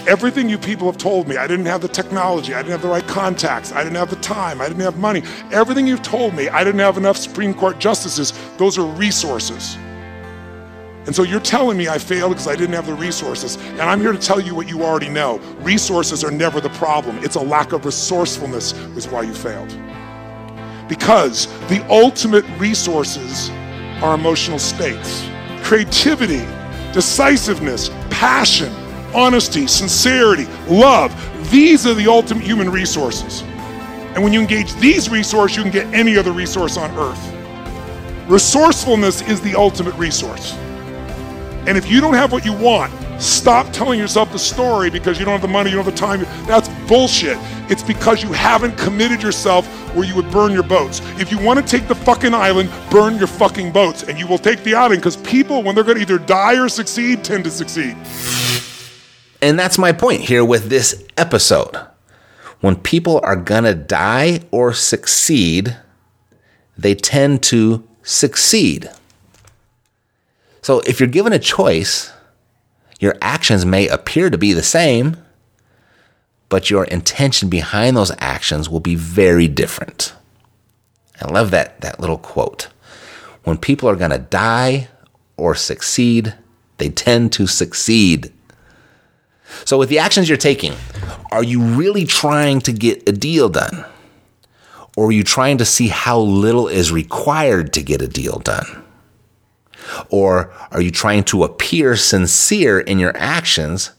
Everything 0.05 0.49
you 0.49 0.57
people 0.57 0.85
have 0.87 0.97
told 0.97 1.29
me, 1.29 1.37
I 1.37 1.47
didn't 1.47 1.65
have 1.65 1.81
the 1.81 1.87
technology, 1.87 2.53
I 2.53 2.57
didn't 2.57 2.71
have 2.71 2.81
the 2.81 2.89
right 2.89 3.07
contacts, 3.07 3.71
I 3.71 3.83
didn't 3.83 3.95
have 3.95 4.09
the 4.09 4.17
time, 4.17 4.59
I 4.59 4.67
didn't 4.67 4.81
have 4.81 4.97
money. 4.97 5.23
Everything 5.51 5.87
you've 5.87 6.01
told 6.01 6.33
me, 6.33 6.49
I 6.49 6.63
didn't 6.63 6.81
have 6.81 6.97
enough 6.97 7.15
Supreme 7.15 7.53
Court 7.53 7.79
justices. 7.79 8.33
Those 8.57 8.77
are 8.77 8.85
resources. 8.85 9.77
And 11.05 11.13
so 11.13 11.23
you're 11.23 11.41
telling 11.41 11.77
me 11.77 11.89
I 11.89 11.97
failed 11.97 12.31
because 12.31 12.47
I 12.47 12.55
didn't 12.55 12.73
have 12.75 12.87
the 12.87 12.93
resources. 12.93 13.57
And 13.57 13.81
I'm 13.81 13.99
here 13.99 14.13
to 14.13 14.17
tell 14.17 14.39
you 14.39 14.55
what 14.55 14.69
you 14.69 14.83
already 14.83 15.09
know. 15.09 15.39
Resources 15.59 16.23
are 16.23 16.31
never 16.31 16.61
the 16.61 16.69
problem. 16.69 17.17
It's 17.17 17.35
a 17.35 17.41
lack 17.41 17.73
of 17.73 17.85
resourcefulness 17.85 18.71
is 18.95 19.07
why 19.07 19.23
you 19.23 19.33
failed. 19.33 19.69
Because 20.87 21.47
the 21.67 21.85
ultimate 21.89 22.45
resources 22.57 23.49
are 24.01 24.15
emotional 24.15 24.59
states. 24.59 25.25
Creativity, 25.61 26.45
decisiveness, 26.93 27.89
passion, 28.09 28.73
honesty, 29.13 29.67
sincerity, 29.67 30.45
love. 30.69 31.13
These 31.51 31.85
are 31.85 31.93
the 31.93 32.07
ultimate 32.07 32.43
human 32.43 32.69
resources. 32.69 33.41
And 34.13 34.23
when 34.23 34.31
you 34.31 34.39
engage 34.39 34.73
these 34.75 35.09
resources, 35.09 35.57
you 35.57 35.63
can 35.63 35.71
get 35.71 35.93
any 35.93 36.17
other 36.17 36.31
resource 36.31 36.77
on 36.77 36.91
earth. 36.97 38.29
Resourcefulness 38.29 39.21
is 39.23 39.41
the 39.41 39.55
ultimate 39.55 39.95
resource. 39.95 40.55
And 41.65 41.77
if 41.77 41.89
you 41.89 42.01
don't 42.01 42.13
have 42.13 42.31
what 42.31 42.43
you 42.43 42.53
want, 42.53 42.91
stop 43.21 43.71
telling 43.71 43.97
yourself 43.97 44.31
the 44.31 44.39
story 44.39 44.89
because 44.89 45.17
you 45.17 45.25
don't 45.25 45.31
have 45.31 45.41
the 45.41 45.47
money, 45.47 45.69
you 45.69 45.77
don't 45.77 45.85
have 45.85 45.93
the 45.93 45.99
time. 45.99 46.21
That's 46.45 46.67
bullshit. 46.89 47.37
It's 47.69 47.83
because 47.83 48.21
you 48.21 48.33
haven't 48.33 48.77
committed 48.77 49.23
yourself 49.23 49.65
where 49.95 50.05
you 50.05 50.15
would 50.15 50.29
burn 50.29 50.51
your 50.51 50.63
boats. 50.63 51.01
If 51.19 51.31
you 51.31 51.39
want 51.39 51.59
to 51.59 51.65
take 51.65 51.87
the 51.87 51.95
fucking 51.95 52.33
island, 52.33 52.69
burn 52.89 53.17
your 53.17 53.27
fucking 53.27 53.71
boats, 53.71 54.03
and 54.03 54.19
you 54.19 54.27
will 54.27 54.37
take 54.37 54.63
the 54.63 54.75
island 54.75 55.01
because 55.01 55.17
people, 55.17 55.63
when 55.63 55.73
they're 55.73 55.83
going 55.83 55.97
to 55.97 56.01
either 56.01 56.17
die 56.17 56.59
or 56.59 56.67
succeed, 56.67 57.23
tend 57.23 57.45
to 57.45 57.51
succeed. 57.51 57.95
And 59.41 59.57
that's 59.57 59.77
my 59.77 59.91
point 59.91 60.21
here 60.21 60.43
with 60.43 60.69
this 60.69 61.05
episode. 61.17 61.75
When 62.59 62.75
people 62.77 63.19
are 63.23 63.35
going 63.35 63.65
to 63.65 63.75
die 63.75 64.41
or 64.51 64.73
succeed, 64.73 65.77
they 66.77 66.95
tend 66.95 67.43
to 67.43 67.87
succeed. 68.03 68.89
So 70.63 70.79
if 70.79 70.99
you're 70.99 71.09
given 71.09 71.33
a 71.33 71.39
choice, 71.39 72.11
your 72.99 73.15
actions 73.21 73.65
may 73.65 73.87
appear 73.89 74.29
to 74.29 74.37
be 74.37 74.53
the 74.53 74.63
same, 74.63 75.17
but 76.47 76.69
your 76.69 76.85
intention 76.85 77.49
behind 77.49 77.97
those 77.97 78.13
actions 78.19 78.69
will 78.69 78.79
be 78.79 78.95
very 78.95 79.49
different. 79.49 80.13
I 81.21 81.29
love 81.29 81.51
that, 81.51 81.81
that 81.81 81.99
little 81.99 82.17
quote. 82.17 82.69
When 83.43 83.57
people 83.57 83.89
are 83.89 83.97
going 83.97 84.11
to 84.11 84.17
die 84.17 84.87
or 85.35 85.53
succeed, 85.53 86.33
they 86.77 86.89
tend 86.89 87.33
to 87.33 87.45
succeed. 87.45 88.31
So, 89.65 89.77
with 89.77 89.89
the 89.89 89.99
actions 89.99 90.29
you're 90.29 90.37
taking, 90.37 90.73
are 91.31 91.43
you 91.43 91.61
really 91.61 92.05
trying 92.05 92.61
to 92.61 92.71
get 92.71 93.07
a 93.07 93.11
deal 93.11 93.49
done? 93.49 93.85
Or 94.95 95.07
are 95.07 95.11
you 95.11 95.23
trying 95.23 95.57
to 95.57 95.65
see 95.65 95.89
how 95.89 96.19
little 96.19 96.67
is 96.67 96.91
required 96.91 97.73
to 97.73 97.83
get 97.83 98.01
a 98.01 98.07
deal 98.07 98.39
done? 98.39 98.82
Or 100.09 100.53
are 100.71 100.81
you 100.81 100.91
trying 100.91 101.23
to 101.25 101.43
appear 101.43 101.95
sincere 101.95 102.79
in 102.79 102.99
your 102.99 103.15
actions 103.17 103.91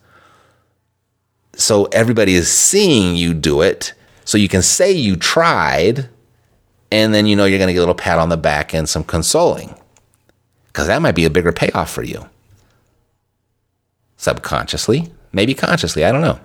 so 1.55 1.85
everybody 1.87 2.35
is 2.35 2.51
seeing 2.51 3.17
you 3.17 3.35
do 3.35 3.63
it 3.63 3.95
so 4.25 4.39
you 4.39 4.49
can 4.49 4.63
say 4.63 4.91
you 4.93 5.17
tried 5.17 6.09
and 6.91 7.13
then 7.15 7.27
you 7.27 7.37
know 7.37 7.45
you're 7.45 7.59
going 7.59 7.69
to 7.69 7.73
get 7.73 7.81
a 7.81 7.83
little 7.83 7.95
pat 7.95 8.19
on 8.19 8.29
the 8.29 8.37
back 8.37 8.73
and 8.73 8.89
some 8.89 9.05
consoling? 9.05 9.75
Because 10.69 10.87
that 10.87 11.03
might 11.03 11.15
be 11.15 11.25
a 11.25 11.31
bigger 11.31 11.53
payoff 11.53 11.91
for 11.91 12.03
you. 12.03 12.29
Subconsciously, 14.17 15.13
maybe 15.33 15.55
consciously, 15.55 16.05
I 16.05 16.13
don't 16.13 16.21
know. 16.21 16.41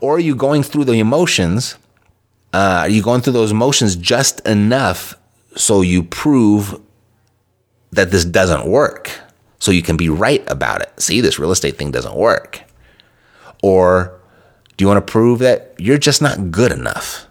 Or 0.00 0.16
are 0.16 0.20
you 0.20 0.34
going 0.34 0.62
through 0.62 0.84
the 0.84 0.98
emotions? 0.98 1.76
Uh, 2.52 2.80
are 2.82 2.88
you 2.88 3.02
going 3.02 3.22
through 3.22 3.32
those 3.32 3.50
emotions 3.50 3.96
just 3.96 4.46
enough 4.46 5.16
so 5.56 5.80
you 5.80 6.02
prove 6.02 6.80
that 7.92 8.10
this 8.10 8.24
doesn't 8.24 8.66
work? 8.66 9.10
So 9.58 9.70
you 9.70 9.82
can 9.82 9.96
be 9.96 10.08
right 10.08 10.42
about 10.50 10.82
it. 10.82 10.92
See, 11.00 11.20
this 11.20 11.38
real 11.38 11.52
estate 11.52 11.76
thing 11.76 11.92
doesn't 11.92 12.16
work. 12.16 12.62
Or 13.62 14.20
do 14.76 14.82
you 14.82 14.88
want 14.88 15.06
to 15.06 15.12
prove 15.12 15.38
that 15.38 15.74
you're 15.78 15.98
just 15.98 16.20
not 16.20 16.50
good 16.50 16.72
enough? 16.72 17.28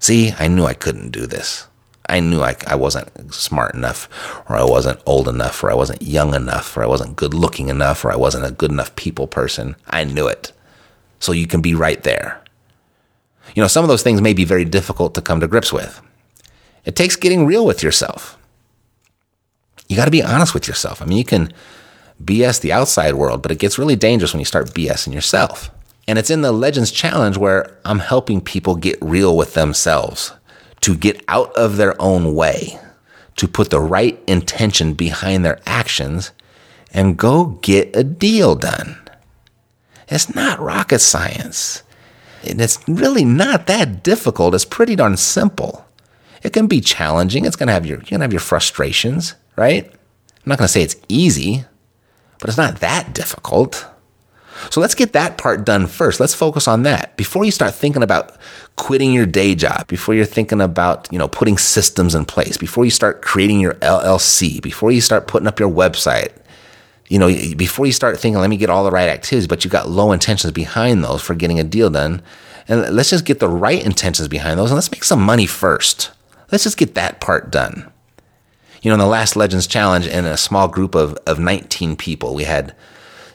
See, 0.00 0.32
I 0.38 0.48
knew 0.48 0.64
I 0.64 0.74
couldn't 0.74 1.10
do 1.10 1.26
this. 1.26 1.68
I 2.08 2.18
knew 2.18 2.42
I, 2.42 2.56
I 2.66 2.74
wasn't 2.74 3.32
smart 3.32 3.74
enough, 3.74 4.08
or 4.48 4.56
I 4.56 4.64
wasn't 4.64 5.00
old 5.06 5.28
enough, 5.28 5.62
or 5.62 5.70
I 5.70 5.74
wasn't 5.74 6.02
young 6.02 6.34
enough, 6.34 6.76
or 6.76 6.82
I 6.82 6.86
wasn't 6.86 7.14
good 7.14 7.32
looking 7.32 7.68
enough, 7.68 8.04
or 8.04 8.10
I 8.10 8.16
wasn't 8.16 8.44
a 8.44 8.50
good 8.50 8.72
enough 8.72 8.96
people 8.96 9.28
person. 9.28 9.76
I 9.86 10.02
knew 10.02 10.26
it. 10.26 10.52
So 11.20 11.30
you 11.30 11.46
can 11.46 11.60
be 11.60 11.74
right 11.74 12.02
there. 12.02 12.42
You 13.54 13.62
know, 13.62 13.68
some 13.68 13.84
of 13.84 13.88
those 13.88 14.02
things 14.02 14.20
may 14.20 14.34
be 14.34 14.44
very 14.44 14.64
difficult 14.64 15.14
to 15.14 15.22
come 15.22 15.38
to 15.38 15.46
grips 15.46 15.72
with. 15.72 16.02
It 16.84 16.96
takes 16.96 17.14
getting 17.14 17.46
real 17.46 17.64
with 17.64 17.82
yourself. 17.82 18.36
You 19.92 19.96
got 19.96 20.06
to 20.06 20.10
be 20.10 20.22
honest 20.22 20.54
with 20.54 20.66
yourself. 20.66 21.02
I 21.02 21.04
mean, 21.04 21.18
you 21.18 21.24
can 21.24 21.52
BS 22.24 22.62
the 22.62 22.72
outside 22.72 23.12
world, 23.12 23.42
but 23.42 23.52
it 23.52 23.58
gets 23.58 23.78
really 23.78 23.94
dangerous 23.94 24.32
when 24.32 24.40
you 24.40 24.46
start 24.46 24.72
BSing 24.72 25.12
yourself. 25.12 25.70
And 26.08 26.18
it's 26.18 26.30
in 26.30 26.40
the 26.40 26.50
Legends 26.50 26.90
Challenge 26.90 27.36
where 27.36 27.78
I'm 27.84 27.98
helping 27.98 28.40
people 28.40 28.74
get 28.74 28.96
real 29.02 29.36
with 29.36 29.52
themselves 29.52 30.32
to 30.80 30.96
get 30.96 31.22
out 31.28 31.54
of 31.56 31.76
their 31.76 31.94
own 32.00 32.34
way, 32.34 32.78
to 33.36 33.46
put 33.46 33.68
the 33.68 33.80
right 33.80 34.18
intention 34.26 34.94
behind 34.94 35.44
their 35.44 35.60
actions, 35.66 36.32
and 36.94 37.18
go 37.18 37.58
get 37.60 37.94
a 37.94 38.02
deal 38.02 38.54
done. 38.54 38.96
It's 40.08 40.34
not 40.34 40.58
rocket 40.58 41.00
science. 41.00 41.82
And 42.42 42.62
it's 42.62 42.78
really 42.88 43.26
not 43.26 43.66
that 43.66 44.02
difficult. 44.02 44.54
It's 44.54 44.64
pretty 44.64 44.96
darn 44.96 45.18
simple. 45.18 45.86
It 46.42 46.54
can 46.54 46.66
be 46.66 46.80
challenging. 46.80 47.44
It's 47.44 47.56
gonna 47.56 47.72
have 47.72 47.84
your 47.84 47.98
you're 47.98 48.12
gonna 48.12 48.24
have 48.24 48.32
your 48.32 48.40
frustrations, 48.40 49.34
right? 49.56 49.86
I'm 49.86 50.48
not 50.48 50.58
gonna 50.58 50.68
say 50.68 50.82
it's 50.82 50.96
easy, 51.08 51.64
but 52.38 52.48
it's 52.48 52.58
not 52.58 52.80
that 52.80 53.14
difficult. 53.14 53.86
So 54.70 54.80
let's 54.80 54.94
get 54.94 55.12
that 55.12 55.38
part 55.38 55.64
done 55.64 55.86
first. 55.86 56.20
Let's 56.20 56.34
focus 56.34 56.68
on 56.68 56.82
that 56.82 57.16
before 57.16 57.44
you 57.44 57.50
start 57.50 57.74
thinking 57.74 58.02
about 58.02 58.36
quitting 58.76 59.12
your 59.12 59.26
day 59.26 59.54
job, 59.54 59.86
before 59.88 60.14
you're 60.14 60.24
thinking 60.24 60.60
about, 60.60 61.08
you 61.10 61.18
know, 61.18 61.28
putting 61.28 61.58
systems 61.58 62.14
in 62.14 62.24
place, 62.24 62.56
before 62.56 62.84
you 62.84 62.90
start 62.90 63.22
creating 63.22 63.60
your 63.60 63.74
LLC, 63.74 64.62
before 64.62 64.92
you 64.92 65.00
start 65.00 65.26
putting 65.26 65.48
up 65.48 65.58
your 65.58 65.70
website. 65.70 66.32
You 67.08 67.18
know, 67.18 67.28
before 67.56 67.84
you 67.84 67.92
start 67.92 68.18
thinking, 68.18 68.40
let 68.40 68.48
me 68.48 68.56
get 68.56 68.70
all 68.70 68.84
the 68.84 68.90
right 68.90 69.08
activities, 69.08 69.46
but 69.46 69.64
you've 69.64 69.72
got 69.72 69.90
low 69.90 70.12
intentions 70.12 70.52
behind 70.52 71.04
those 71.04 71.20
for 71.20 71.34
getting 71.34 71.60
a 71.60 71.64
deal 71.64 71.90
done. 71.90 72.22
And 72.68 72.94
let's 72.94 73.10
just 73.10 73.26
get 73.26 73.38
the 73.38 73.48
right 73.48 73.84
intentions 73.84 74.28
behind 74.28 74.58
those 74.58 74.70
and 74.70 74.76
let's 74.76 74.90
make 74.90 75.04
some 75.04 75.20
money 75.20 75.46
first. 75.46 76.10
Let's 76.50 76.64
just 76.64 76.78
get 76.78 76.94
that 76.94 77.20
part 77.20 77.50
done. 77.50 77.91
You 78.82 78.90
know, 78.90 78.94
in 78.94 79.00
the 79.00 79.06
last 79.06 79.36
Legends 79.36 79.68
Challenge, 79.68 80.08
in 80.08 80.24
a 80.24 80.36
small 80.36 80.66
group 80.66 80.96
of, 80.96 81.14
of 81.24 81.38
19 81.38 81.94
people, 81.94 82.34
we 82.34 82.44
had 82.44 82.74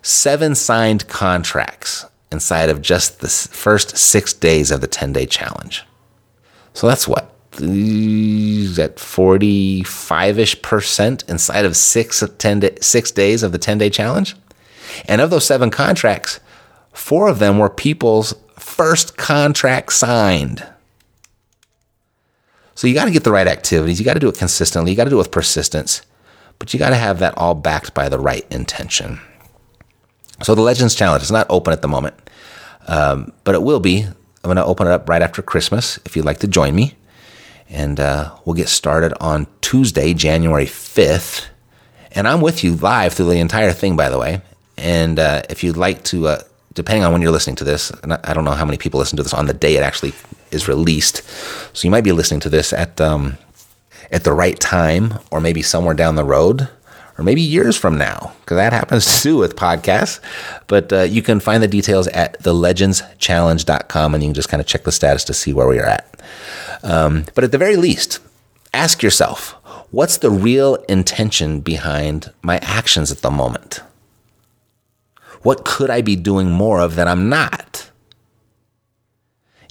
seven 0.02 0.56
signed 0.56 1.08
contracts 1.08 2.06
inside 2.32 2.70
of 2.70 2.82
just 2.82 3.22
the 3.22 3.30
first 3.30 3.98
six 3.98 4.34
days 4.34 4.72
of 4.72 4.82
the 4.82 4.88
10 4.88 5.14
day 5.14 5.26
challenge. 5.26 5.86
So 6.74 6.86
that's 6.86 7.08
what? 7.08 7.34
That 7.54 8.96
45 8.98 10.40
ish 10.40 10.62
percent 10.62 11.24
inside 11.30 11.64
of 11.64 11.78
six, 11.78 12.22
10 12.38 12.60
day, 12.60 12.78
six 12.82 13.10
days 13.12 13.42
of 13.42 13.54
the 13.54 13.58
10 13.58 13.78
day 13.78 13.90
challenge? 13.90 14.36
And 15.06 15.22
of 15.22 15.30
those 15.30 15.46
seven 15.46 15.72
contracts, 15.72 16.42
four 16.92 17.30
of 17.30 17.40
them 17.40 17.58
were 17.58 17.70
people's 17.70 18.34
first 18.58 19.16
contract 19.16 19.94
signed. 19.94 20.68
So 22.78 22.86
you 22.86 22.94
got 22.94 23.06
to 23.06 23.12
get 23.12 23.24
the 23.24 23.32
right 23.32 23.48
activities. 23.48 23.98
You 23.98 24.06
got 24.06 24.14
to 24.14 24.20
do 24.20 24.30
it 24.30 24.38
consistently. 24.38 24.92
You 24.92 24.98
got 24.98 25.06
to 25.06 25.10
do 25.10 25.16
it 25.16 25.18
with 25.18 25.32
persistence, 25.32 26.04
but 26.60 26.76
you 26.76 26.80
got 26.80 26.92
to 26.92 26.96
have 26.96 27.18
that 27.20 27.36
all 27.36 27.56
backed 27.56 27.96
by 27.96 28.08
the 28.08 28.20
right 28.20 28.46
intention. 28.52 29.20
So 30.44 30.54
the 30.54 30.62
Legends 30.62 30.94
Challenge 30.94 31.24
is 31.24 31.32
not 31.32 31.48
open 31.50 31.74
at 31.74 31.82
the 31.82 31.88
moment, 31.88 32.14
um, 32.88 33.34
but 33.46 33.56
it 33.56 33.64
will 33.64 33.80
be. 33.80 34.04
I'm 34.04 34.14
going 34.44 34.58
to 34.58 34.64
open 34.64 34.86
it 34.86 34.92
up 34.92 35.10
right 35.10 35.24
after 35.24 35.42
Christmas 35.42 35.98
if 36.06 36.16
you'd 36.16 36.26
like 36.26 36.38
to 36.42 36.48
join 36.48 36.76
me. 36.76 36.94
And 37.68 38.00
uh, 38.00 38.36
we'll 38.46 38.54
get 38.54 38.70
started 38.70 39.12
on 39.20 39.48
Tuesday, 39.62 40.14
January 40.14 40.68
5th. 40.68 41.48
And 42.12 42.28
I'm 42.28 42.42
with 42.42 42.64
you 42.64 42.76
live 42.76 43.14
through 43.14 43.30
the 43.30 43.40
entire 43.40 43.74
thing, 43.74 43.96
by 43.96 44.12
the 44.12 44.20
way. 44.20 44.44
And 44.78 45.18
uh, 45.18 45.42
if 45.50 45.64
you'd 45.64 45.78
like 45.78 46.04
to, 46.04 46.28
uh, 46.28 46.42
depending 46.76 47.04
on 47.04 47.12
when 47.12 47.24
you're 47.24 47.32
listening 47.32 47.56
to 47.56 47.64
this, 47.64 47.90
and 48.04 48.14
I 48.14 48.36
don't 48.36 48.46
know 48.46 48.52
how 48.52 48.66
many 48.66 48.78
people 48.78 49.00
listen 49.00 49.18
to 49.18 49.24
this 49.24 49.34
on 49.34 49.48
the 49.48 49.56
day 49.56 49.78
it 49.78 49.82
actually 49.82 50.14
is 50.52 50.68
released. 50.68 51.24
So 51.76 51.88
you 51.88 51.92
might 51.92 52.04
be 52.04 52.12
listening 52.12 52.40
to 52.42 52.50
this 52.50 52.74
at 52.74 53.00
um, 53.02 53.38
at 54.12 54.24
the 54.24 54.34
right 54.34 54.60
time, 54.60 55.16
or 55.32 55.42
maybe 55.42 55.62
somewhere 55.62 55.94
down 55.94 56.16
the 56.16 56.24
road 56.24 56.70
or 57.18 57.24
maybe 57.24 57.42
years 57.42 57.76
from 57.76 57.98
now, 57.98 58.34
because 58.42 58.58
that 58.58 58.74
happens 58.74 59.22
too 59.24 59.38
with 59.38 59.56
podcasts. 59.56 60.20
But 60.68 60.94
uh, 60.94 61.02
you 61.02 61.22
can 61.22 61.40
find 61.40 61.64
the 61.64 61.68
details 61.68 62.08
at 62.10 62.42
thelegendschallenge.com 62.44 64.14
and 64.14 64.24
you 64.24 64.30
can 64.30 64.36
just 64.36 64.50
kind 64.50 64.62
of 64.62 64.68
check 64.68 64.84
the 64.84 64.92
status 64.92 65.24
to 65.26 65.34
see 65.34 65.54
where 65.54 65.68
we 65.68 65.80
are 65.80 65.88
at. 65.88 66.22
Um, 66.84 67.26
but 67.34 67.44
at 67.44 67.52
the 67.52 67.58
very 67.58 67.76
least, 67.76 68.20
ask 68.74 69.02
yourself 69.02 69.54
what's 69.92 70.18
the 70.18 70.30
real 70.30 70.76
intention 70.88 71.62
behind 71.62 72.32
my 72.42 72.58
actions 72.58 73.12
at 73.12 73.20
the 73.20 73.32
moment? 73.32 73.82
What 75.42 75.66
could 75.66 75.90
I 75.90 76.02
be 76.02 76.16
doing 76.16 76.52
more 76.52 76.80
of 76.80 76.96
that 76.96 77.08
I'm 77.08 77.30
not? 77.30 77.90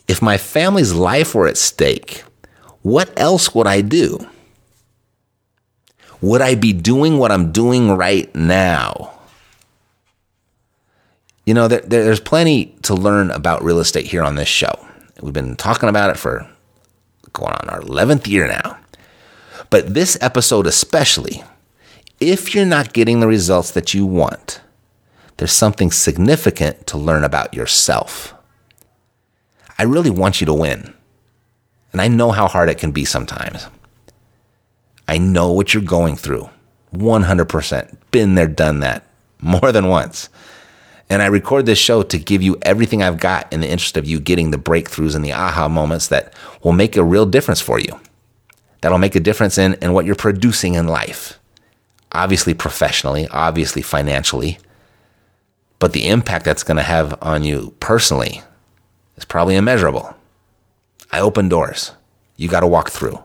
If 0.08 0.22
my 0.22 0.36
family's 0.36 0.92
life 0.92 1.34
were 1.34 1.48
at 1.48 1.56
stake, 1.56 2.24
what 2.82 3.12
else 3.18 3.54
would 3.54 3.66
I 3.66 3.80
do? 3.80 4.28
Would 6.20 6.40
I 6.40 6.54
be 6.54 6.72
doing 6.72 7.18
what 7.18 7.32
I'm 7.32 7.52
doing 7.52 7.90
right 7.90 8.32
now? 8.34 9.12
You 11.44 11.54
know, 11.54 11.68
there, 11.68 11.80
there's 11.80 12.20
plenty 12.20 12.76
to 12.82 12.94
learn 12.94 13.30
about 13.30 13.62
real 13.62 13.78
estate 13.78 14.06
here 14.06 14.22
on 14.22 14.36
this 14.36 14.48
show. 14.48 14.86
We've 15.20 15.32
been 15.32 15.56
talking 15.56 15.88
about 15.88 16.10
it 16.10 16.16
for 16.16 16.48
going 17.32 17.52
on 17.52 17.68
our 17.68 17.80
11th 17.80 18.26
year 18.26 18.48
now. 18.48 18.78
But 19.70 19.94
this 19.94 20.16
episode, 20.20 20.66
especially, 20.66 21.44
if 22.20 22.54
you're 22.54 22.64
not 22.64 22.92
getting 22.92 23.20
the 23.20 23.26
results 23.26 23.70
that 23.72 23.94
you 23.94 24.06
want, 24.06 24.60
there's 25.36 25.52
something 25.52 25.90
significant 25.90 26.86
to 26.88 26.96
learn 26.96 27.24
about 27.24 27.52
yourself. 27.52 28.34
I 29.78 29.84
really 29.84 30.10
want 30.10 30.40
you 30.40 30.46
to 30.46 30.54
win. 30.54 30.94
And 31.92 32.00
I 32.00 32.08
know 32.08 32.30
how 32.30 32.48
hard 32.48 32.68
it 32.68 32.78
can 32.78 32.92
be 32.92 33.04
sometimes. 33.04 33.66
I 35.08 35.18
know 35.18 35.52
what 35.52 35.72
you're 35.72 35.82
going 35.82 36.16
through. 36.16 36.48
100%. 36.94 37.96
Been 38.10 38.34
there, 38.34 38.46
done 38.46 38.80
that 38.80 39.06
more 39.40 39.72
than 39.72 39.88
once. 39.88 40.28
And 41.08 41.22
I 41.22 41.26
record 41.26 41.66
this 41.66 41.78
show 41.78 42.02
to 42.02 42.18
give 42.18 42.42
you 42.42 42.58
everything 42.62 43.02
I've 43.02 43.20
got 43.20 43.52
in 43.52 43.60
the 43.60 43.68
interest 43.68 43.96
of 43.96 44.06
you 44.06 44.18
getting 44.18 44.50
the 44.50 44.58
breakthroughs 44.58 45.14
and 45.14 45.24
the 45.24 45.32
aha 45.32 45.68
moments 45.68 46.08
that 46.08 46.34
will 46.62 46.72
make 46.72 46.96
a 46.96 47.04
real 47.04 47.26
difference 47.26 47.60
for 47.60 47.78
you. 47.78 48.00
That'll 48.80 48.98
make 48.98 49.14
a 49.14 49.20
difference 49.20 49.56
in, 49.56 49.74
in 49.74 49.92
what 49.92 50.04
you're 50.04 50.16
producing 50.16 50.74
in 50.74 50.88
life. 50.88 51.38
Obviously, 52.12 52.54
professionally, 52.54 53.28
obviously, 53.28 53.82
financially. 53.82 54.58
But 55.78 55.92
the 55.92 56.08
impact 56.08 56.44
that's 56.44 56.62
going 56.62 56.78
to 56.78 56.82
have 56.82 57.16
on 57.22 57.44
you 57.44 57.74
personally 57.78 58.42
is 59.16 59.24
probably 59.24 59.56
immeasurable. 59.56 60.14
I 61.12 61.20
open 61.20 61.48
doors. 61.48 61.92
You 62.36 62.48
got 62.48 62.60
to 62.60 62.66
walk 62.66 62.90
through 62.90 63.22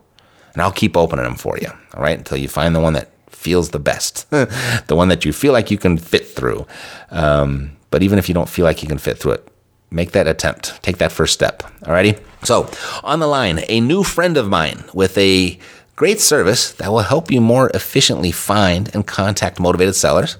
and 0.52 0.62
I'll 0.62 0.72
keep 0.72 0.96
opening 0.96 1.24
them 1.24 1.34
for 1.34 1.58
you. 1.58 1.68
All 1.94 2.02
right, 2.02 2.16
until 2.16 2.38
you 2.38 2.48
find 2.48 2.74
the 2.74 2.80
one 2.80 2.92
that 2.94 3.10
feels 3.28 3.70
the 3.70 3.78
best, 3.78 4.28
the 4.30 4.84
one 4.96 5.08
that 5.08 5.24
you 5.24 5.32
feel 5.32 5.52
like 5.52 5.70
you 5.70 5.78
can 5.78 5.98
fit 5.98 6.26
through. 6.26 6.66
Um, 7.10 7.76
but 7.90 8.02
even 8.02 8.18
if 8.18 8.28
you 8.28 8.34
don't 8.34 8.48
feel 8.48 8.64
like 8.64 8.82
you 8.82 8.88
can 8.88 8.98
fit 8.98 9.18
through 9.18 9.32
it, 9.32 9.48
make 9.90 10.12
that 10.12 10.26
attempt. 10.26 10.82
Take 10.82 10.98
that 10.98 11.12
first 11.12 11.34
step. 11.34 11.62
Alrighty. 11.82 12.20
So 12.44 12.70
on 13.04 13.20
the 13.20 13.26
line, 13.26 13.60
a 13.68 13.80
new 13.80 14.02
friend 14.02 14.36
of 14.36 14.48
mine 14.48 14.84
with 14.94 15.16
a 15.18 15.58
great 15.96 16.20
service 16.20 16.72
that 16.72 16.90
will 16.90 17.00
help 17.00 17.30
you 17.30 17.40
more 17.40 17.70
efficiently 17.74 18.32
find 18.32 18.92
and 18.94 19.06
contact 19.06 19.60
motivated 19.60 19.94
sellers. 19.94 20.38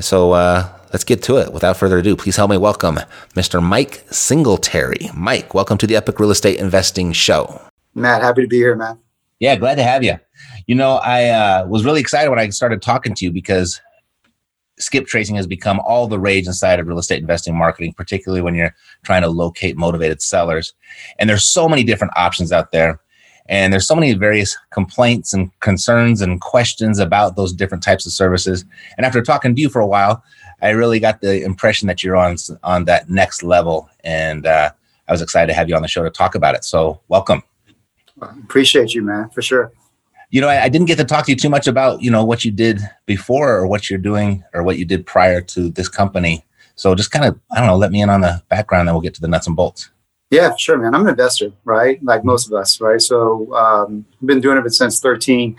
So 0.00 0.32
uh, 0.32 0.68
let's 0.92 1.04
get 1.04 1.22
to 1.24 1.38
it. 1.38 1.52
Without 1.52 1.76
further 1.76 1.98
ado, 1.98 2.16
please 2.16 2.36
help 2.36 2.50
me 2.50 2.56
welcome 2.56 3.00
Mr. 3.34 3.62
Mike 3.62 4.04
Singletary. 4.10 5.10
Mike, 5.14 5.54
welcome 5.54 5.78
to 5.78 5.86
the 5.86 5.96
Epic 5.96 6.20
Real 6.20 6.30
Estate 6.30 6.58
Investing 6.58 7.12
Show. 7.12 7.60
Matt, 7.94 8.22
happy 8.22 8.42
to 8.42 8.48
be 8.48 8.56
here, 8.56 8.76
man. 8.76 8.98
Yeah, 9.40 9.56
glad 9.56 9.74
to 9.76 9.82
have 9.82 10.04
you. 10.04 10.18
You 10.66 10.74
know, 10.74 10.96
I 10.96 11.28
uh, 11.28 11.66
was 11.66 11.84
really 11.84 12.00
excited 12.00 12.30
when 12.30 12.38
I 12.38 12.48
started 12.50 12.80
talking 12.80 13.14
to 13.14 13.24
you 13.24 13.32
because 13.32 13.80
skip 14.78 15.06
tracing 15.06 15.36
has 15.36 15.46
become 15.46 15.80
all 15.80 16.06
the 16.06 16.18
rage 16.18 16.46
inside 16.46 16.78
of 16.78 16.86
real 16.86 16.98
estate 16.98 17.20
investing 17.20 17.56
marketing, 17.56 17.94
particularly 17.94 18.42
when 18.42 18.54
you're 18.54 18.74
trying 19.04 19.22
to 19.22 19.28
locate 19.28 19.76
motivated 19.76 20.22
sellers. 20.22 20.74
And 21.18 21.28
there's 21.28 21.44
so 21.44 21.68
many 21.68 21.84
different 21.84 22.12
options 22.16 22.52
out 22.52 22.72
there. 22.72 23.00
And 23.48 23.72
there's 23.72 23.86
so 23.86 23.94
many 23.94 24.14
various 24.14 24.56
complaints 24.70 25.32
and 25.32 25.50
concerns 25.60 26.20
and 26.20 26.40
questions 26.40 26.98
about 26.98 27.36
those 27.36 27.52
different 27.52 27.82
types 27.82 28.06
of 28.06 28.12
services. 28.12 28.64
And 28.96 29.04
after 29.04 29.20
talking 29.22 29.54
to 29.54 29.60
you 29.60 29.68
for 29.68 29.80
a 29.80 29.86
while, 29.86 30.22
I 30.62 30.70
really 30.70 31.00
got 31.00 31.20
the 31.20 31.42
impression 31.42 31.88
that 31.88 32.02
you're 32.02 32.16
on 32.16 32.36
on 32.62 32.84
that 32.84 33.10
next 33.10 33.42
level. 33.42 33.90
And 34.04 34.46
uh, 34.46 34.70
I 35.08 35.12
was 35.12 35.22
excited 35.22 35.48
to 35.48 35.54
have 35.54 35.68
you 35.68 35.74
on 35.74 35.82
the 35.82 35.88
show 35.88 36.04
to 36.04 36.10
talk 36.10 36.34
about 36.34 36.54
it. 36.54 36.64
So 36.64 37.00
welcome. 37.08 37.42
Appreciate 38.20 38.94
you, 38.94 39.02
man, 39.02 39.28
for 39.30 39.42
sure. 39.42 39.72
You 40.30 40.40
know, 40.40 40.48
I, 40.48 40.64
I, 40.64 40.68
didn't 40.68 40.86
get 40.86 40.96
to 40.98 41.04
talk 41.04 41.26
to 41.26 41.32
you 41.32 41.36
too 41.36 41.50
much 41.50 41.66
about, 41.66 42.00
you 42.00 42.10
know, 42.10 42.24
what 42.24 42.44
you 42.44 42.50
did 42.50 42.80
before 43.04 43.54
or 43.54 43.66
what 43.66 43.90
you're 43.90 43.98
doing 43.98 44.44
or 44.54 44.62
what 44.62 44.78
you 44.78 44.84
did 44.84 45.04
prior 45.04 45.40
to 45.42 45.70
this 45.70 45.88
company. 45.88 46.44
So 46.76 46.94
just 46.94 47.10
kind 47.10 47.24
of, 47.24 47.38
I 47.50 47.58
don't 47.58 47.66
know, 47.66 47.76
let 47.76 47.90
me 47.90 48.00
in 48.00 48.08
on 48.08 48.22
the 48.22 48.42
background 48.48 48.88
and 48.88 48.94
we'll 48.94 49.02
get 49.02 49.14
to 49.14 49.20
the 49.20 49.28
nuts 49.28 49.46
and 49.46 49.56
bolts. 49.56 49.90
Yeah, 50.32 50.56
sure, 50.56 50.78
man. 50.78 50.94
I'm 50.94 51.02
an 51.02 51.10
investor, 51.10 51.52
right? 51.66 52.02
Like 52.02 52.24
most 52.24 52.46
of 52.46 52.54
us, 52.54 52.80
right? 52.80 53.02
So 53.02 53.54
um, 53.54 54.06
I've 54.14 54.26
been 54.26 54.40
doing 54.40 54.56
it 54.56 54.70
since 54.70 54.98
13. 54.98 55.54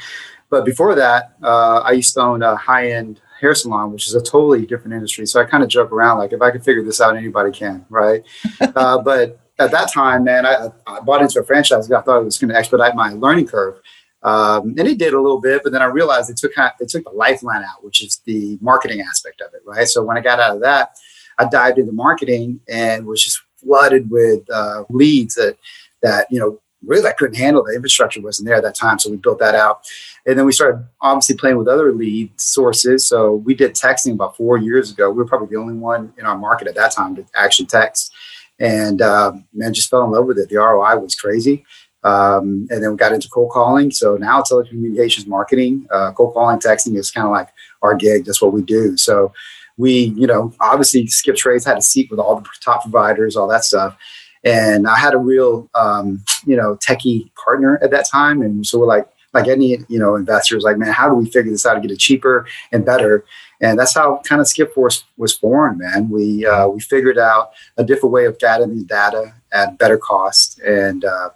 But 0.50 0.66
before 0.66 0.96
that, 0.96 1.36
uh, 1.44 1.82
I 1.86 1.92
used 1.92 2.16
to 2.16 2.22
own 2.22 2.42
a 2.42 2.56
high 2.56 2.90
end 2.90 3.22
hair 3.40 3.54
salon, 3.54 3.92
which 3.92 4.08
is 4.08 4.16
a 4.16 4.22
totally 4.22 4.66
different 4.66 4.96
industry. 4.96 5.28
So 5.28 5.40
I 5.40 5.44
kind 5.44 5.62
of 5.62 5.70
joke 5.70 5.92
around 5.92 6.18
like, 6.18 6.34
if 6.34 6.42
I 6.42 6.50
could 6.50 6.64
figure 6.64 6.84
this 6.84 7.02
out, 7.02 7.16
anybody 7.16 7.52
can, 7.52 7.86
right? 7.90 8.24
uh, 8.76 8.98
but 8.98 9.40
at 9.60 9.70
that 9.70 9.94
time, 9.94 10.24
man, 10.24 10.44
I, 10.44 10.70
I 10.88 11.02
bought 11.02 11.22
into 11.22 11.40
a 11.40 11.44
franchise. 11.44 11.92
I 11.92 12.02
thought 12.02 12.22
it 12.22 12.26
was 12.26 12.40
going 12.40 12.50
to 12.50 12.58
expedite 12.58 12.96
my 12.96 13.14
learning 13.14 13.46
curve. 13.46 13.80
Um, 14.24 14.74
and 14.80 14.88
it 14.88 14.98
did 14.98 15.14
a 15.14 15.22
little 15.22 15.40
bit, 15.40 15.62
but 15.64 15.72
then 15.72 15.84
I 15.84 15.86
realized 15.86 16.32
it 16.32 16.38
took 16.38 16.54
it 16.80 16.90
took 16.90 17.04
the 17.04 17.12
lifeline 17.12 17.62
out, 17.62 17.84
which 17.84 18.04
is 18.04 18.22
the 18.26 18.58
marketing 18.60 19.02
aspect 19.02 19.40
of 19.42 19.54
it, 19.54 19.62
right? 19.68 19.88
So 19.88 20.04
when 20.04 20.18
I 20.18 20.22
got 20.22 20.40
out 20.40 20.56
of 20.56 20.62
that, 20.64 20.96
I 21.38 21.46
dived 21.46 21.78
into 21.78 21.92
marketing 21.92 22.60
and 22.68 23.06
was 23.06 23.24
just 23.24 23.40
flooded 23.64 24.10
with 24.10 24.50
uh, 24.52 24.84
leads 24.90 25.36
that 25.36 25.58
that 26.02 26.28
you 26.30 26.40
know 26.40 26.60
really 26.86 27.08
I 27.08 27.14
couldn't 27.14 27.36
handle 27.36 27.64
the 27.64 27.74
infrastructure 27.74 28.22
wasn't 28.22 28.48
there 28.48 28.58
at 28.58 28.64
that 28.64 28.76
time. 28.76 29.00
So 29.00 29.10
we 29.10 29.18
built 29.18 29.40
that 29.40 29.56
out. 29.56 29.86
And 30.26 30.38
then 30.38 30.46
we 30.46 30.52
started 30.52 30.86
obviously 31.02 31.36
playing 31.36 31.58
with 31.58 31.68
other 31.68 31.92
lead 31.94 32.32
sources. 32.40 33.06
So 33.06 33.36
we 33.36 33.54
did 33.54 33.74
texting 33.74 34.14
about 34.14 34.38
four 34.38 34.58
years 34.58 34.92
ago. 34.92 35.10
We 35.10 35.18
were 35.18 35.26
probably 35.26 35.48
the 35.48 35.62
only 35.62 35.76
one 35.76 36.14
in 36.18 36.26
our 36.26 36.38
market 36.38 36.68
at 36.68 36.76
that 36.76 36.92
time 36.92 37.16
to 37.16 37.26
actually 37.36 37.68
text. 37.68 38.14
And 38.60 39.02
uh, 39.02 39.34
man, 39.54 39.74
just 39.74 39.90
fell 39.90 40.04
in 40.04 40.12
love 40.12 40.26
with 40.26 40.38
it. 40.38 40.50
The 40.50 40.58
ROI 40.58 40.98
was 40.98 41.16
crazy. 41.16 41.66
Um, 42.04 42.68
and 42.70 42.84
then 42.84 42.92
we 42.92 42.98
got 42.98 43.14
into 43.14 43.30
cold 43.30 43.52
calling. 43.52 43.90
So 43.90 44.18
now 44.18 44.42
telecommunications 44.42 45.26
marketing, 45.26 45.88
uh, 45.90 46.12
cold 46.12 46.34
calling, 46.34 46.60
texting 46.60 46.98
is 46.98 47.12
kind 47.12 47.26
of 47.26 47.32
like 47.32 47.50
our 47.82 47.96
gig. 47.96 48.26
That's 48.26 48.42
what 48.42 48.54
we 48.54 48.62
do. 48.62 48.98
So 48.98 49.32
we, 49.78 50.14
you 50.16 50.28
know, 50.28 50.54
obviously 50.60 51.08
Skip 51.08 51.36
Trades 51.36 51.66
had 51.66 51.78
a 51.78 51.82
seat 51.82 52.10
with 52.12 52.20
all 52.20 52.40
the 52.40 52.48
top 52.64 52.84
providers, 52.84 53.36
all 53.36 53.48
that 53.48 53.64
stuff. 53.64 53.98
And 54.44 54.88
I 54.88 54.98
had 54.98 55.14
a 55.14 55.18
real, 55.18 55.70
um, 55.74 56.24
you 56.46 56.56
know, 56.56 56.76
techie 56.76 57.34
partner 57.36 57.80
at 57.82 57.92
that 57.92 58.08
time. 58.10 58.42
And 58.42 58.66
so 58.66 58.80
we're 58.80 58.88
like, 58.88 59.08
like 59.34 59.48
any, 59.48 59.80
you 59.88 59.98
know, 59.98 60.16
investors, 60.16 60.64
like, 60.64 60.78
man, 60.78 60.92
how 60.92 61.10
do 61.10 61.16
we 61.16 61.30
figure 61.30 61.52
this 61.52 61.66
out 61.66 61.74
to 61.74 61.82
get 61.82 61.92
it 61.92 61.98
cheaper 61.98 62.46
and 62.72 62.86
better? 62.86 63.26
And 63.62 63.80
that's 63.80 63.96
how 63.96 64.22
kind 64.26 64.42
of 64.42 64.48
Skip 64.48 64.74
Force 64.74 65.06
was 65.18 65.34
born, 65.34 65.80
man. 65.80 66.10
We 66.10 66.46
uh, 66.46 66.68
we 66.68 66.82
figured 66.82 67.18
out 67.18 67.52
a 67.78 67.84
different 67.84 68.14
way 68.14 68.26
of 68.26 68.38
gathering 68.38 68.84
data 68.84 69.34
at 69.52 69.78
better 69.80 69.98
cost 69.98 70.60
and 70.60 71.04
uh, 71.06 71.30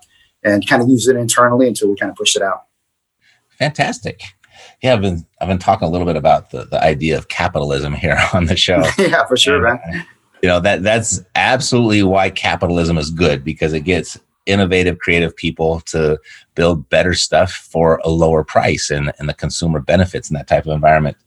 and 0.43 0.67
kind 0.67 0.81
of 0.81 0.89
use 0.89 1.07
it 1.07 1.15
internally 1.15 1.67
until 1.67 1.89
we 1.89 1.95
kind 1.95 2.11
of 2.11 2.15
pushed 2.15 2.35
it 2.35 2.43
out. 2.43 2.65
Fantastic. 3.57 4.21
Yeah, 4.81 4.93
I've 4.93 5.01
been 5.01 5.25
I've 5.41 5.47
been 5.47 5.59
talking 5.59 5.87
a 5.87 5.91
little 5.91 6.07
bit 6.07 6.15
about 6.15 6.51
the, 6.51 6.65
the 6.65 6.81
idea 6.83 7.17
of 7.17 7.27
capitalism 7.29 7.93
here 7.93 8.17
on 8.33 8.45
the 8.45 8.55
show. 8.55 8.83
yeah, 8.97 9.25
for 9.25 9.37
sure, 9.37 9.65
and, 9.65 9.79
man. 9.79 10.05
You 10.41 10.49
know 10.49 10.59
that 10.59 10.83
that's 10.83 11.21
absolutely 11.35 12.03
why 12.03 12.29
capitalism 12.29 12.97
is 12.97 13.09
good 13.09 13.43
because 13.43 13.73
it 13.73 13.81
gets 13.81 14.19
innovative, 14.47 14.99
creative 14.99 15.35
people 15.35 15.81
to 15.81 16.19
build 16.55 16.89
better 16.89 17.13
stuff 17.13 17.51
for 17.51 17.99
a 18.03 18.09
lower 18.09 18.43
price 18.43 18.89
and, 18.89 19.11
and 19.19 19.29
the 19.29 19.33
consumer 19.33 19.79
benefits 19.79 20.29
in 20.29 20.35
that 20.35 20.47
type 20.47 20.65
of 20.65 20.71
environment. 20.71 21.17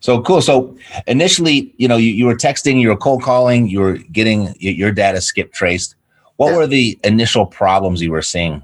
So 0.00 0.20
cool. 0.20 0.42
So 0.42 0.76
initially, 1.06 1.72
you 1.78 1.88
know, 1.88 1.96
you, 1.96 2.10
you 2.12 2.26
were 2.26 2.34
texting, 2.34 2.80
you 2.80 2.88
were 2.88 2.96
cold 2.96 3.22
calling, 3.22 3.68
you 3.68 3.80
were 3.80 3.94
getting 3.96 4.54
your 4.58 4.92
data 4.92 5.20
skip 5.20 5.52
traced. 5.52 5.94
What 6.36 6.50
yeah. 6.50 6.56
were 6.56 6.66
the 6.66 6.98
initial 7.04 7.46
problems 7.46 8.02
you 8.02 8.10
were 8.10 8.22
seeing? 8.22 8.62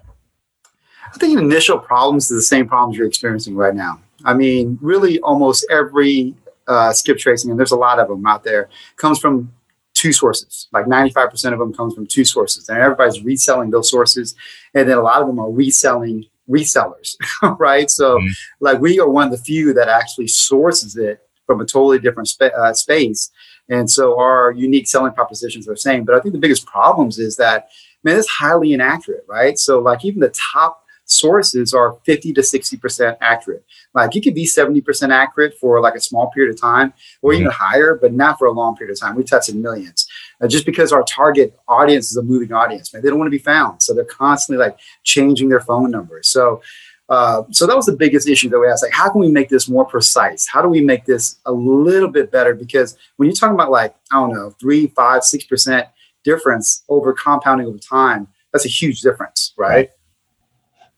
I 1.13 1.19
think 1.19 1.39
initial 1.39 1.79
problems 1.79 2.31
are 2.31 2.37
the 2.37 2.43
same 2.43 2.69
problems 2.69 2.97
you're 2.97 3.07
experiencing 3.07 3.55
right 3.55 3.75
now. 3.75 4.01
I 4.25 4.35
mean, 4.35 4.79
really, 4.81 5.19
almost 5.21 5.67
every 5.71 6.35
uh, 6.69 6.93
skip 6.93 7.19
tracing, 7.19 7.51
and 7.51 7.59
there's 7.59 7.73
a 7.73 7.77
lot 7.77 7.99
of 7.99 8.09
them 8.09 8.27
out 8.27 8.45
there, 8.45 8.69
comes 8.97 9.19
from 9.19 9.53
two 9.95 10.13
sources. 10.13 10.69
Like 10.73 10.87
95% 10.87 11.53
of 11.53 11.59
them 11.59 11.73
comes 11.73 11.95
from 11.95 12.07
two 12.07 12.25
sources, 12.25 12.69
and 12.69 12.79
everybody's 12.79 13.23
reselling 13.23 13.71
those 13.71 13.91
sources, 13.91 14.35
and 14.75 14.89
then 14.89 14.99
a 14.99 15.03
lot 15.03 15.21
of 15.21 15.27
them 15.27 15.39
are 15.39 15.51
reselling 15.51 16.27
resellers, 16.49 17.17
right? 17.59 17.91
So, 17.91 18.19
mm-hmm. 18.19 18.29
like, 18.61 18.81
we 18.81 19.01
are 19.01 19.09
one 19.09 19.27
of 19.27 19.33
the 19.33 19.45
few 19.45 19.73
that 19.75 19.89
actually 19.89 20.29
sources 20.29 20.97
it 20.97 21.23
from 21.47 21.61
a 21.61 21.67
totally 21.67 21.99
different 21.99 22.33
uh, 22.41 22.73
space, 22.73 23.31
and 23.69 23.91
so 23.91 24.19
our 24.19 24.53
unique 24.53 24.87
selling 24.87 25.13
propositions 25.13 25.67
are 25.67 25.73
the 25.73 25.79
same. 25.79 26.05
But 26.05 26.15
I 26.15 26.21
think 26.21 26.35
the 26.35 26.41
biggest 26.41 26.67
problems 26.67 27.19
is 27.19 27.37
that 27.37 27.69
man, 28.03 28.19
it's 28.19 28.29
highly 28.29 28.73
inaccurate, 28.73 29.25
right? 29.29 29.59
So, 29.59 29.81
like, 29.81 30.05
even 30.05 30.21
the 30.21 30.31
top 30.53 30.85
sources 31.11 31.75
are 31.75 31.97
50 32.05 32.33
to 32.35 32.41
60% 32.41 33.17
accurate. 33.21 33.65
Like 33.95 34.15
you 34.15 34.23
could 34.23 34.35
be 34.35 34.47
70% 34.47 35.11
accurate 35.11 35.55
for 35.61 35.81
like 35.81 35.95
a 35.95 36.01
small 36.01 36.31
period 36.31 36.55
of 36.55 36.61
time 36.61 36.93
or 37.23 37.33
even 37.33 37.49
mm-hmm. 37.49 37.65
higher, 37.65 37.99
but 38.01 38.13
not 38.13 38.39
for 38.39 38.47
a 38.47 38.53
long 38.53 38.77
period 38.77 38.93
of 38.93 39.01
time. 39.01 39.17
We've 39.17 39.27
tested 39.27 39.57
millions 39.57 40.07
uh, 40.41 40.47
just 40.47 40.67
because 40.67 40.93
our 40.93 41.03
target 41.05 41.59
audience 41.69 42.11
is 42.11 42.17
a 42.17 42.23
moving 42.23 42.53
audience, 42.53 42.93
man. 42.93 43.03
They 43.03 43.09
don't 43.09 43.19
want 43.19 43.27
to 43.27 43.37
be 43.37 43.43
found. 43.43 43.83
So 43.83 43.95
they're 43.95 44.05
constantly 44.05 44.65
like 44.65 44.79
changing 45.05 45.49
their 45.49 45.61
phone 45.61 45.91
numbers. 45.91 46.29
So, 46.29 46.63
uh, 47.09 47.43
so 47.51 47.67
that 47.67 47.75
was 47.75 47.87
the 47.87 47.97
biggest 47.97 48.29
issue 48.29 48.49
that 48.49 48.59
we 48.61 48.69
asked. 48.69 48.85
Like, 48.85 48.93
how 48.93 49.11
can 49.11 49.21
we 49.21 49.31
make 49.31 49.49
this 49.49 49.69
more 49.69 49.85
precise? 49.85 50.47
How 50.47 50.63
do 50.63 50.69
we 50.69 50.81
make 50.81 51.05
this 51.05 51.41
a 51.45 51.53
little 51.53 52.09
bit 52.09 52.31
better? 52.31 52.55
Because 52.55 52.97
when 53.17 53.29
you're 53.29 53.35
talking 53.35 53.55
about 53.55 53.73
like, 53.73 53.97
I 54.13 54.21
don't 54.21 54.33
know, 54.33 54.51
three, 54.61 54.87
five, 54.89 55.25
six 55.25 55.45
percent 55.45 55.89
difference 56.23 56.85
over 56.89 57.13
compounding 57.13 57.67
over 57.67 57.79
time, 57.79 58.29
that's 58.53 58.65
a 58.65 58.69
huge 58.69 59.01
difference, 59.01 59.55
right? 59.57 59.91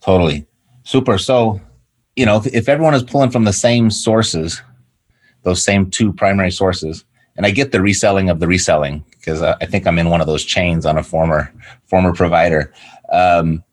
Totally. 0.02 0.46
Super. 0.84 1.16
So, 1.16 1.60
you 2.16 2.26
know, 2.26 2.36
if, 2.36 2.46
if 2.48 2.68
everyone 2.68 2.94
is 2.94 3.02
pulling 3.02 3.30
from 3.30 3.44
the 3.44 3.52
same 3.52 3.90
sources, 3.90 4.60
those 5.42 5.64
same 5.64 5.90
two 5.90 6.12
primary 6.12 6.50
sources, 6.50 7.04
and 7.36 7.46
I 7.46 7.50
get 7.50 7.72
the 7.72 7.80
reselling 7.80 8.28
of 8.28 8.40
the 8.40 8.46
reselling 8.46 9.04
because 9.12 9.42
I, 9.42 9.56
I 9.60 9.66
think 9.66 9.86
I'm 9.86 9.98
in 9.98 10.10
one 10.10 10.20
of 10.20 10.26
those 10.26 10.44
chains 10.44 10.84
on 10.84 10.98
a 10.98 11.02
former 11.02 11.52
former 11.86 12.12
provider. 12.12 12.72
Um, 13.10 13.64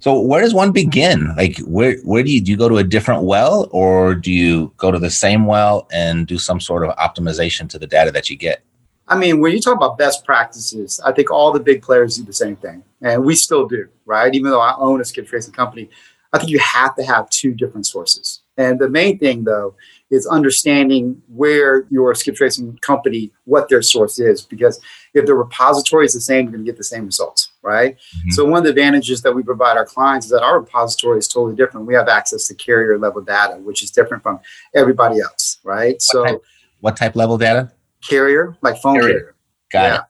so 0.00 0.18
where 0.20 0.40
does 0.40 0.54
one 0.54 0.72
begin? 0.72 1.34
Like 1.36 1.58
where 1.60 1.98
where 2.04 2.22
do 2.22 2.32
you 2.32 2.40
do 2.40 2.50
you 2.50 2.56
go 2.56 2.68
to 2.68 2.78
a 2.78 2.84
different 2.84 3.22
well 3.22 3.68
or 3.70 4.14
do 4.14 4.32
you 4.32 4.72
go 4.76 4.90
to 4.90 4.98
the 4.98 5.10
same 5.10 5.46
well 5.46 5.86
and 5.92 6.26
do 6.26 6.38
some 6.38 6.60
sort 6.60 6.84
of 6.84 6.96
optimization 6.96 7.68
to 7.70 7.78
the 7.78 7.86
data 7.86 8.10
that 8.10 8.28
you 8.28 8.36
get? 8.36 8.62
I 9.10 9.16
mean, 9.16 9.40
when 9.40 9.52
you 9.52 9.60
talk 9.60 9.76
about 9.76 9.98
best 9.98 10.24
practices, 10.24 11.00
I 11.04 11.10
think 11.10 11.32
all 11.32 11.52
the 11.52 11.58
big 11.58 11.82
players 11.82 12.16
do 12.16 12.22
the 12.22 12.32
same 12.32 12.54
thing, 12.54 12.84
and 13.02 13.24
we 13.24 13.34
still 13.34 13.66
do, 13.66 13.88
right? 14.06 14.32
Even 14.32 14.52
though 14.52 14.60
I 14.60 14.76
own 14.78 15.00
a 15.00 15.04
skip 15.04 15.26
tracing 15.26 15.52
company, 15.52 15.90
I 16.32 16.38
think 16.38 16.50
you 16.50 16.60
have 16.60 16.94
to 16.94 17.02
have 17.02 17.28
two 17.28 17.52
different 17.52 17.86
sources. 17.86 18.42
And 18.56 18.78
the 18.78 18.88
main 18.88 19.18
thing, 19.18 19.42
though, 19.42 19.74
is 20.10 20.26
understanding 20.26 21.20
where 21.28 21.86
your 21.90 22.14
skip 22.14 22.36
tracing 22.36 22.78
company, 22.82 23.32
what 23.44 23.68
their 23.68 23.82
source 23.82 24.20
is, 24.20 24.42
because 24.42 24.80
if 25.12 25.26
the 25.26 25.34
repository 25.34 26.06
is 26.06 26.12
the 26.12 26.20
same, 26.20 26.44
you're 26.44 26.52
going 26.52 26.64
to 26.64 26.70
get 26.70 26.76
the 26.76 26.84
same 26.84 27.06
results, 27.06 27.50
right? 27.62 27.96
Mm-hmm. 27.96 28.30
So 28.30 28.44
one 28.44 28.58
of 28.58 28.64
the 28.64 28.70
advantages 28.70 29.22
that 29.22 29.32
we 29.32 29.42
provide 29.42 29.76
our 29.76 29.86
clients 29.86 30.26
is 30.26 30.32
that 30.32 30.42
our 30.42 30.60
repository 30.60 31.18
is 31.18 31.26
totally 31.26 31.56
different. 31.56 31.86
We 31.86 31.94
have 31.94 32.08
access 32.08 32.46
to 32.48 32.54
carrier 32.54 32.96
level 32.98 33.22
data, 33.22 33.56
which 33.56 33.82
is 33.82 33.90
different 33.90 34.22
from 34.22 34.38
everybody 34.74 35.20
else, 35.20 35.58
right? 35.64 35.94
What 35.94 36.02
so, 36.02 36.24
type, 36.24 36.42
what 36.80 36.96
type 36.96 37.16
level 37.16 37.38
data? 37.38 37.72
Carrier, 38.06 38.56
like 38.62 38.80
phone 38.80 39.00
carrier. 39.00 39.08
carrier. 39.08 39.34
Got 39.72 39.82
yeah. 39.82 39.96
it. 39.96 40.02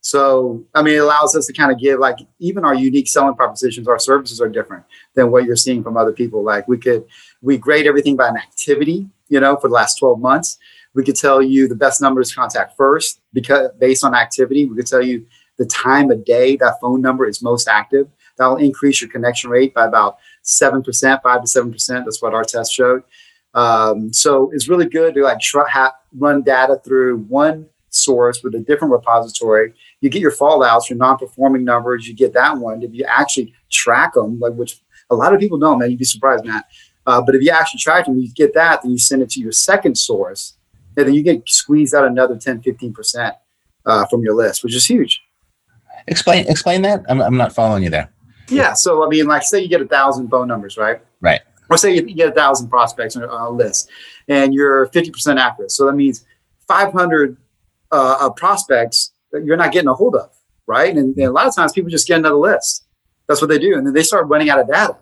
So, 0.00 0.62
I 0.74 0.82
mean, 0.82 0.96
it 0.96 0.98
allows 0.98 1.34
us 1.34 1.46
to 1.46 1.52
kind 1.54 1.72
of 1.72 1.78
give 1.78 1.98
like 1.98 2.18
even 2.38 2.62
our 2.62 2.74
unique 2.74 3.08
selling 3.08 3.34
propositions, 3.34 3.88
our 3.88 3.98
services 3.98 4.38
are 4.38 4.50
different 4.50 4.84
than 5.14 5.30
what 5.30 5.44
you're 5.44 5.56
seeing 5.56 5.82
from 5.82 5.96
other 5.96 6.12
people. 6.12 6.42
Like 6.42 6.68
we 6.68 6.76
could, 6.76 7.06
we 7.40 7.56
grade 7.56 7.86
everything 7.86 8.14
by 8.14 8.28
an 8.28 8.36
activity, 8.36 9.08
you 9.28 9.40
know, 9.40 9.56
for 9.56 9.68
the 9.68 9.74
last 9.74 9.98
12 9.98 10.20
months. 10.20 10.58
We 10.92 11.04
could 11.04 11.16
tell 11.16 11.40
you 11.40 11.68
the 11.68 11.74
best 11.74 12.02
numbers 12.02 12.28
to 12.30 12.36
contact 12.36 12.76
first 12.76 13.22
because 13.32 13.70
based 13.78 14.04
on 14.04 14.14
activity, 14.14 14.66
we 14.66 14.76
could 14.76 14.86
tell 14.86 15.02
you 15.02 15.26
the 15.56 15.64
time 15.66 16.10
of 16.10 16.22
day 16.26 16.56
that 16.56 16.80
phone 16.82 17.00
number 17.00 17.26
is 17.26 17.40
most 17.40 17.66
active. 17.66 18.06
That'll 18.36 18.56
increase 18.56 19.00
your 19.00 19.08
connection 19.10 19.48
rate 19.48 19.72
by 19.72 19.86
about 19.86 20.18
7%, 20.44 20.84
5 21.22 21.42
to 21.42 21.48
7%. 21.48 22.04
That's 22.04 22.20
what 22.20 22.34
our 22.34 22.44
test 22.44 22.74
showed. 22.74 23.04
Um, 23.54 24.12
so 24.12 24.50
it's 24.52 24.68
really 24.68 24.86
good 24.86 25.14
to 25.14 25.22
like 25.22 25.40
try, 25.40 25.68
ha- 25.68 25.94
run 26.16 26.42
data 26.42 26.80
through 26.84 27.18
one 27.28 27.66
source 27.90 28.42
with 28.42 28.54
a 28.54 28.60
different 28.60 28.92
repository. 28.92 29.74
You 30.00 30.10
get 30.10 30.20
your 30.20 30.32
fallouts, 30.32 30.88
your 30.90 30.98
non-performing 30.98 31.64
numbers. 31.64 32.06
You 32.06 32.14
get 32.14 32.32
that 32.34 32.58
one. 32.58 32.82
If 32.82 32.92
you 32.92 33.04
actually 33.04 33.54
track 33.70 34.14
them, 34.14 34.40
like 34.40 34.54
which 34.54 34.80
a 35.10 35.14
lot 35.14 35.32
of 35.32 35.40
people 35.40 35.58
don't, 35.58 35.78
man, 35.78 35.90
you'd 35.90 35.98
be 35.98 36.04
surprised, 36.04 36.44
Matt. 36.44 36.64
Uh, 37.06 37.22
but 37.22 37.34
if 37.34 37.42
you 37.42 37.50
actually 37.50 37.78
track 37.78 38.06
them, 38.06 38.18
you 38.18 38.32
get 38.32 38.54
that, 38.54 38.82
then 38.82 38.90
you 38.90 38.98
send 38.98 39.22
it 39.22 39.30
to 39.30 39.40
your 39.40 39.52
second 39.52 39.96
source, 39.96 40.54
and 40.96 41.06
then 41.06 41.14
you 41.14 41.22
get 41.22 41.48
squeezed 41.48 41.94
out 41.94 42.06
another 42.06 42.36
10, 42.36 42.62
15% 42.62 43.32
uh, 43.86 44.06
from 44.06 44.22
your 44.22 44.34
list, 44.34 44.64
which 44.64 44.74
is 44.74 44.86
huge. 44.86 45.22
Explain 46.06 46.46
explain 46.48 46.82
that. 46.82 47.02
I'm, 47.08 47.22
I'm 47.22 47.36
not 47.36 47.54
following 47.54 47.82
you 47.82 47.88
there. 47.88 48.10
Yeah. 48.48 48.74
So 48.74 49.04
I 49.06 49.08
mean, 49.08 49.26
like 49.26 49.42
say 49.42 49.60
you 49.60 49.68
get 49.68 49.80
a 49.80 49.86
thousand 49.86 50.28
phone 50.28 50.48
numbers, 50.48 50.76
right? 50.76 51.00
Right 51.20 51.40
or 51.70 51.76
say 51.76 51.94
you 51.94 52.02
get 52.14 52.28
a 52.28 52.32
thousand 52.32 52.68
prospects 52.68 53.16
on 53.16 53.24
a 53.24 53.50
list 53.50 53.90
and 54.28 54.52
you're 54.52 54.86
50% 54.88 55.38
accurate. 55.38 55.70
So 55.70 55.86
that 55.86 55.94
means 55.94 56.24
500 56.68 57.36
uh, 57.90 58.30
prospects 58.30 59.12
that 59.32 59.44
you're 59.44 59.56
not 59.56 59.72
getting 59.72 59.88
a 59.88 59.94
hold 59.94 60.16
of, 60.16 60.30
right? 60.66 60.94
And, 60.94 61.16
and, 61.16 61.26
a 61.26 61.30
lot 61.30 61.46
of 61.46 61.54
times 61.54 61.72
people 61.72 61.90
just 61.90 62.06
get 62.06 62.18
another 62.18 62.36
list. 62.36 62.84
That's 63.28 63.40
what 63.40 63.48
they 63.48 63.58
do. 63.58 63.76
And 63.76 63.86
then 63.86 63.94
they 63.94 64.02
start 64.02 64.28
running 64.28 64.50
out 64.50 64.60
of 64.60 64.68
data, 64.68 64.96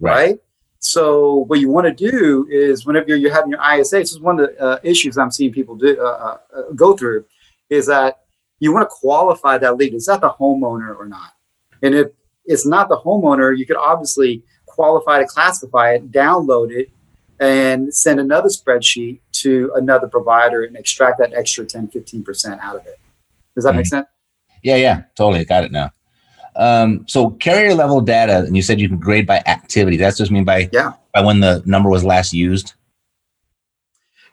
right? 0.00 0.12
right? 0.12 0.38
So 0.78 1.44
what 1.46 1.60
you 1.60 1.70
want 1.70 1.86
to 1.86 2.10
do 2.10 2.46
is 2.50 2.84
whenever 2.84 3.08
you're, 3.08 3.16
you're 3.16 3.32
having 3.32 3.50
your 3.50 3.60
ISA, 3.60 3.96
this 3.96 4.12
is 4.12 4.20
one 4.20 4.38
of 4.38 4.48
the 4.50 4.62
uh, 4.62 4.78
issues 4.82 5.16
I'm 5.16 5.30
seeing 5.30 5.52
people 5.52 5.76
do 5.76 5.98
uh, 5.98 6.04
uh, 6.04 6.38
uh, 6.58 6.62
go 6.74 6.94
through, 6.94 7.24
is 7.70 7.86
that 7.86 8.20
you 8.58 8.72
want 8.72 8.88
to 8.88 8.94
qualify 8.94 9.58
that 9.58 9.76
lead. 9.76 9.94
Is 9.94 10.06
that 10.06 10.20
the 10.20 10.30
homeowner 10.30 10.94
or 10.96 11.06
not? 11.06 11.32
And 11.82 11.94
if 11.94 12.08
it's 12.44 12.66
not 12.66 12.88
the 12.88 12.98
homeowner, 12.98 13.56
you 13.56 13.66
could 13.66 13.78
obviously 13.78 14.42
qualify 14.74 15.20
to 15.20 15.26
classify 15.26 15.92
it, 15.92 16.10
download 16.10 16.70
it, 16.70 16.90
and 17.40 17.94
send 17.94 18.20
another 18.20 18.48
spreadsheet 18.48 19.20
to 19.32 19.72
another 19.74 20.08
provider 20.08 20.64
and 20.64 20.76
extract 20.76 21.18
that 21.18 21.32
extra 21.34 21.64
10, 21.64 21.88
15% 21.88 22.58
out 22.60 22.76
of 22.76 22.86
it. 22.86 22.98
Does 23.54 23.64
that 23.64 23.70
mm-hmm. 23.70 23.78
make 23.78 23.86
sense? 23.86 24.06
Yeah, 24.62 24.76
yeah, 24.76 25.02
totally. 25.14 25.44
Got 25.44 25.64
it 25.64 25.72
now. 25.72 25.90
Um, 26.56 27.04
so 27.08 27.30
carrier 27.30 27.74
level 27.74 28.00
data, 28.00 28.38
and 28.38 28.56
you 28.56 28.62
said 28.62 28.80
you 28.80 28.88
can 28.88 28.98
grade 28.98 29.26
by 29.26 29.42
activity. 29.46 29.96
That's 29.96 30.16
just 30.16 30.30
mean 30.30 30.44
by 30.44 30.68
yeah 30.72 30.92
by 31.12 31.20
when 31.20 31.40
the 31.40 31.62
number 31.66 31.88
was 31.88 32.04
last 32.04 32.32
used. 32.32 32.74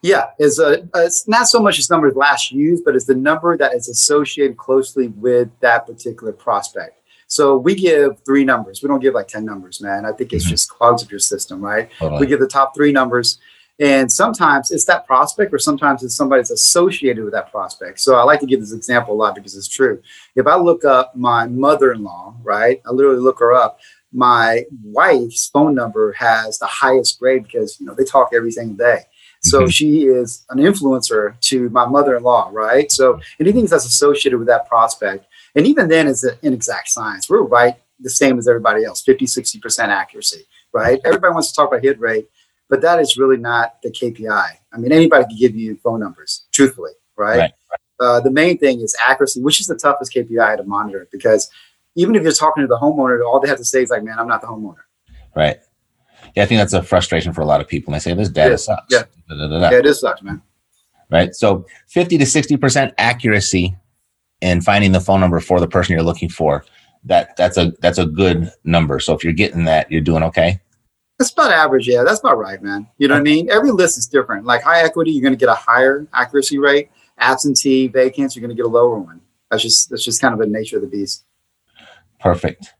Yeah, 0.04 0.28
it's 0.38 0.60
a 0.60 0.88
it's 0.96 1.28
not 1.28 1.48
so 1.48 1.60
much 1.60 1.80
as 1.80 1.89
number 1.89 2.12
last 2.12 2.52
used, 2.52 2.86
but 2.86 2.96
it's 2.96 3.06
the 3.06 3.16
number 3.16 3.58
that 3.58 3.74
is 3.74 3.89
associated 3.89 4.58
closely 4.58 5.08
with 5.10 5.50
that 5.62 5.88
particular 5.88 6.32
prospect. 6.32 7.01
So 7.32 7.56
we 7.56 7.76
give 7.76 8.22
three 8.26 8.44
numbers. 8.44 8.84
We 8.84 8.90
don't 8.90 9.00
give 9.00 9.14
like 9.14 9.30
10 9.30 9.46
numbers, 9.46 9.80
man. 9.80 10.06
I 10.06 10.12
think 10.12 10.34
it's 10.34 10.44
mm-hmm. 10.44 10.52
just 10.52 10.70
clogs 10.70 11.02
up 11.02 11.10
your 11.10 11.22
system, 11.22 11.62
right? 11.62 11.90
Totally. 11.98 12.20
We 12.20 12.26
give 12.28 12.42
the 12.42 12.48
top 12.48 12.76
three 12.76 12.92
numbers. 12.92 13.40
And 13.80 14.12
sometimes 14.12 14.70
it's 14.70 14.84
that 14.86 15.08
prospect, 15.08 15.54
or 15.54 15.58
sometimes 15.58 16.04
it's 16.04 16.14
somebody 16.14 16.42
that's 16.42 16.52
associated 16.52 17.24
with 17.24 17.32
that 17.32 17.50
prospect. 17.50 18.02
So 18.02 18.16
I 18.16 18.24
like 18.24 18.42
to 18.42 18.46
give 18.46 18.60
this 18.60 18.74
example 18.74 19.14
a 19.14 19.16
lot 19.16 19.36
because 19.36 19.56
it's 19.56 19.70
true. 19.70 20.02
If 20.36 20.46
I 20.46 20.58
look 20.58 20.84
up 20.84 21.16
my 21.16 21.48
mother 21.48 21.94
in 21.94 22.04
law, 22.04 22.36
right, 22.44 22.82
I 22.86 22.92
literally 22.92 23.22
look 23.22 23.40
her 23.40 23.54
up, 23.54 23.80
my 24.12 24.66
wife's 24.84 25.48
phone 25.48 25.74
number 25.74 26.12
has 26.12 26.60
the 26.60 26.66
highest 26.66 27.18
grade 27.18 27.44
because 27.44 27.80
you 27.80 27.86
know 27.86 27.94
they 27.94 28.04
talk 28.04 28.32
every 28.34 28.52
single 28.52 28.76
day. 28.76 29.06
So 29.40 29.62
mm-hmm. 29.62 29.70
she 29.70 30.04
is 30.04 30.46
an 30.50 30.58
influencer 30.58 31.40
to 31.40 31.70
my 31.70 31.86
mother-in-law, 31.86 32.50
right? 32.52 32.92
So 32.92 33.22
anything 33.40 33.66
that's 33.68 33.86
associated 33.86 34.38
with 34.38 34.48
that 34.48 34.68
prospect, 34.68 35.28
and 35.56 35.68
even 35.68 35.88
then 35.88 36.08
is 36.08 36.24
an 36.24 36.54
exact 36.54 36.89
science. 36.89 37.30
We're 37.30 37.41
right 37.41 37.76
the 38.02 38.10
same 38.10 38.38
as 38.38 38.47
everybody 38.47 38.84
else, 38.84 39.02
50, 39.02 39.26
60% 39.26 39.88
accuracy, 39.89 40.45
right? 40.74 40.99
Everybody 41.06 41.34
wants 41.34 41.49
to 41.49 41.56
talk 41.56 41.70
about 41.70 41.84
hit 41.84 41.99
rate, 41.99 42.28
but 42.70 42.82
that 42.82 42.99
is 42.99 43.18
really 43.18 43.38
not 43.38 43.82
the 43.84 43.91
KPI. 43.91 44.47
I 44.74 44.78
mean, 44.78 44.91
anybody 44.91 45.26
can 45.26 45.38
give 45.38 45.56
you 45.56 45.78
phone 45.78 45.99
numbers, 45.99 46.45
truthfully, 46.52 46.91
right? 47.16 47.38
right. 47.38 47.52
Uh, 47.99 48.20
the 48.20 48.32
main 48.32 48.58
thing 48.58 48.82
is 48.82 48.95
accuracy, 48.99 49.41
which 49.41 49.60
is 49.60 49.68
the 49.68 49.76
toughest 49.76 50.14
KPI 50.14 50.58
to 50.58 50.64
monitor 50.64 51.08
because 51.12 51.49
even 51.95 52.16
if 52.16 52.24
you're 52.24 52.32
talking 52.32 52.64
to 52.64 52.68
the 52.68 52.78
homeowner, 52.78 53.24
all 53.24 53.39
they 53.39 53.47
have 53.47 53.58
to 53.58 53.66
say 53.66 53.84
is 53.84 53.89
like, 53.89 54.04
man, 54.04 54.18
I'm 54.18 54.28
not 54.28 54.41
the 54.41 54.47
homeowner. 54.47 54.84
Right. 55.36 55.60
Yeah, 56.36 56.43
I 56.43 56.45
think 56.45 56.60
that's 56.60 56.74
a 56.74 56.82
frustration 56.82 57.34
for 57.34 57.41
a 57.41 57.45
lot 57.45 57.62
of 57.62 57.68
people. 57.68 57.93
And 57.93 58.02
they 58.02 58.04
say 58.04 58.14
this 58.16 58.30
data 58.30 58.52
yeah. 58.52 58.56
sucks. 58.56 58.86
Yeah. 58.89 59.04
Da, 59.28 59.36
da, 59.36 59.47
da, 59.47 59.70
yeah, 59.70 59.80
it 59.80 59.86
is 59.86 59.99
sucks, 59.99 60.24
man. 60.24 60.41
Right. 61.12 61.36
So 61.36 61.66
50 61.89 62.18
to 62.20 62.24
60% 62.24 62.93
accuracy 62.97 63.76
in 64.42 64.62
finding 64.62 64.92
the 64.92 65.00
phone 65.00 65.20
number 65.20 65.39
for 65.39 65.60
the 65.60 65.68
person 65.68 65.94
you're 65.94 66.04
looking 66.04 66.30
for. 66.30 66.66
That 67.04 67.36
that's 67.36 67.58
a 67.58 67.74
that's 67.82 67.98
a 67.98 68.06
good 68.06 68.52
number. 68.64 69.00
So 69.00 69.14
if 69.16 69.24
you're 69.24 69.34
getting 69.34 69.66
that, 69.66 69.92
you're 69.92 70.02
doing 70.02 70.24
okay. 70.24 70.60
That's 71.18 71.32
about 71.32 71.52
average. 71.52 71.88
Yeah, 71.88 72.04
that's 72.04 72.20
about 72.20 72.38
right, 72.38 72.62
man. 72.62 72.88
You 72.98 73.08
know 73.08 73.14
what 73.14 73.22
I 73.22 73.24
mean? 73.24 73.50
Every 73.50 73.72
list 73.72 73.98
is 73.98 74.08
different. 74.08 74.46
Like 74.46 74.64
high 74.64 74.82
equity, 74.82 75.12
you're 75.12 75.22
going 75.22 75.34
to 75.34 75.39
get 75.39 75.50
a 75.50 75.56
higher 75.56 76.08
accuracy 76.14 76.58
rate. 76.58 76.89
Absentee, 77.20 77.88
vacants, 77.88 78.36
you're 78.36 78.42
going 78.42 78.56
to 78.56 78.56
get 78.56 78.66
a 78.66 78.74
lower 78.74 78.98
one. 79.00 79.22
That's 79.50 79.64
just 79.64 79.89
that's 79.89 80.04
just 80.04 80.22
kind 80.22 80.34
of 80.34 80.39
the 80.39 80.48
nature 80.48 80.78
of 80.78 80.82
the 80.82 80.88
beast. 80.88 81.26
Perfect. 82.20 82.74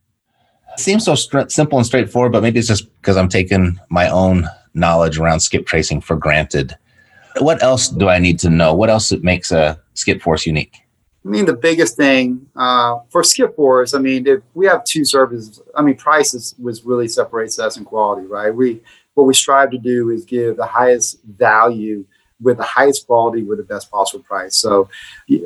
Seems 0.78 1.06
so 1.06 1.16
st- 1.16 1.52
simple 1.52 1.78
and 1.78 1.86
straightforward, 1.86 2.32
but 2.32 2.42
maybe 2.42 2.60
it's 2.60 2.68
just 2.68 2.94
because 3.02 3.18
I'm 3.18 3.28
taking 3.28 3.80
my 3.90 4.10
own 4.10 4.48
knowledge 4.74 5.20
around 5.20 5.42
skip 5.42 5.66
tracing 5.66 6.02
for 6.02 6.16
granted. 6.16 6.76
What 7.40 7.62
else 7.62 7.90
do 7.90 8.08
I 8.08 8.20
need 8.20 8.40
to 8.40 8.50
know? 8.50 8.74
What 8.74 8.90
else 8.90 9.12
makes 9.12 9.52
a 9.52 9.80
skip 9.94 10.22
force 10.22 10.46
unique? 10.46 10.81
I 11.24 11.30
mean, 11.30 11.46
the 11.46 11.54
biggest 11.54 11.98
thing 11.98 12.48
uh, 12.56 13.00
for 13.10 13.24
skip 13.24 13.56
force, 13.56 13.94
I 13.94 14.00
mean, 14.00 14.26
if 14.26 14.42
we 14.56 14.66
have 14.66 14.84
two 14.84 15.06
services, 15.06 15.62
I 15.76 15.84
mean, 15.84 15.96
prices 15.96 16.56
was 16.58 16.84
really 16.84 17.08
separates 17.08 17.60
us 17.60 17.78
in 17.78 17.86
quality, 17.86 18.26
right? 18.26 18.54
We 18.54 18.82
what 19.14 19.26
we 19.26 19.34
strive 19.34 19.72
to 19.72 19.78
do 19.78 20.10
is 20.10 20.26
give 20.26 20.58
the 20.58 20.66
highest 20.66 21.22
value 21.24 22.06
with 22.42 22.58
the 22.58 22.64
highest 22.64 23.06
quality 23.06 23.44
with 23.44 23.60
the 23.60 23.64
best 23.64 23.92
possible 23.92 24.24
price. 24.24 24.56
So 24.56 24.90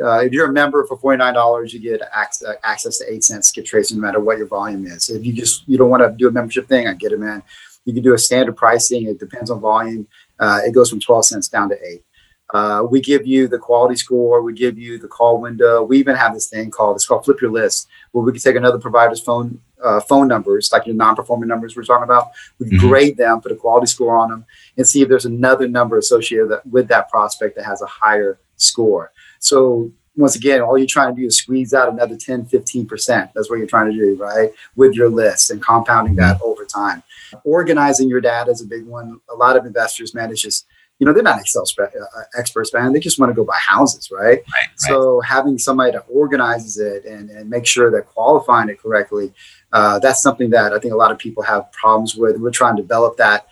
uh, 0.02 0.20
if 0.20 0.32
you're 0.32 0.50
a 0.50 0.54
member 0.54 0.86
for 0.86 0.98
$49, 0.98 1.74
you 1.74 1.80
get 1.80 2.02
access, 2.14 2.56
access 2.64 3.00
to 3.00 3.12
eight 3.12 3.24
cents 3.24 3.50
skip 3.50 3.66
tracing 3.66 3.98
no 3.98 4.02
matter 4.02 4.22
what 4.22 4.38
your 4.38 4.48
volume 4.48 4.86
is. 4.86 5.10
If 5.10 5.26
you 5.26 5.34
just, 5.34 5.68
you 5.68 5.78
don't 5.78 5.90
want 5.90 6.04
to 6.04 6.16
do 6.18 6.30
a 6.30 6.32
membership 6.32 6.70
thing, 6.70 6.88
I 6.88 6.94
get 6.94 7.12
it, 7.12 7.20
man. 7.20 7.44
You 7.84 7.94
can 7.94 8.02
do 8.02 8.14
a 8.14 8.18
standard 8.18 8.56
pricing. 8.56 9.08
It 9.08 9.20
depends 9.20 9.52
on 9.52 9.60
volume. 9.60 10.08
Uh, 10.40 10.62
it 10.64 10.74
goes 10.74 10.90
from 10.90 11.02
12 11.02 11.26
cents 11.26 11.50
down 11.50 11.68
to 11.70 11.76
eight. 11.86 12.05
Uh, 12.54 12.86
we 12.90 13.02
give 13.02 13.26
you 13.26 13.48
the 13.48 13.58
quality 13.58 13.96
score. 13.96 14.42
We 14.42 14.54
give 14.54 14.78
you 14.78 15.00
the 15.00 15.08
call 15.08 15.42
window. 15.42 15.84
We 15.84 15.98
even 15.98 16.16
have 16.16 16.34
this 16.34 16.48
thing 16.48 16.70
called 16.70 16.96
it's 16.96 17.08
called 17.08 17.26
Flip 17.26 17.42
Your 17.42 17.52
List, 17.52 17.88
where 18.12 18.24
we 18.24 18.32
can 18.32 18.42
take 18.42 18.56
another 18.56 18.78
provider's 18.78 19.20
phone 19.20 19.60
uh, 19.84 20.00
phone 20.00 20.28
numbers, 20.28 20.72
like 20.72 20.86
your 20.86 20.96
non-performing 20.96 21.50
numbers 21.50 21.76
we're 21.76 21.84
talking 21.84 22.04
about. 22.04 22.32
We 22.60 22.68
mm-hmm. 22.68 22.88
grade 22.88 23.18
them, 23.18 23.42
put 23.42 23.52
a 23.52 23.56
quality 23.56 23.88
score 23.88 24.16
on 24.16 24.30
them, 24.30 24.46
and 24.78 24.88
see 24.88 25.02
if 25.02 25.10
there's 25.10 25.26
another 25.26 25.68
number 25.68 25.98
associated 25.98 26.60
with 26.70 26.88
that 26.90 27.10
prospect 27.10 27.56
that 27.56 27.66
has 27.66 27.82
a 27.82 27.88
higher 27.88 28.40
score. 28.58 29.12
So 29.40 29.92
once 30.16 30.36
again, 30.36 30.62
all 30.62 30.78
you're 30.78 30.88
trying 30.88 31.14
to 31.14 31.22
do 31.22 31.28
is 31.28 31.38
squeeze 31.38 31.74
out 31.74 31.92
another 31.92 32.16
10, 32.16 32.46
15%. 32.46 33.08
That's 33.34 33.50
what 33.50 33.58
you're 33.58 33.68
trying 33.68 33.92
to 33.92 33.98
do, 33.98 34.16
right? 34.16 34.52
With 34.76 34.94
your 34.94 35.10
list 35.10 35.52
and 35.52 35.62
compounding 35.62 36.16
that 36.16 36.38
mm-hmm. 36.38 36.46
over 36.46 36.66
time. 36.66 37.04
Organizing 37.44 38.08
your 38.08 38.22
data 38.22 38.52
is 38.52 38.62
a 38.62 38.66
big 38.66 38.86
one. 38.86 39.20
A 39.30 39.36
lot 39.36 39.58
of 39.58 39.66
investors, 39.66 40.14
manage 40.14 40.44
just 40.44 40.68
you 41.00 41.06
know, 41.06 41.14
they're 41.14 41.24
not 41.24 41.40
Excel 41.40 41.66
spe- 41.66 41.80
uh, 41.82 42.22
experts, 42.38 42.74
man. 42.74 42.94
They 42.94 43.00
just 43.00 43.20
want 43.20 43.30
to 43.30 43.34
go 43.34 43.44
buy 43.44 43.58
houses, 43.58 44.10
right? 44.12 44.40
right, 44.40 44.70
So 44.78 45.20
having 45.22 45.58
somebody 45.58 45.92
that 45.92 46.06
organizes 46.08 46.78
it 46.78 47.06
and, 47.06 47.30
and 47.30 47.50
make 47.50 47.66
sure 47.66 47.92
they're 47.92 48.02
qualifying 48.02 48.70
it 48.70 48.80
correctly, 48.80 49.34
uh, 49.74 50.00
that's 50.00 50.22
something 50.22 50.50
that 50.52 50.72
I 50.72 50.80
think 50.80 50.94
a 50.94 50.98
lot 50.98 51.12
of 51.12 51.18
people 51.18 51.44
have 51.44 51.70
problems 51.72 52.16
with. 52.16 52.38
We're 52.38 52.52
trying 52.52 52.78
to 52.78 52.82
develop 52.82 53.18
that. 53.18 53.48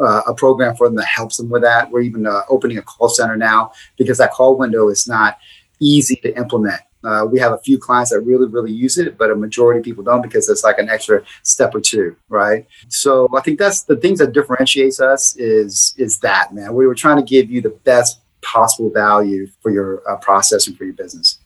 Uh, 0.00 0.22
a 0.28 0.32
program 0.32 0.76
for 0.76 0.86
them 0.86 0.94
that 0.94 1.06
helps 1.06 1.38
them 1.38 1.48
with 1.48 1.60
that. 1.60 1.90
We're 1.90 2.02
even 2.02 2.24
uh, 2.24 2.42
opening 2.48 2.78
a 2.78 2.82
call 2.82 3.08
center 3.08 3.36
now 3.36 3.72
because 3.96 4.18
that 4.18 4.30
call 4.30 4.56
window 4.56 4.86
is 4.90 5.08
not 5.08 5.38
easy 5.80 6.14
to 6.22 6.36
implement. 6.36 6.80
Uh, 7.04 7.24
we 7.30 7.38
have 7.38 7.52
a 7.52 7.58
few 7.58 7.78
clients 7.78 8.10
that 8.10 8.20
really, 8.20 8.46
really 8.46 8.72
use 8.72 8.98
it, 8.98 9.16
but 9.16 9.30
a 9.30 9.34
majority 9.34 9.78
of 9.78 9.84
people 9.84 10.02
don't 10.02 10.22
because 10.22 10.48
it's 10.48 10.64
like 10.64 10.78
an 10.78 10.88
extra 10.88 11.22
step 11.42 11.74
or 11.74 11.80
two, 11.80 12.16
right? 12.28 12.66
So 12.88 13.28
I 13.36 13.40
think 13.40 13.58
that's 13.58 13.82
the 13.82 13.96
things 13.96 14.18
that 14.18 14.32
differentiates 14.32 15.00
us 15.00 15.36
is 15.36 15.94
is 15.96 16.18
that 16.20 16.52
man. 16.52 16.74
We 16.74 16.86
were 16.86 16.94
trying 16.94 17.16
to 17.16 17.22
give 17.22 17.50
you 17.50 17.60
the 17.60 17.70
best 17.70 18.20
possible 18.42 18.90
value 18.90 19.46
for 19.60 19.70
your 19.70 20.02
uh, 20.08 20.16
process 20.16 20.66
and 20.66 20.76
for 20.76 20.84
your 20.84 20.94
business. 20.94 21.38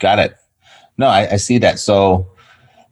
Got 0.00 0.18
it. 0.18 0.36
No, 0.98 1.06
I, 1.06 1.32
I, 1.32 1.36
see 1.36 1.58
that. 1.58 1.78
So 1.78 2.28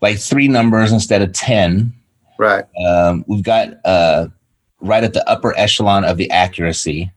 like 0.01 0.19
three 0.19 0.49
numbers 0.49 0.93
instead 0.93 1.23
of 1.23 1.33
ten. 1.33 1.93
Right. 2.39 2.65
Um, 2.87 3.25
we've 3.29 3.43
got 3.43 3.75
uh, 3.85 4.29
right 4.81 5.05
at 5.05 5.13
the 5.13 5.29
upper 5.29 5.57
echelon 5.59 6.05
of 6.05 6.17
the 6.17 6.31
accuracy. 6.31 7.13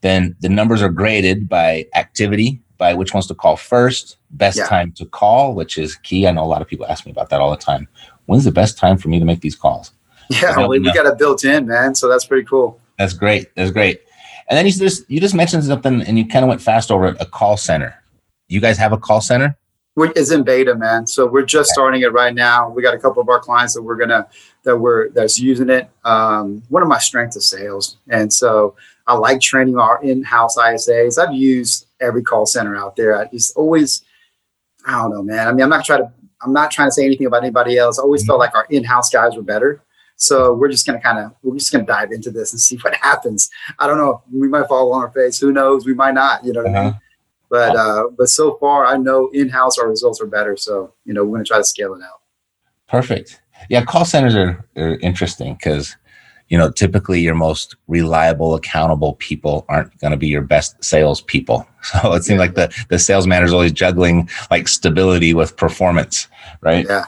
Then 0.00 0.36
the 0.40 0.48
numbers 0.48 0.82
are 0.82 0.88
graded 0.88 1.48
by 1.48 1.86
activity, 1.94 2.60
by 2.78 2.94
which 2.94 3.12
ones 3.12 3.26
to 3.26 3.34
call 3.34 3.56
first, 3.56 4.16
best 4.30 4.56
yeah. 4.56 4.66
time 4.66 4.92
to 4.92 5.04
call, 5.04 5.54
which 5.54 5.76
is 5.76 5.96
key. 5.96 6.26
I 6.26 6.30
know 6.30 6.44
a 6.44 6.46
lot 6.46 6.62
of 6.62 6.68
people 6.68 6.86
ask 6.86 7.04
me 7.04 7.12
about 7.12 7.28
that 7.30 7.40
all 7.40 7.50
the 7.50 7.56
time. 7.56 7.88
When's 8.26 8.44
the 8.44 8.52
best 8.52 8.78
time 8.78 8.96
for 8.96 9.08
me 9.08 9.18
to 9.18 9.24
make 9.24 9.40
these 9.40 9.56
calls? 9.56 9.92
Yeah, 10.30 10.66
we, 10.66 10.78
we 10.78 10.92
got 10.92 11.06
it 11.06 11.18
built 11.18 11.44
in, 11.44 11.66
man. 11.66 11.94
So 11.94 12.08
that's 12.08 12.26
pretty 12.26 12.46
cool. 12.46 12.80
That's 12.98 13.14
great. 13.14 13.54
That's 13.54 13.70
great. 13.70 14.02
And 14.48 14.56
then 14.56 14.66
you 14.66 14.72
just 14.72 15.10
you 15.10 15.20
just 15.20 15.34
mentioned 15.34 15.64
something, 15.64 16.02
and 16.02 16.18
you 16.18 16.26
kind 16.26 16.44
of 16.44 16.48
went 16.48 16.62
fast 16.62 16.90
over 16.90 17.08
it. 17.08 17.16
A 17.20 17.26
call 17.26 17.56
center. 17.56 17.94
You 18.48 18.60
guys 18.60 18.78
have 18.78 18.92
a 18.92 18.98
call 18.98 19.20
center? 19.20 19.56
It's 19.96 20.30
in 20.30 20.44
beta, 20.44 20.74
man. 20.74 21.06
So 21.06 21.26
we're 21.26 21.44
just 21.44 21.70
starting 21.70 22.02
it 22.02 22.12
right 22.12 22.34
now. 22.34 22.70
We 22.70 22.82
got 22.82 22.94
a 22.94 22.98
couple 22.98 23.20
of 23.20 23.28
our 23.28 23.40
clients 23.40 23.74
that 23.74 23.82
we're 23.82 23.96
gonna 23.96 24.28
that 24.62 24.76
we're 24.76 25.10
that's 25.10 25.40
using 25.40 25.70
it. 25.70 25.90
Um, 26.04 26.62
one 26.68 26.82
of 26.82 26.88
my 26.88 26.98
strengths 26.98 27.36
is 27.36 27.46
sales, 27.46 27.96
and 28.08 28.32
so 28.32 28.76
I 29.06 29.14
like 29.14 29.40
training 29.40 29.78
our 29.78 30.02
in-house 30.02 30.56
ISAs. 30.56 31.18
I've 31.18 31.34
used 31.34 31.87
every 32.00 32.22
call 32.22 32.46
center 32.46 32.76
out 32.76 32.96
there. 32.96 33.18
I 33.18 33.26
just 33.26 33.56
always, 33.56 34.02
I 34.86 34.92
don't 34.92 35.10
know, 35.10 35.22
man. 35.22 35.48
I 35.48 35.52
mean, 35.52 35.62
I'm 35.62 35.70
not 35.70 35.84
trying 35.84 36.00
to, 36.00 36.12
I'm 36.42 36.52
not 36.52 36.70
trying 36.70 36.88
to 36.88 36.92
say 36.92 37.04
anything 37.04 37.26
about 37.26 37.42
anybody 37.42 37.78
else. 37.78 37.98
I 37.98 38.02
always 38.02 38.22
mm-hmm. 38.22 38.28
felt 38.28 38.38
like 38.40 38.54
our 38.54 38.66
in-house 38.70 39.10
guys 39.10 39.36
were 39.36 39.42
better. 39.42 39.82
So 40.16 40.52
we're 40.52 40.68
just 40.68 40.86
gonna 40.86 41.00
kind 41.00 41.18
of, 41.18 41.32
we're 41.42 41.56
just 41.56 41.72
gonna 41.72 41.84
dive 41.86 42.10
into 42.12 42.30
this 42.30 42.52
and 42.52 42.60
see 42.68 42.76
what 42.78 42.94
happens. 42.94 43.50
I 43.78 43.86
don't 43.86 43.98
know. 43.98 44.22
We 44.32 44.48
might 44.48 44.68
fall 44.68 44.92
on 44.92 45.02
our 45.02 45.10
face. 45.10 45.38
Who 45.38 45.52
knows? 45.52 45.86
We 45.86 45.94
might 45.94 46.14
not. 46.14 46.44
You 46.44 46.52
know 46.52 46.62
what 46.62 46.70
uh-huh. 46.70 46.78
I 46.78 46.84
mean? 46.84 46.90
Uh-huh. 46.90 47.00
But 47.50 47.76
uh, 47.76 48.04
but 48.16 48.28
so 48.28 48.56
far, 48.58 48.84
I 48.84 48.98
know 48.98 49.30
in-house 49.32 49.78
our 49.78 49.88
results 49.88 50.20
are 50.20 50.26
better. 50.26 50.56
So 50.56 50.92
you 51.04 51.14
know, 51.14 51.24
we're 51.24 51.38
gonna 51.38 51.44
try 51.44 51.58
to 51.58 51.64
scale 51.64 51.94
it 51.94 52.02
out. 52.02 52.20
Perfect. 52.88 53.40
Yeah, 53.68 53.84
call 53.84 54.04
centers 54.04 54.34
are, 54.34 54.66
are 54.76 54.98
interesting 55.00 55.54
because 55.54 55.96
you 56.48 56.56
know, 56.56 56.70
typically 56.70 57.20
your 57.20 57.34
most 57.34 57.76
reliable, 57.88 58.54
accountable 58.54 59.14
people 59.14 59.66
aren't 59.68 59.96
going 60.00 60.10
to 60.12 60.16
be 60.16 60.28
your 60.28 60.42
best 60.42 60.82
salespeople. 60.82 61.66
So 61.80 62.12
it 62.12 62.24
seems 62.24 62.40
like 62.40 62.54
the 62.54 62.74
the 62.88 62.98
sales 62.98 63.26
manager 63.26 63.46
is 63.46 63.52
always 63.52 63.72
juggling 63.72 64.28
like 64.50 64.66
stability 64.66 65.32
with 65.32 65.56
performance, 65.56 66.26
right? 66.60 66.84
Yeah. 66.86 67.04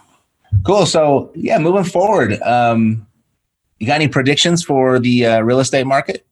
Cool. 0.64 0.86
So 0.86 1.32
yeah, 1.34 1.58
moving 1.58 1.84
forward, 1.84 2.40
um, 2.42 3.06
you 3.78 3.86
got 3.86 3.96
any 3.96 4.08
predictions 4.08 4.62
for 4.62 4.98
the 4.98 5.26
uh, 5.26 5.40
real 5.40 5.58
estate 5.58 5.86
market? 5.86 6.24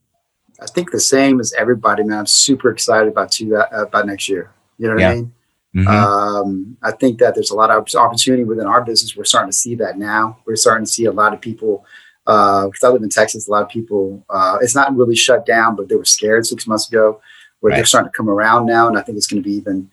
I 0.60 0.66
think 0.66 0.92
the 0.92 1.00
same 1.00 1.40
as 1.40 1.52
everybody, 1.54 2.04
man. 2.04 2.20
I'm 2.20 2.26
super 2.26 2.70
excited 2.70 3.08
about 3.08 3.32
two 3.32 3.56
uh, 3.56 3.66
about 3.72 4.06
next 4.06 4.28
year. 4.28 4.52
You 4.78 4.86
know 4.86 4.94
what 4.94 5.00
yeah. 5.00 5.10
I 5.10 5.14
mean? 5.16 5.32
Mm-hmm. 5.76 5.88
Um, 5.88 6.76
I 6.82 6.92
think 6.92 7.18
that 7.18 7.34
there's 7.34 7.50
a 7.50 7.54
lot 7.56 7.70
of 7.70 7.86
opportunity 7.96 8.44
within 8.44 8.66
our 8.66 8.82
business. 8.82 9.16
We're 9.16 9.24
starting 9.24 9.50
to 9.50 9.56
see 9.56 9.74
that 9.74 9.98
now. 9.98 10.38
We're 10.46 10.56
starting 10.56 10.86
to 10.86 10.90
see 10.90 11.04
a 11.04 11.12
lot 11.12 11.34
of 11.34 11.40
people 11.40 11.84
because 12.28 12.82
uh, 12.82 12.88
I 12.88 12.90
live 12.90 13.02
in 13.02 13.08
Texas, 13.08 13.48
a 13.48 13.50
lot 13.50 13.62
of 13.62 13.70
people, 13.70 14.22
uh, 14.28 14.58
it's 14.60 14.74
not 14.74 14.94
really 14.94 15.16
shut 15.16 15.46
down, 15.46 15.76
but 15.76 15.88
they 15.88 15.96
were 15.96 16.04
scared 16.04 16.44
six 16.44 16.66
months 16.66 16.86
ago, 16.86 17.22
where 17.60 17.70
right. 17.70 17.76
they're 17.76 17.86
starting 17.86 18.10
to 18.10 18.16
come 18.16 18.28
around 18.28 18.66
now. 18.66 18.86
And 18.86 18.98
I 18.98 19.02
think 19.02 19.16
it's 19.16 19.26
going 19.26 19.42
to 19.42 19.48
be 19.48 19.54
even, 19.54 19.90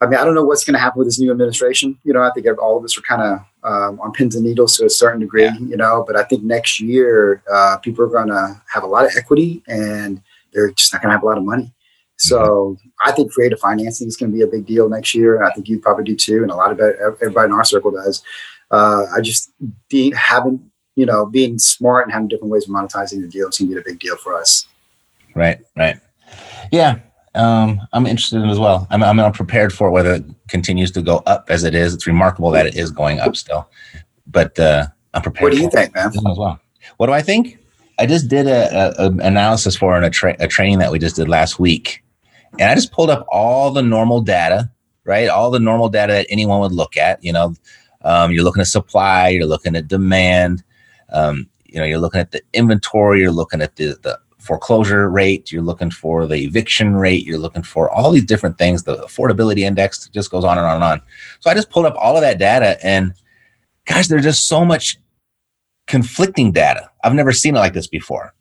I 0.00 0.06
mean, 0.06 0.18
I 0.18 0.24
don't 0.24 0.34
know 0.34 0.42
what's 0.42 0.64
going 0.64 0.74
to 0.74 0.80
happen 0.80 0.98
with 0.98 1.06
this 1.06 1.20
new 1.20 1.30
administration. 1.30 1.96
You 2.02 2.12
know, 2.12 2.22
I 2.22 2.32
think 2.32 2.46
all 2.60 2.76
of 2.76 2.82
us 2.82 2.98
are 2.98 3.02
kind 3.02 3.22
of 3.22 3.38
um, 3.62 4.00
on 4.00 4.10
pins 4.10 4.34
and 4.34 4.44
needles 4.44 4.76
to 4.78 4.84
a 4.86 4.90
certain 4.90 5.20
degree, 5.20 5.44
yeah. 5.44 5.56
you 5.60 5.76
know, 5.76 6.02
but 6.04 6.16
I 6.16 6.24
think 6.24 6.42
next 6.42 6.80
year, 6.80 7.40
uh, 7.52 7.76
people 7.76 8.02
are 8.02 8.08
going 8.08 8.28
to 8.28 8.60
have 8.72 8.82
a 8.82 8.88
lot 8.88 9.04
of 9.04 9.12
equity 9.16 9.62
and 9.68 10.20
they're 10.52 10.72
just 10.72 10.92
not 10.92 11.02
going 11.02 11.10
to 11.10 11.16
have 11.16 11.22
a 11.22 11.26
lot 11.26 11.38
of 11.38 11.44
money. 11.44 11.72
So 12.16 12.76
I 13.04 13.12
think 13.12 13.32
creative 13.32 13.60
financing 13.60 14.08
is 14.08 14.16
going 14.16 14.32
to 14.32 14.36
be 14.36 14.42
a 14.42 14.48
big 14.48 14.66
deal 14.66 14.88
next 14.88 15.14
year. 15.14 15.36
And 15.36 15.46
I 15.46 15.50
think 15.52 15.68
you 15.68 15.78
probably 15.78 16.04
do 16.04 16.16
too. 16.16 16.42
And 16.42 16.50
a 16.50 16.56
lot 16.56 16.72
of 16.72 16.80
everybody 16.80 17.46
in 17.46 17.52
our 17.52 17.64
circle 17.64 17.92
does. 17.92 18.22
Uh, 18.72 19.04
I 19.16 19.20
just 19.20 19.52
being, 19.88 20.12
having, 20.12 20.70
you 20.96 21.06
know, 21.06 21.26
being 21.26 21.58
smart 21.58 22.06
and 22.06 22.12
having 22.12 22.28
different 22.28 22.50
ways 22.50 22.68
of 22.68 22.74
monetizing 22.74 23.20
the 23.20 23.28
deal 23.28 23.48
going 23.48 23.68
to 23.68 23.74
be 23.74 23.80
a 23.80 23.82
big 23.84 23.98
deal 23.98 24.16
for 24.16 24.34
us. 24.34 24.66
Right, 25.34 25.60
right. 25.76 25.98
Yeah, 26.70 26.98
um, 27.34 27.80
I'm 27.92 28.06
interested 28.06 28.40
in 28.42 28.48
as 28.48 28.58
well. 28.58 28.86
I'm, 28.90 29.02
I'm 29.02 29.32
prepared 29.32 29.72
for 29.72 29.90
whether 29.90 30.14
it 30.14 30.24
continues 30.48 30.90
to 30.92 31.02
go 31.02 31.16
up 31.26 31.50
as 31.50 31.64
it 31.64 31.74
is. 31.74 31.94
It's 31.94 32.06
remarkable 32.06 32.50
that 32.50 32.66
it 32.66 32.76
is 32.76 32.90
going 32.90 33.18
up 33.18 33.36
still, 33.36 33.68
but 34.26 34.58
uh, 34.58 34.86
I'm 35.14 35.22
prepared. 35.22 35.42
What 35.42 35.52
do 35.52 35.60
you 35.60 35.70
think, 35.70 35.94
man? 35.94 36.08
As 36.08 36.38
well. 36.38 36.60
What 36.96 37.06
do 37.06 37.12
I 37.12 37.22
think? 37.22 37.58
I 37.98 38.06
just 38.06 38.28
did 38.28 38.46
a, 38.46 38.94
a, 38.98 39.06
a 39.06 39.10
analysis 39.18 39.76
for 39.76 39.96
an, 39.96 40.04
a, 40.04 40.10
tra- 40.10 40.36
a 40.40 40.48
training 40.48 40.78
that 40.78 40.90
we 40.90 40.98
just 40.98 41.16
did 41.16 41.28
last 41.28 41.58
week, 41.58 42.04
and 42.58 42.70
I 42.70 42.74
just 42.74 42.92
pulled 42.92 43.10
up 43.10 43.26
all 43.30 43.70
the 43.70 43.82
normal 43.82 44.20
data, 44.20 44.70
right? 45.04 45.28
All 45.28 45.50
the 45.50 45.60
normal 45.60 45.88
data 45.88 46.12
that 46.12 46.26
anyone 46.28 46.60
would 46.60 46.72
look 46.72 46.96
at. 46.96 47.22
You 47.22 47.32
know, 47.32 47.54
um, 48.02 48.32
you're 48.32 48.44
looking 48.44 48.60
at 48.60 48.66
supply, 48.66 49.28
you're 49.28 49.46
looking 49.46 49.76
at 49.76 49.88
demand, 49.88 50.62
um, 51.14 51.48
you 51.64 51.80
know, 51.80 51.86
you're 51.86 51.98
looking 51.98 52.20
at 52.20 52.32
the 52.32 52.42
inventory, 52.52 53.20
you're 53.20 53.32
looking 53.32 53.62
at 53.62 53.76
the 53.76 53.96
the 54.02 54.18
foreclosure 54.38 55.08
rate, 55.08 55.50
you're 55.50 55.62
looking 55.62 55.90
for 55.90 56.26
the 56.26 56.44
eviction 56.44 56.94
rate, 56.94 57.24
you're 57.24 57.38
looking 57.38 57.62
for 57.62 57.90
all 57.90 58.10
these 58.10 58.26
different 58.26 58.58
things. 58.58 58.82
The 58.82 58.98
affordability 58.98 59.60
index 59.60 60.06
just 60.10 60.30
goes 60.30 60.44
on 60.44 60.58
and 60.58 60.66
on 60.66 60.74
and 60.74 60.84
on. 60.84 61.02
So 61.40 61.50
I 61.50 61.54
just 61.54 61.70
pulled 61.70 61.86
up 61.86 61.94
all 61.96 62.16
of 62.16 62.20
that 62.20 62.38
data, 62.38 62.76
and 62.84 63.14
gosh, 63.86 64.08
there's 64.08 64.24
just 64.24 64.46
so 64.46 64.64
much 64.64 64.98
conflicting 65.86 66.52
data. 66.52 66.90
I've 67.02 67.14
never 67.14 67.32
seen 67.32 67.56
it 67.56 67.60
like 67.60 67.72
this 67.72 67.86
before. 67.86 68.34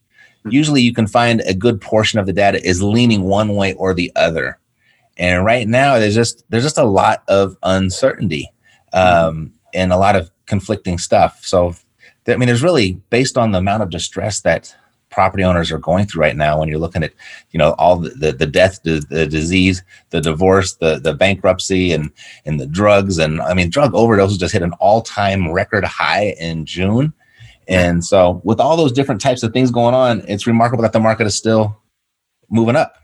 Hmm. 0.43 0.51
Usually, 0.51 0.81
you 0.81 0.93
can 0.93 1.07
find 1.07 1.41
a 1.41 1.53
good 1.53 1.79
portion 1.79 2.19
of 2.19 2.25
the 2.25 2.33
data 2.33 2.61
is 2.65 2.83
leaning 2.83 3.23
one 3.23 3.55
way 3.55 3.73
or 3.75 3.93
the 3.93 4.11
other, 4.15 4.59
and 5.17 5.45
right 5.45 5.67
now 5.67 5.99
there's 5.99 6.15
just 6.15 6.43
there's 6.49 6.63
just 6.63 6.77
a 6.77 6.83
lot 6.83 7.23
of 7.29 7.55
uncertainty 7.63 8.51
um, 8.93 9.53
and 9.73 9.93
a 9.93 9.97
lot 9.97 10.15
of 10.15 10.29
conflicting 10.47 10.97
stuff. 10.97 11.39
So, 11.43 11.75
I 12.27 12.35
mean, 12.37 12.47
there's 12.47 12.63
really 12.63 12.93
based 13.09 13.37
on 13.37 13.51
the 13.51 13.57
amount 13.59 13.83
of 13.83 13.89
distress 13.89 14.41
that 14.41 14.75
property 15.13 15.43
owners 15.43 15.71
are 15.71 15.77
going 15.77 16.07
through 16.07 16.21
right 16.21 16.35
now 16.35 16.59
when 16.59 16.67
you're 16.67 16.79
looking 16.79 17.03
at 17.03 17.13
you 17.51 17.59
know 17.59 17.73
all 17.73 17.97
the 17.97 18.09
the, 18.09 18.31
the 18.31 18.47
death 18.47 18.81
the, 18.81 19.05
the 19.09 19.27
disease 19.27 19.83
the 20.09 20.19
divorce 20.19 20.73
the 20.75 20.99
the 20.99 21.13
bankruptcy 21.13 21.91
and 21.91 22.11
and 22.45 22.59
the 22.59 22.65
drugs 22.65 23.19
and 23.19 23.39
i 23.41 23.53
mean 23.53 23.69
drug 23.69 23.93
overdoses 23.93 24.39
just 24.39 24.53
hit 24.53 24.63
an 24.63 24.73
all-time 24.79 25.51
record 25.51 25.83
high 25.83 26.35
in 26.39 26.65
june 26.65 27.13
and 27.67 28.03
so 28.03 28.41
with 28.43 28.59
all 28.59 28.75
those 28.75 28.91
different 28.91 29.21
types 29.21 29.43
of 29.43 29.53
things 29.53 29.69
going 29.69 29.93
on 29.93 30.23
it's 30.27 30.47
remarkable 30.47 30.81
that 30.81 30.93
the 30.93 30.99
market 30.99 31.27
is 31.27 31.35
still 31.35 31.79
moving 32.49 32.75
up 32.75 32.95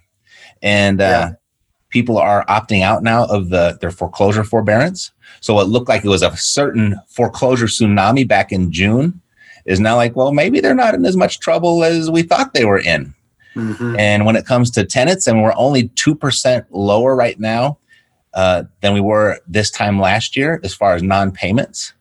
and 0.64 1.02
uh. 1.02 1.30
People 1.90 2.18
are 2.18 2.46
opting 2.48 2.82
out 2.82 3.04
now 3.04 3.26
of 3.26 3.50
the 3.50 3.78
their 3.82 3.92
foreclosure 3.92 4.44
forbearance 4.44 5.12
so 5.42 5.60
it 5.60 5.66
looked 5.66 5.90
like 5.90 6.04
it 6.04 6.10
was 6.10 6.24
a 6.24 6.36
certain 6.38 7.00
foreclosure 7.08 7.66
tsunami 7.66 8.28
back 8.28 8.52
in 8.52 8.72
june 8.72 9.22
is 9.70 9.80
now 9.80 9.96
like, 9.96 10.16
well, 10.16 10.32
maybe 10.32 10.60
they're 10.60 10.74
not 10.74 10.96
in 10.96 11.06
as 11.06 11.16
much 11.16 11.40
trouble 11.40 11.84
as 11.84 12.10
we 12.10 12.24
thought 12.24 12.54
they 12.54 12.66
were 12.66 12.80
in. 12.80 13.14
Mm-hmm. 13.56 14.00
And 14.00 14.26
when 14.26 14.36
it 14.36 14.46
comes 14.46 14.72
to 14.72 14.84
tenants, 14.84 15.28
and 15.28 15.44
we're 15.44 15.54
only 15.56 15.90
2% 15.90 16.66
lower 16.72 17.16
right 17.16 17.40
now 17.40 17.78
uh, 18.34 18.64
than 18.82 18.94
we 18.94 19.02
were 19.02 19.40
this 19.48 19.70
time 19.70 20.00
last 20.00 20.36
year 20.36 20.60
as 20.64 20.74
far 20.74 20.96
as 20.96 21.04
non 21.04 21.32
payments. 21.32 21.94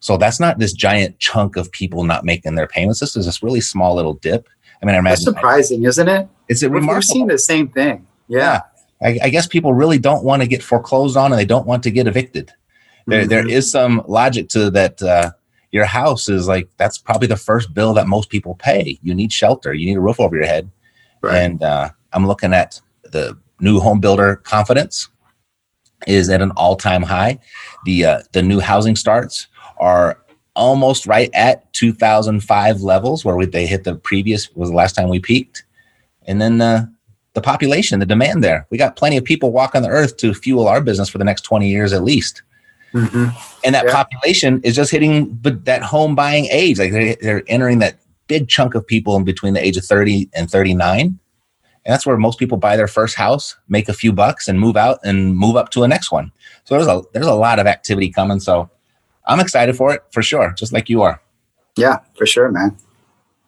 So 0.00 0.18
that's 0.18 0.38
not 0.38 0.58
this 0.58 0.74
giant 0.74 1.18
chunk 1.18 1.56
of 1.56 1.72
people 1.72 2.04
not 2.04 2.26
making 2.26 2.56
their 2.56 2.66
payments. 2.66 3.00
This 3.00 3.16
is 3.16 3.24
this 3.24 3.42
really 3.42 3.62
small 3.62 3.94
little 3.94 4.14
dip. 4.14 4.46
I 4.82 4.86
mean, 4.86 4.94
I 4.94 4.98
imagine. 4.98 5.24
That's 5.24 5.36
surprising, 5.36 5.84
isn't 5.84 6.08
it? 6.08 6.28
It's 6.48 6.62
a 6.62 6.68
remarkable. 6.68 6.94
We're 6.94 7.02
seeing 7.02 7.26
the 7.26 7.38
same 7.38 7.68
thing. 7.68 8.06
Yeah. 8.28 8.38
yeah. 8.38 8.60
I, 9.04 9.18
I, 9.24 9.28
guess 9.28 9.46
people 9.46 9.74
really 9.74 9.98
don't 9.98 10.24
want 10.24 10.42
to 10.42 10.48
get 10.48 10.62
foreclosed 10.62 11.16
on 11.16 11.30
and 11.30 11.38
they 11.38 11.44
don't 11.44 11.66
want 11.66 11.82
to 11.82 11.90
get 11.90 12.06
evicted. 12.06 12.50
There, 13.06 13.20
mm-hmm. 13.20 13.28
there 13.28 13.48
is 13.48 13.70
some 13.70 14.02
logic 14.08 14.48
to 14.50 14.70
that. 14.70 15.02
Uh, 15.02 15.32
your 15.70 15.84
house 15.84 16.28
is 16.28 16.46
like 16.46 16.68
that's 16.76 16.98
probably 16.98 17.26
the 17.26 17.36
first 17.36 17.74
bill 17.74 17.94
that 17.94 18.06
most 18.06 18.30
people 18.30 18.54
pay. 18.54 18.96
You 19.02 19.12
need 19.12 19.32
shelter, 19.32 19.74
you 19.74 19.86
need 19.86 19.96
a 19.96 20.00
roof 20.00 20.20
over 20.20 20.36
your 20.36 20.46
head. 20.46 20.70
Right. 21.20 21.36
And 21.36 21.62
uh, 21.64 21.90
I'm 22.12 22.28
looking 22.28 22.54
at 22.54 22.80
the 23.02 23.36
new 23.58 23.80
home 23.80 23.98
builder 23.98 24.36
confidence 24.36 25.08
is 26.06 26.30
at 26.30 26.40
an 26.40 26.52
all-time 26.52 27.02
high. 27.02 27.40
The 27.84 28.04
uh, 28.04 28.20
the 28.32 28.42
new 28.42 28.60
housing 28.60 28.94
starts 28.94 29.48
are 29.78 30.20
almost 30.54 31.06
right 31.06 31.30
at 31.34 31.72
2005 31.72 32.80
levels 32.80 33.24
where 33.24 33.34
we, 33.34 33.44
they 33.46 33.66
hit 33.66 33.82
the 33.82 33.96
previous 33.96 34.54
was 34.54 34.70
the 34.70 34.76
last 34.76 34.94
time 34.94 35.08
we 35.08 35.18
peaked. 35.18 35.64
And 36.26 36.40
then 36.40 36.60
uh, 36.60 36.86
the 37.34 37.40
population, 37.40 38.00
the 38.00 38.06
demand 38.06 38.42
there. 38.42 38.66
We 38.70 38.78
got 38.78 38.96
plenty 38.96 39.16
of 39.16 39.24
people 39.24 39.52
walking 39.52 39.82
the 39.82 39.88
earth 39.88 40.16
to 40.18 40.32
fuel 40.32 40.66
our 40.66 40.80
business 40.80 41.08
for 41.08 41.18
the 41.18 41.24
next 41.24 41.42
20 41.42 41.68
years 41.68 41.92
at 41.92 42.02
least. 42.02 42.42
Mm-hmm. 42.92 43.36
And 43.64 43.74
that 43.74 43.86
yeah. 43.86 43.92
population 43.92 44.60
is 44.62 44.76
just 44.76 44.90
hitting 44.90 45.36
that 45.42 45.82
home 45.82 46.14
buying 46.14 46.46
age. 46.46 46.78
Like 46.78 46.92
they, 46.92 47.16
they're 47.20 47.42
entering 47.48 47.80
that 47.80 47.98
big 48.28 48.48
chunk 48.48 48.74
of 48.74 48.86
people 48.86 49.16
in 49.16 49.24
between 49.24 49.54
the 49.54 49.64
age 49.64 49.76
of 49.76 49.84
30 49.84 50.30
and 50.32 50.48
39. 50.48 51.18
And 51.86 51.92
that's 51.92 52.06
where 52.06 52.16
most 52.16 52.38
people 52.38 52.56
buy 52.56 52.76
their 52.76 52.88
first 52.88 53.16
house, 53.16 53.56
make 53.68 53.88
a 53.88 53.92
few 53.92 54.12
bucks, 54.12 54.48
and 54.48 54.58
move 54.58 54.76
out 54.76 55.00
and 55.04 55.36
move 55.36 55.56
up 55.56 55.70
to 55.70 55.82
a 55.82 55.88
next 55.88 56.10
one. 56.10 56.30
So 56.64 56.76
there's 56.76 56.86
a 56.86 57.02
there's 57.12 57.26
a 57.26 57.34
lot 57.34 57.58
of 57.58 57.66
activity 57.66 58.10
coming. 58.10 58.40
So 58.40 58.70
I'm 59.26 59.40
excited 59.40 59.76
for 59.76 59.92
it 59.92 60.02
for 60.10 60.22
sure, 60.22 60.54
just 60.56 60.72
like 60.72 60.88
you 60.88 61.02
are. 61.02 61.20
Yeah, 61.76 61.98
for 62.16 62.24
sure, 62.24 62.50
man. 62.50 62.76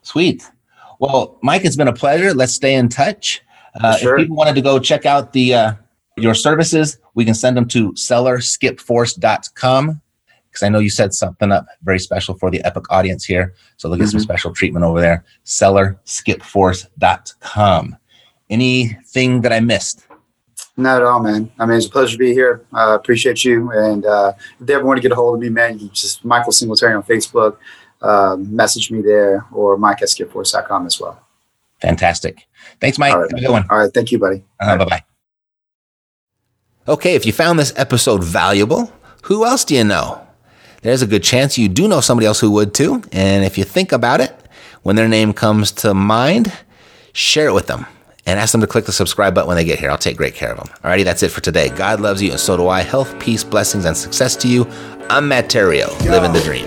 Sweet. 0.03 0.51
Well, 0.99 1.39
Mike, 1.43 1.64
it's 1.64 1.76
been 1.76 1.89
a 1.89 1.95
pleasure. 1.95 2.34
Let's 2.34 2.53
stay 2.53 2.74
in 2.74 2.89
touch. 2.89 3.43
Uh, 3.83 3.97
sure. 3.97 4.16
If 4.16 4.24
people 4.24 4.37
wanted 4.37 4.55
to 4.55 4.62
go 4.62 4.79
check 4.79 5.07
out 5.07 5.33
the 5.33 5.55
uh, 5.55 5.72
your 6.16 6.35
services, 6.35 6.99
we 7.14 7.24
can 7.24 7.35
send 7.35 7.57
them 7.57 7.66
to 7.68 7.93
sellerskipforce.com 7.93 10.03
because 10.57 10.66
I 10.66 10.70
know 10.70 10.79
you 10.79 10.89
set 10.89 11.12
something 11.12 11.53
up 11.53 11.66
very 11.83 11.99
special 11.99 12.39
for 12.39 12.51
the 12.51 12.64
Epic 12.64 12.91
audience 12.91 13.22
here. 13.24 13.53
So 13.77 13.89
they'll 13.89 13.99
get 13.99 14.05
mm-hmm. 14.05 14.12
some 14.12 14.20
special 14.20 14.55
treatment 14.55 14.87
over 14.87 15.03
there. 15.03 15.22
Sellerskipforce.com. 15.45 17.97
Anything 18.49 19.41
that 19.43 19.53
I 19.53 19.61
missed? 19.61 20.07
Not 20.79 21.03
at 21.03 21.07
all, 21.07 21.20
man. 21.20 21.53
I 21.59 21.66
mean, 21.66 21.77
it's 21.77 21.85
a 21.87 21.91
pleasure 21.91 22.12
to 22.12 22.18
be 22.18 22.33
here. 22.33 22.64
I 22.72 22.93
uh, 22.93 22.95
appreciate 22.95 23.45
you. 23.45 23.70
And 23.72 24.07
uh, 24.07 24.33
if 24.61 24.66
they 24.66 24.74
ever 24.74 24.85
want 24.85 24.99
to 24.99 25.03
get 25.03 25.11
a 25.12 25.14
hold 25.14 25.35
of 25.35 25.41
me, 25.41 25.51
man, 25.51 25.79
you 25.79 25.89
just 25.89 26.24
Michael 26.24 26.53
Singletary 26.53 26.95
on 26.95 27.03
Facebook, 27.03 27.59
uh, 28.01 28.37
message 28.39 28.91
me 28.91 29.03
there, 29.03 29.45
or 29.53 29.77
mike 29.77 30.01
at 30.03 30.09
skipforce.com 30.09 30.87
as 30.87 30.99
well. 31.01 31.26
Fantastic. 31.81 32.47
Thanks, 32.81 32.99
Mike. 32.99 33.12
All 33.12 33.20
right, 33.20 33.31
Have 33.31 33.39
a 33.39 33.43
good 33.43 33.51
one. 33.53 33.64
All 33.70 33.79
right. 33.79 33.93
Thank 33.93 34.12
you, 34.12 34.18
buddy. 34.18 34.45
Uh, 34.61 34.77
Bye 34.79 34.85
bye. 34.85 35.05
Okay, 36.89 37.14
if 37.14 37.27
you 37.27 37.33
found 37.33 37.59
this 37.59 37.72
episode 37.77 38.22
valuable, 38.22 38.93
who 39.22 39.45
else 39.45 39.64
do 39.64 39.74
you 39.74 39.85
know? 39.85 40.24
There's 40.83 41.03
a 41.03 41.07
good 41.07 41.24
chance 41.24 41.59
you 41.59 41.68
do 41.68 41.89
know 41.89 42.01
somebody 42.01 42.27
else 42.27 42.39
who 42.39 42.51
would 42.53 42.72
too. 42.72 43.03
And 43.11 43.45
if 43.45 43.59
you 43.59 43.64
think 43.64 43.91
about 43.91 44.20
it, 44.20 44.35
when 44.83 44.95
their 44.95 45.09
name 45.09 45.33
comes 45.33 45.72
to 45.72 45.95
mind, 45.95 46.53
share 47.12 47.49
it 47.49 47.53
with 47.55 47.66
them 47.66 47.87
and 48.24 48.39
ask 48.39 48.53
them 48.53 48.61
to 48.61 48.68
click 48.68 48.85
the 48.85 48.93
subscribe 48.93 49.35
button 49.35 49.49
when 49.49 49.57
they 49.57 49.64
get 49.64 49.81
here. 49.81 49.91
I'll 49.91 49.99
take 49.99 50.16
great 50.16 50.35
care 50.35 50.53
of 50.53 50.59
them. 50.59 50.68
Alrighty, 50.85 51.03
that's 51.03 51.24
it 51.24 51.31
for 51.33 51.41
today. 51.41 51.70
God 51.70 52.01
loves 52.01 52.22
you, 52.22 52.31
and 52.31 52.39
so 52.41 52.57
do 52.57 52.68
I. 52.68 52.83
Health, 52.83 53.18
peace, 53.18 53.43
blessings, 53.43 53.85
and 53.85 53.97
success 53.97 54.37
to 54.37 54.49
you. 54.49 54.64
I'm 55.11 55.27
Matt 55.27 55.49
Theriault, 55.49 56.09
living 56.09 56.33
the 56.33 56.41
dream. 56.41 56.66